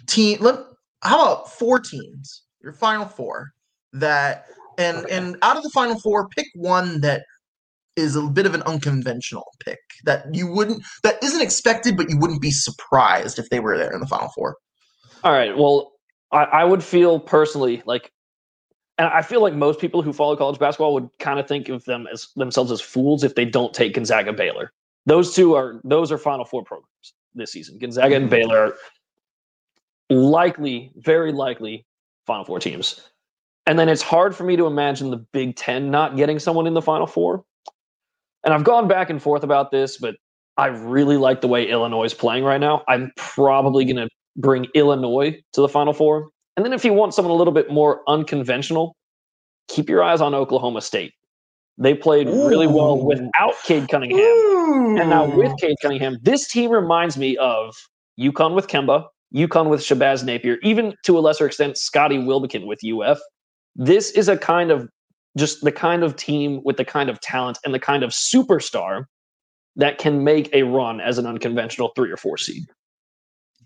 team 0.07 0.39
let, 0.43 0.61
how 1.03 1.23
about 1.23 1.51
four 1.51 1.81
teams 1.81 2.43
your 2.63 2.73
final 2.73 3.07
four 3.07 3.51
that 3.95 4.47
and 4.79 4.99
Okay. 4.99 5.17
and 5.17 5.37
out 5.43 5.57
of 5.57 5.63
the 5.63 5.71
final 5.71 5.99
four 5.99 6.29
pick 6.29 6.47
one 6.55 7.01
that 7.01 7.25
is 7.97 8.17
a 8.17 8.23
bit 8.23 8.47
of 8.47 8.55
an 8.55 8.63
unconventional 8.63 9.47
pick 9.65 9.79
that 10.05 10.27
you 10.35 10.47
wouldn't 10.51 10.83
that 11.03 11.23
isn't 11.23 11.41
expected 11.43 11.97
but 11.97 12.11
you 12.11 12.19
wouldn't 12.19 12.43
be 12.43 12.51
surprised 12.51 13.39
if 13.39 13.49
they 13.51 13.61
were 13.61 13.79
there 13.79 13.93
in 13.93 14.01
the 14.01 14.07
final 14.07 14.29
four 14.31 14.57
All 15.23 15.33
right. 15.33 15.57
Well, 15.57 15.93
I, 16.33 16.45
I 16.45 16.65
would 16.65 16.83
feel 16.83 17.19
personally 17.21 17.83
like, 17.87 18.11
and 18.99 19.09
I 19.09 19.23
feel 19.23 19.41
like 19.41 19.55
most 19.55 19.81
people 19.81 20.03
who 20.03 20.13
follow 20.13 20.37
college 20.37 20.59
basketball 20.59 20.93
would 20.95 21.09
kind 21.19 21.41
of 21.41 21.49
think 21.49 21.69
of 21.69 21.85
them 21.85 22.07
as 22.13 22.29
themselves 22.37 22.71
as 22.71 22.81
fools 22.81 23.25
if 23.25 23.35
they 23.35 23.45
don't 23.45 23.73
take 23.73 23.95
Gonzaga 23.95 24.33
Baylor. 24.33 24.73
Those 25.07 25.35
two 25.35 25.55
are 25.55 25.81
those 25.85 26.13
are 26.13 26.19
Final 26.19 26.45
Four 26.45 26.65
programs 26.65 27.15
this 27.35 27.53
season. 27.53 27.79
Gonzaga 27.79 28.17
and 28.17 28.25
mm-hmm. 28.25 28.31
Baylor 28.31 28.59
are 28.59 28.75
likely, 30.11 30.93
very 30.97 31.33
likely, 31.33 31.87
Final 32.27 32.45
Four 32.45 32.59
teams. 32.59 33.01
And 33.67 33.79
then 33.79 33.89
it's 33.89 34.03
hard 34.03 34.37
for 34.37 34.45
me 34.45 34.57
to 34.57 34.67
imagine 34.67 35.11
the 35.11 35.17
Big 35.17 35.57
Ten 35.57 35.91
not 35.91 36.17
getting 36.17 36.39
someone 36.39 36.67
in 36.67 36.75
the 36.75 36.83
Final 36.83 37.07
Four. 37.07 37.45
And 38.45 38.53
I've 38.53 38.65
gone 38.65 38.89
back 38.89 39.09
and 39.09 39.23
forth 39.23 39.43
about 39.43 39.71
this, 39.71 39.97
but 39.97 40.17
I 40.57 40.67
really 40.67 41.17
like 41.17 41.41
the 41.41 41.49
way 41.49 41.69
Illinois 41.69 42.05
is 42.05 42.15
playing 42.15 42.45
right 42.45 42.61
now. 42.61 42.85
I'm 42.89 43.11
probably 43.17 43.85
going 43.85 43.97
to 43.97 44.09
bring 44.37 44.67
Illinois 44.75 45.41
to 45.55 45.61
the 45.61 45.69
Final 45.69 45.93
Four. 45.93 46.29
And 46.57 46.65
then 46.65 46.73
if 46.73 46.85
you 46.85 46.93
want 46.93 47.15
someone 47.15 47.33
a 47.33 47.37
little 47.37 47.53
bit 47.53 47.71
more 47.71 48.03
unconventional, 48.07 48.95
keep 49.69 49.89
your 49.89 50.03
eyes 50.03 50.21
on 50.21 50.35
Oklahoma 50.35 50.83
State. 50.83 51.13
They 51.79 51.95
played 51.95 52.29
Ooh. 52.29 52.47
really 52.47 52.69
well 52.69 53.03
without 53.03 53.55
Cade 53.65 53.89
Cunningham. 53.89 54.21
Ooh. 54.21 54.97
And 54.99 55.11
now 55.11 55.25
with 55.25 55.53
Cade 55.61 55.77
Cunningham, 55.83 56.19
this 56.23 56.47
team 56.47 56.71
reminds 56.71 57.17
me 57.17 57.37
of 57.39 57.75
UConn 58.21 58.55
with 58.55 58.69
Kemba, 58.69 59.07
UConn 59.35 59.69
with 59.69 59.81
Shabazz 59.81 60.23
Napier, 60.23 60.59
even 60.63 60.95
to 61.05 61.19
a 61.19 61.21
lesser 61.21 61.47
extent, 61.47 61.77
Scotty 61.77 62.19
Wilbekin 62.19 62.67
with 62.67 62.79
UF. 62.85 63.19
This 63.77 64.11
is 64.11 64.29
a 64.29 64.37
kind 64.37 64.71
of 64.71 64.89
just 65.37 65.63
the 65.63 65.73
kind 65.73 66.05
of 66.05 66.17
team 66.17 66.61
with 66.65 66.77
the 66.77 66.85
kind 66.85 67.11
of 67.11 67.21
talent 67.21 67.59
and 67.65 67.75
the 67.75 67.81
kind 67.81 68.03
of 68.03 68.11
superstar 68.11 69.05
that 69.77 69.99
can 69.99 70.23
make 70.23 70.49
a 70.53 70.63
run 70.63 71.01
as 71.01 71.19
an 71.19 71.27
unconventional 71.27 71.91
three 71.97 72.11
or 72.11 72.17
four 72.17 72.37
seed. 72.39 72.65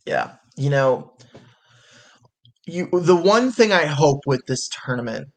Yeah. 0.07 0.33
You 0.57 0.71
know, 0.71 1.13
you 2.67 2.89
the 2.93 3.17
one 3.17 3.53
thing 3.53 3.73
I 3.73 3.87
hope 3.87 4.21
with 4.27 4.47
this 4.47 4.69
tournament, 4.69 5.29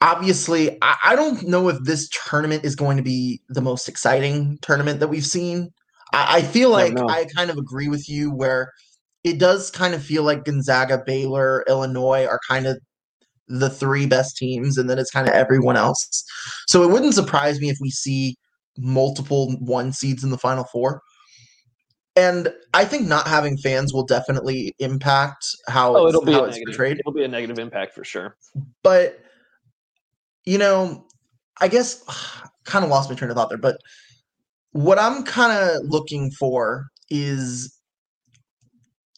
obviously, 0.00 0.78
I, 0.82 0.96
I 1.04 1.16
don't 1.16 1.42
know 1.44 1.68
if 1.68 1.78
this 1.84 2.08
tournament 2.08 2.64
is 2.64 2.74
going 2.74 2.96
to 2.96 3.02
be 3.02 3.40
the 3.48 3.60
most 3.60 3.88
exciting 3.88 4.58
tournament 4.62 5.00
that 5.00 5.08
we've 5.08 5.26
seen. 5.26 5.70
I, 6.14 6.38
I 6.38 6.42
feel 6.42 6.70
like 6.70 6.98
I, 6.98 7.20
I 7.20 7.26
kind 7.36 7.50
of 7.50 7.58
agree 7.58 7.88
with 7.88 8.08
you 8.08 8.30
where 8.30 8.72
it 9.24 9.38
does 9.38 9.70
kind 9.70 9.94
of 9.94 10.02
feel 10.02 10.24
like 10.24 10.44
Gonzaga, 10.44 11.02
Baylor, 11.06 11.64
Illinois 11.68 12.26
are 12.26 12.40
kind 12.48 12.66
of 12.66 12.78
the 13.52 13.70
three 13.70 14.06
best 14.06 14.36
teams, 14.36 14.78
and 14.78 14.88
then 14.88 14.98
it's 14.98 15.10
kind 15.10 15.28
of 15.28 15.34
everyone 15.34 15.76
else. 15.76 16.24
So 16.66 16.82
it 16.82 16.90
wouldn't 16.90 17.14
surprise 17.14 17.60
me 17.60 17.68
if 17.68 17.78
we 17.80 17.90
see 17.90 18.36
multiple 18.78 19.52
one 19.60 19.92
seeds 19.92 20.24
in 20.24 20.30
the 20.30 20.38
final 20.38 20.64
four. 20.64 21.02
And 22.14 22.52
I 22.74 22.84
think 22.84 23.06
not 23.06 23.26
having 23.26 23.56
fans 23.56 23.92
will 23.92 24.04
definitely 24.04 24.74
impact 24.78 25.46
how 25.68 25.96
oh, 25.96 26.08
it'll 26.08 26.24
be 26.24 26.32
how 26.32 26.44
it's 26.44 26.56
negative, 26.56 26.74
portrayed. 26.74 26.98
It'll 27.00 27.12
be 27.12 27.24
a 27.24 27.28
negative 27.28 27.58
impact 27.58 27.94
for 27.94 28.04
sure. 28.04 28.36
But 28.82 29.18
you 30.44 30.58
know, 30.58 31.06
I 31.60 31.68
guess 31.68 32.02
kind 32.64 32.84
of 32.84 32.90
lost 32.90 33.10
my 33.10 33.16
train 33.16 33.30
of 33.30 33.36
thought 33.36 33.48
there. 33.48 33.58
But 33.58 33.78
what 34.72 34.98
I'm 34.98 35.24
kind 35.24 35.52
of 35.52 35.84
looking 35.84 36.30
for 36.30 36.86
is 37.10 37.78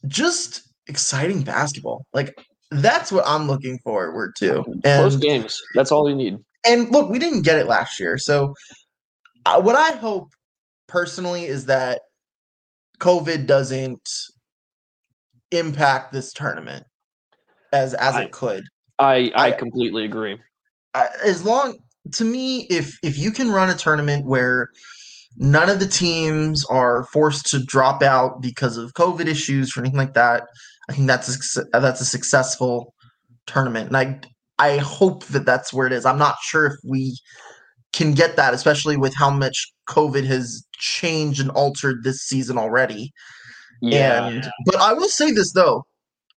just 0.06 0.62
exciting 0.86 1.42
basketball. 1.42 2.06
Like 2.12 2.36
that's 2.70 3.12
what 3.12 3.24
I'm 3.26 3.46
looking 3.46 3.78
forward 3.84 4.34
to. 4.38 4.62
And, 4.62 4.82
Close 4.82 5.16
games. 5.16 5.60
That's 5.74 5.92
all 5.92 6.08
you 6.08 6.16
need. 6.16 6.38
And 6.66 6.90
look, 6.90 7.10
we 7.10 7.18
didn't 7.18 7.42
get 7.42 7.58
it 7.58 7.66
last 7.66 8.00
year, 8.00 8.16
so 8.16 8.54
uh, 9.46 9.60
what 9.60 9.76
I 9.76 9.96
hope 9.96 10.30
personally 10.86 11.44
is 11.44 11.66
that 11.66 12.00
COVID 13.00 13.46
doesn't 13.46 14.08
impact 15.50 16.12
this 16.12 16.32
tournament 16.32 16.84
as 17.72 17.94
as 17.94 18.14
I, 18.14 18.22
it 18.24 18.32
could. 18.32 18.64
I, 18.98 19.32
I, 19.34 19.48
I 19.48 19.50
completely 19.52 20.04
agree. 20.04 20.38
as 20.94 21.44
long 21.44 21.76
to 22.12 22.24
me, 22.24 22.66
if 22.70 22.98
if 23.02 23.18
you 23.18 23.30
can 23.30 23.50
run 23.50 23.70
a 23.70 23.74
tournament 23.74 24.26
where 24.26 24.68
none 25.36 25.68
of 25.68 25.80
the 25.80 25.86
teams 25.86 26.64
are 26.66 27.04
forced 27.12 27.46
to 27.46 27.64
drop 27.64 28.02
out 28.02 28.40
because 28.40 28.76
of 28.76 28.94
COVID 28.94 29.26
issues 29.26 29.76
or 29.76 29.80
anything 29.80 29.98
like 29.98 30.14
that, 30.14 30.44
I 30.88 30.92
think 30.92 31.06
that's 31.06 31.56
a, 31.56 31.80
that's 31.80 32.00
a 32.00 32.06
successful 32.06 32.94
tournament, 33.46 33.88
and 33.88 33.96
I 33.96 34.20
I 34.58 34.78
hope 34.78 35.24
that 35.26 35.46
that's 35.46 35.72
where 35.72 35.86
it 35.86 35.92
is. 35.92 36.06
I'm 36.06 36.18
not 36.18 36.36
sure 36.42 36.66
if 36.66 36.74
we 36.84 37.18
can 37.92 38.12
get 38.12 38.36
that, 38.36 38.54
especially 38.54 38.96
with 38.96 39.14
how 39.14 39.30
much 39.30 39.72
COVID 39.88 40.24
has 40.26 40.64
changed 40.74 41.40
and 41.40 41.50
altered 41.50 42.02
this 42.02 42.18
season 42.18 42.58
already. 42.58 43.12
Yeah. 43.80 44.26
And 44.26 44.50
but 44.66 44.76
I 44.76 44.92
will 44.92 45.08
say 45.08 45.30
this 45.30 45.52
though, 45.52 45.84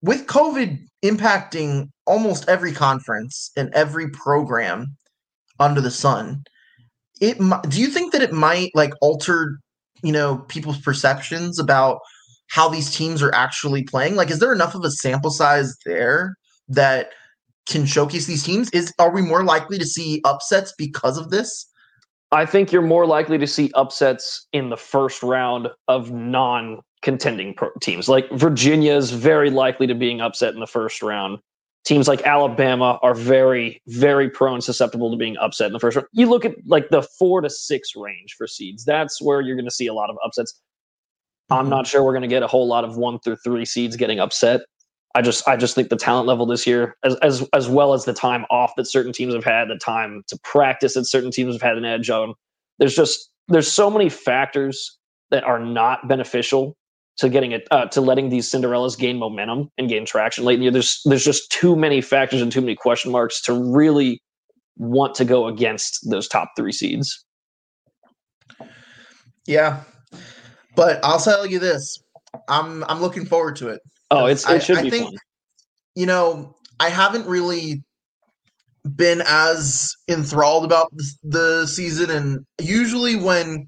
with 0.02 0.26
COVID 0.26 0.78
impacting 1.04 1.90
almost 2.06 2.48
every 2.48 2.72
conference 2.72 3.50
and 3.56 3.72
every 3.74 4.08
program 4.10 4.96
under 5.58 5.80
the 5.80 5.90
sun, 5.90 6.44
it 7.20 7.38
do 7.68 7.80
you 7.80 7.88
think 7.88 8.12
that 8.12 8.22
it 8.22 8.32
might 8.32 8.70
like 8.74 8.92
alter, 9.00 9.58
you 10.02 10.12
know, 10.12 10.38
people's 10.48 10.80
perceptions 10.80 11.58
about 11.58 12.00
how 12.48 12.68
these 12.68 12.94
teams 12.94 13.22
are 13.22 13.34
actually 13.34 13.82
playing? 13.82 14.16
Like, 14.16 14.30
is 14.30 14.38
there 14.38 14.52
enough 14.52 14.74
of 14.74 14.84
a 14.84 14.90
sample 14.90 15.30
size 15.30 15.76
there 15.84 16.36
that 16.68 17.10
can 17.66 17.86
showcase 17.86 18.26
these 18.26 18.44
teams? 18.44 18.70
Is 18.70 18.92
are 18.98 19.10
we 19.10 19.22
more 19.22 19.44
likely 19.44 19.78
to 19.78 19.86
see 19.86 20.20
upsets 20.24 20.72
because 20.76 21.18
of 21.18 21.30
this? 21.30 21.66
I 22.32 22.44
think 22.44 22.72
you're 22.72 22.82
more 22.82 23.06
likely 23.06 23.38
to 23.38 23.46
see 23.46 23.70
upsets 23.74 24.46
in 24.52 24.70
the 24.70 24.76
first 24.76 25.22
round 25.22 25.68
of 25.88 26.10
non 26.10 26.80
contending 27.02 27.54
pro- 27.54 27.70
teams. 27.80 28.08
Like 28.08 28.30
Virginia 28.32 28.94
is 28.94 29.10
very 29.10 29.50
likely 29.50 29.86
to 29.86 29.94
being 29.94 30.20
upset 30.20 30.54
in 30.54 30.60
the 30.60 30.66
first 30.66 31.02
round. 31.02 31.38
Teams 31.86 32.08
like 32.08 32.22
Alabama 32.26 32.98
are 33.02 33.14
very, 33.14 33.80
very 33.86 34.28
prone, 34.28 34.60
susceptible 34.60 35.08
to 35.10 35.16
being 35.16 35.36
upset 35.36 35.68
in 35.68 35.72
the 35.72 35.78
first 35.78 35.96
round. 35.96 36.08
You 36.12 36.28
look 36.28 36.44
at 36.44 36.56
like 36.66 36.88
the 36.90 37.02
four 37.02 37.40
to 37.40 37.48
six 37.48 37.94
range 37.94 38.34
for 38.36 38.48
seeds. 38.48 38.84
That's 38.84 39.22
where 39.22 39.40
you're 39.40 39.54
going 39.54 39.66
to 39.66 39.70
see 39.70 39.86
a 39.86 39.94
lot 39.94 40.10
of 40.10 40.16
upsets. 40.24 40.60
I'm 41.48 41.60
mm-hmm. 41.60 41.70
not 41.70 41.86
sure 41.86 42.02
we're 42.02 42.12
going 42.12 42.22
to 42.22 42.28
get 42.28 42.42
a 42.42 42.48
whole 42.48 42.66
lot 42.66 42.84
of 42.84 42.96
one 42.96 43.20
through 43.20 43.36
three 43.36 43.64
seeds 43.64 43.94
getting 43.94 44.18
upset. 44.18 44.62
I 45.14 45.22
just 45.22 45.46
I 45.48 45.56
just 45.56 45.74
think 45.74 45.88
the 45.88 45.96
talent 45.96 46.26
level 46.26 46.44
this 46.44 46.66
year, 46.66 46.96
as 47.04 47.14
as 47.22 47.48
as 47.54 47.68
well 47.68 47.94
as 47.94 48.04
the 48.04 48.12
time 48.12 48.44
off 48.50 48.72
that 48.76 48.86
certain 48.86 49.12
teams 49.12 49.32
have 49.32 49.44
had, 49.44 49.68
the 49.68 49.78
time 49.78 50.24
to 50.26 50.38
practice 50.44 50.94
that 50.94 51.06
certain 51.06 51.30
teams 51.30 51.54
have 51.54 51.62
had 51.62 51.78
an 51.78 51.84
edge 51.84 52.10
on. 52.10 52.34
There's 52.78 52.94
just 52.94 53.30
there's 53.48 53.72
so 53.72 53.90
many 53.90 54.10
factors 54.10 54.98
that 55.30 55.44
are 55.44 55.58
not 55.58 56.06
beneficial 56.06 56.76
to 57.18 57.28
getting 57.28 57.52
it 57.52 57.66
uh, 57.70 57.86
to 57.86 58.00
letting 58.00 58.28
these 58.28 58.50
Cinderellas 58.50 58.98
gain 58.98 59.18
momentum 59.18 59.70
and 59.78 59.88
gain 59.88 60.04
traction 60.04 60.44
late 60.44 60.54
in 60.54 60.60
the 60.60 60.64
year. 60.64 60.72
There's 60.72 61.00
there's 61.04 61.24
just 61.24 61.50
too 61.50 61.76
many 61.76 62.00
factors 62.00 62.42
and 62.42 62.52
too 62.52 62.60
many 62.60 62.74
question 62.74 63.10
marks 63.10 63.40
to 63.42 63.52
really 63.52 64.22
want 64.76 65.14
to 65.16 65.24
go 65.24 65.46
against 65.46 66.08
those 66.10 66.28
top 66.28 66.50
three 66.56 66.72
seeds. 66.72 67.24
Yeah, 69.46 69.82
but 70.74 71.00
I'll 71.04 71.20
tell 71.20 71.46
you 71.46 71.58
this: 71.58 71.98
I'm 72.48 72.84
I'm 72.84 73.00
looking 73.00 73.24
forward 73.24 73.56
to 73.56 73.68
it. 73.68 73.80
Oh, 74.10 74.26
it's 74.26 74.48
it 74.48 74.62
should 74.62 74.78
I, 74.78 74.82
be 74.82 74.88
I 74.88 74.90
think, 74.90 75.04
fun. 75.06 75.14
You 75.94 76.06
know, 76.06 76.54
I 76.78 76.90
haven't 76.90 77.26
really 77.26 77.82
been 78.94 79.22
as 79.26 79.94
enthralled 80.06 80.64
about 80.64 80.92
the 81.22 81.66
season, 81.66 82.10
and 82.10 82.46
usually 82.60 83.16
when 83.16 83.66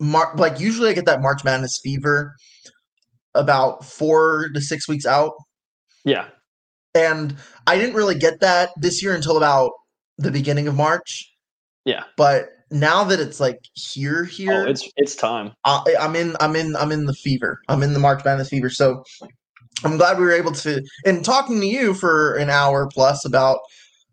Mar- 0.00 0.34
like 0.36 0.60
usually 0.60 0.90
I 0.90 0.92
get 0.92 1.06
that 1.06 1.22
March 1.22 1.44
Madness 1.44 1.78
fever 1.82 2.34
about 3.34 3.84
four 3.84 4.48
to 4.54 4.60
six 4.60 4.88
weeks 4.88 5.06
out. 5.06 5.32
Yeah, 6.04 6.26
and 6.94 7.36
I 7.66 7.76
didn't 7.76 7.94
really 7.94 8.16
get 8.16 8.40
that 8.40 8.70
this 8.76 9.02
year 9.02 9.14
until 9.14 9.36
about 9.36 9.72
the 10.18 10.30
beginning 10.30 10.68
of 10.68 10.74
March. 10.74 11.30
Yeah, 11.84 12.04
but 12.16 12.50
now 12.70 13.04
that 13.04 13.20
it's 13.20 13.40
like 13.40 13.60
here, 13.74 14.24
here, 14.24 14.64
oh, 14.66 14.70
it's 14.70 14.88
it's 14.96 15.16
time. 15.16 15.52
I, 15.64 15.94
I'm 16.00 16.16
in, 16.16 16.36
I'm 16.40 16.56
in, 16.56 16.76
I'm 16.76 16.92
in 16.92 17.06
the 17.06 17.14
fever. 17.14 17.60
I'm 17.68 17.82
in 17.82 17.92
the 17.92 17.98
March 18.00 18.24
Madness 18.24 18.48
fever. 18.48 18.70
So 18.70 19.04
I'm 19.84 19.96
glad 19.96 20.18
we 20.18 20.24
were 20.24 20.32
able 20.32 20.52
to, 20.52 20.82
and 21.04 21.24
talking 21.24 21.60
to 21.60 21.66
you 21.66 21.94
for 21.94 22.36
an 22.36 22.50
hour 22.50 22.88
plus 22.92 23.24
about 23.24 23.58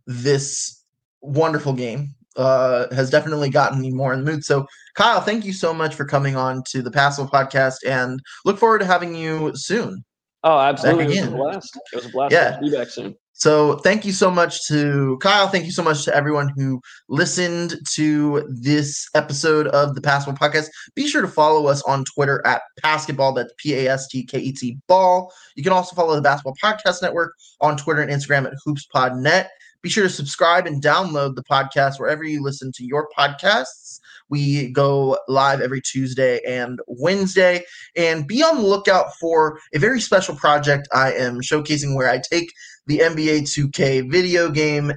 this 0.06 0.84
wonderful 1.22 1.74
game 1.74 2.16
uh, 2.36 2.94
has 2.94 3.10
definitely 3.10 3.50
gotten 3.50 3.82
me 3.82 3.92
more 3.92 4.14
in 4.14 4.24
the 4.24 4.32
mood. 4.32 4.44
So, 4.44 4.66
Kyle, 4.96 5.22
thank 5.22 5.46
you 5.46 5.54
so 5.54 5.74
much 5.74 5.96
for 5.96 6.06
coming 6.06 6.36
on 6.36 6.64
to 6.70 6.82
the 6.82 6.92
Pastketball 6.92 7.32
podcast, 7.32 7.78
and 7.86 8.20
look 8.46 8.58
forward 8.58 8.80
to 8.80 8.86
having 8.86 9.16
you 9.16 9.52
soon. 9.56 10.04
Oh, 10.44 10.60
absolutely! 10.60 11.18
It 11.18 11.26
was 11.26 11.28
a 11.28 11.32
blast. 11.32 11.80
It 11.94 11.96
was 11.96 12.06
a 12.06 12.10
blast. 12.10 12.34
Yeah, 12.34 12.60
be 12.60 12.72
back 12.72 12.90
soon. 12.90 13.16
So 13.42 13.78
thank 13.78 14.06
you 14.06 14.12
so 14.12 14.30
much 14.30 14.68
to 14.68 15.18
Kyle. 15.20 15.48
Thank 15.48 15.66
you 15.66 15.72
so 15.72 15.82
much 15.82 16.06
to 16.06 16.16
everyone 16.16 16.54
who 16.56 16.80
listened 17.10 17.76
to 17.94 18.48
this 18.48 19.08
episode 19.16 19.66
of 19.70 19.96
the 19.96 20.02
Pastketball 20.02 20.38
Podcast. 20.38 20.68
Be 20.94 21.08
sure 21.08 21.24
to 21.24 21.28
follow 21.28 21.66
us 21.66 21.82
on 21.84 22.06
Twitter 22.14 22.46
at 22.46 22.62
Pastketball. 22.84 23.36
That's 23.36 23.52
P 23.58 23.74
A 23.74 23.92
S 23.94 24.08
T 24.10 24.24
K 24.24 24.38
E 24.38 24.52
T 24.52 24.78
Ball. 24.88 25.34
You 25.56 25.64
can 25.64 25.74
also 25.74 25.96
follow 25.96 26.16
the 26.16 26.22
Basketball 26.22 26.56
Podcast 26.62 27.02
Network 27.02 27.34
on 27.62 27.78
Twitter 27.78 28.02
and 28.02 28.12
Instagram 28.12 28.46
at 28.46 28.54
HoopsPodNet. 28.68 29.48
Be 29.82 29.90
sure 29.90 30.04
to 30.04 30.10
subscribe 30.10 30.68
and 30.68 30.82
download 30.82 31.36
the 31.36 31.44
podcast 31.44 32.00
wherever 32.00 32.24
you 32.24 32.44
listen 32.44 32.72
to 32.76 32.86
your 32.86 33.08
podcasts. 33.18 34.00
We 34.30 34.72
go 34.72 35.18
live 35.28 35.60
every 35.60 35.82
Tuesday 35.82 36.40
and 36.48 36.80
Wednesday. 36.88 37.64
And 37.96 38.28
be 38.28 38.44
on 38.44 38.58
the 38.58 38.68
lookout 38.68 39.08
for 39.20 39.60
a 39.74 39.80
very 39.80 40.00
special 40.00 40.36
project 40.36 40.88
I 40.94 41.14
am 41.14 41.42
showcasing 41.42 41.96
where 41.96 42.10
I 42.10 42.22
take 42.32 42.52
the 42.88 43.00
NBA 43.00 43.42
2K 43.42 44.12
video 44.12 44.50
game, 44.50 44.94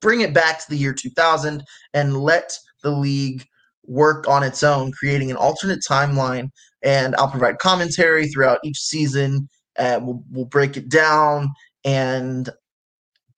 bring 0.00 0.20
it 0.20 0.34
back 0.34 0.58
to 0.58 0.70
the 0.70 0.76
year 0.76 0.92
2000, 0.92 1.62
and 1.94 2.20
let 2.20 2.56
the 2.82 2.90
league 2.90 3.46
work 3.86 4.28
on 4.28 4.42
its 4.42 4.62
own, 4.62 4.92
creating 4.92 5.30
an 5.30 5.36
alternate 5.36 5.80
timeline. 5.88 6.50
And 6.82 7.14
I'll 7.16 7.30
provide 7.30 7.58
commentary 7.58 8.28
throughout 8.28 8.58
each 8.64 8.78
season. 8.78 9.48
Uh, 9.78 10.00
we'll, 10.02 10.22
we'll 10.30 10.46
break 10.46 10.76
it 10.76 10.88
down 10.88 11.48
and 11.84 12.50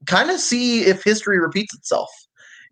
kind 0.06 0.30
of 0.30 0.40
see 0.40 0.82
if 0.82 1.02
history 1.04 1.38
repeats 1.38 1.74
itself. 1.74 2.10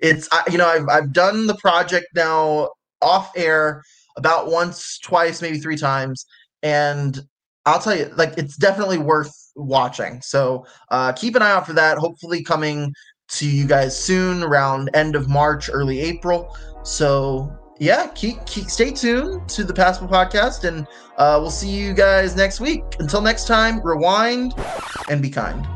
It's 0.01 0.28
you 0.51 0.59
know 0.59 0.66
I've 0.66 0.89
I've 0.89 1.12
done 1.12 1.47
the 1.47 1.57
project 1.57 2.07
now 2.14 2.70
off 3.03 3.33
air 3.37 3.83
about 4.16 4.51
once, 4.51 4.99
twice, 4.99 5.41
maybe 5.41 5.59
three 5.59 5.76
times, 5.76 6.24
and 6.62 7.20
I'll 7.66 7.81
tell 7.81 7.97
you, 7.97 8.07
like 8.16 8.37
it's 8.39 8.57
definitely 8.57 8.99
worth 8.99 9.35
watching. 9.57 10.20
So 10.22 10.66
uh, 10.91 11.12
keep 11.12 11.37
an 11.37 11.43
eye 11.43 11.51
out 11.51 11.66
for 11.66 11.74
that. 11.74 11.99
Hopefully, 11.99 12.43
coming 12.43 12.93
to 13.28 13.49
you 13.49 13.66
guys 13.66 13.99
soon, 13.99 14.43
around 14.43 14.91
end 14.95 15.14
of 15.14 15.28
March, 15.28 15.70
early 15.72 16.01
April. 16.01 16.57
So 16.83 17.53
yeah, 17.78 18.09
keep, 18.09 18.45
keep 18.45 18.70
stay 18.70 18.91
tuned 18.91 19.49
to 19.49 19.64
the 19.64 19.72
Pastketball 19.72 20.11
Podcast, 20.11 20.64
and 20.64 20.87
uh, 21.16 21.39
we'll 21.41 21.51
see 21.51 21.70
you 21.70 21.95
guys 21.95 22.37
next 22.37 22.61
week. 22.61 22.83
Until 22.99 23.22
next 23.22 23.47
time, 23.47 23.81
rewind 23.83 24.55
and 25.09 25.22
be 25.22 25.31
kind. 25.31 25.66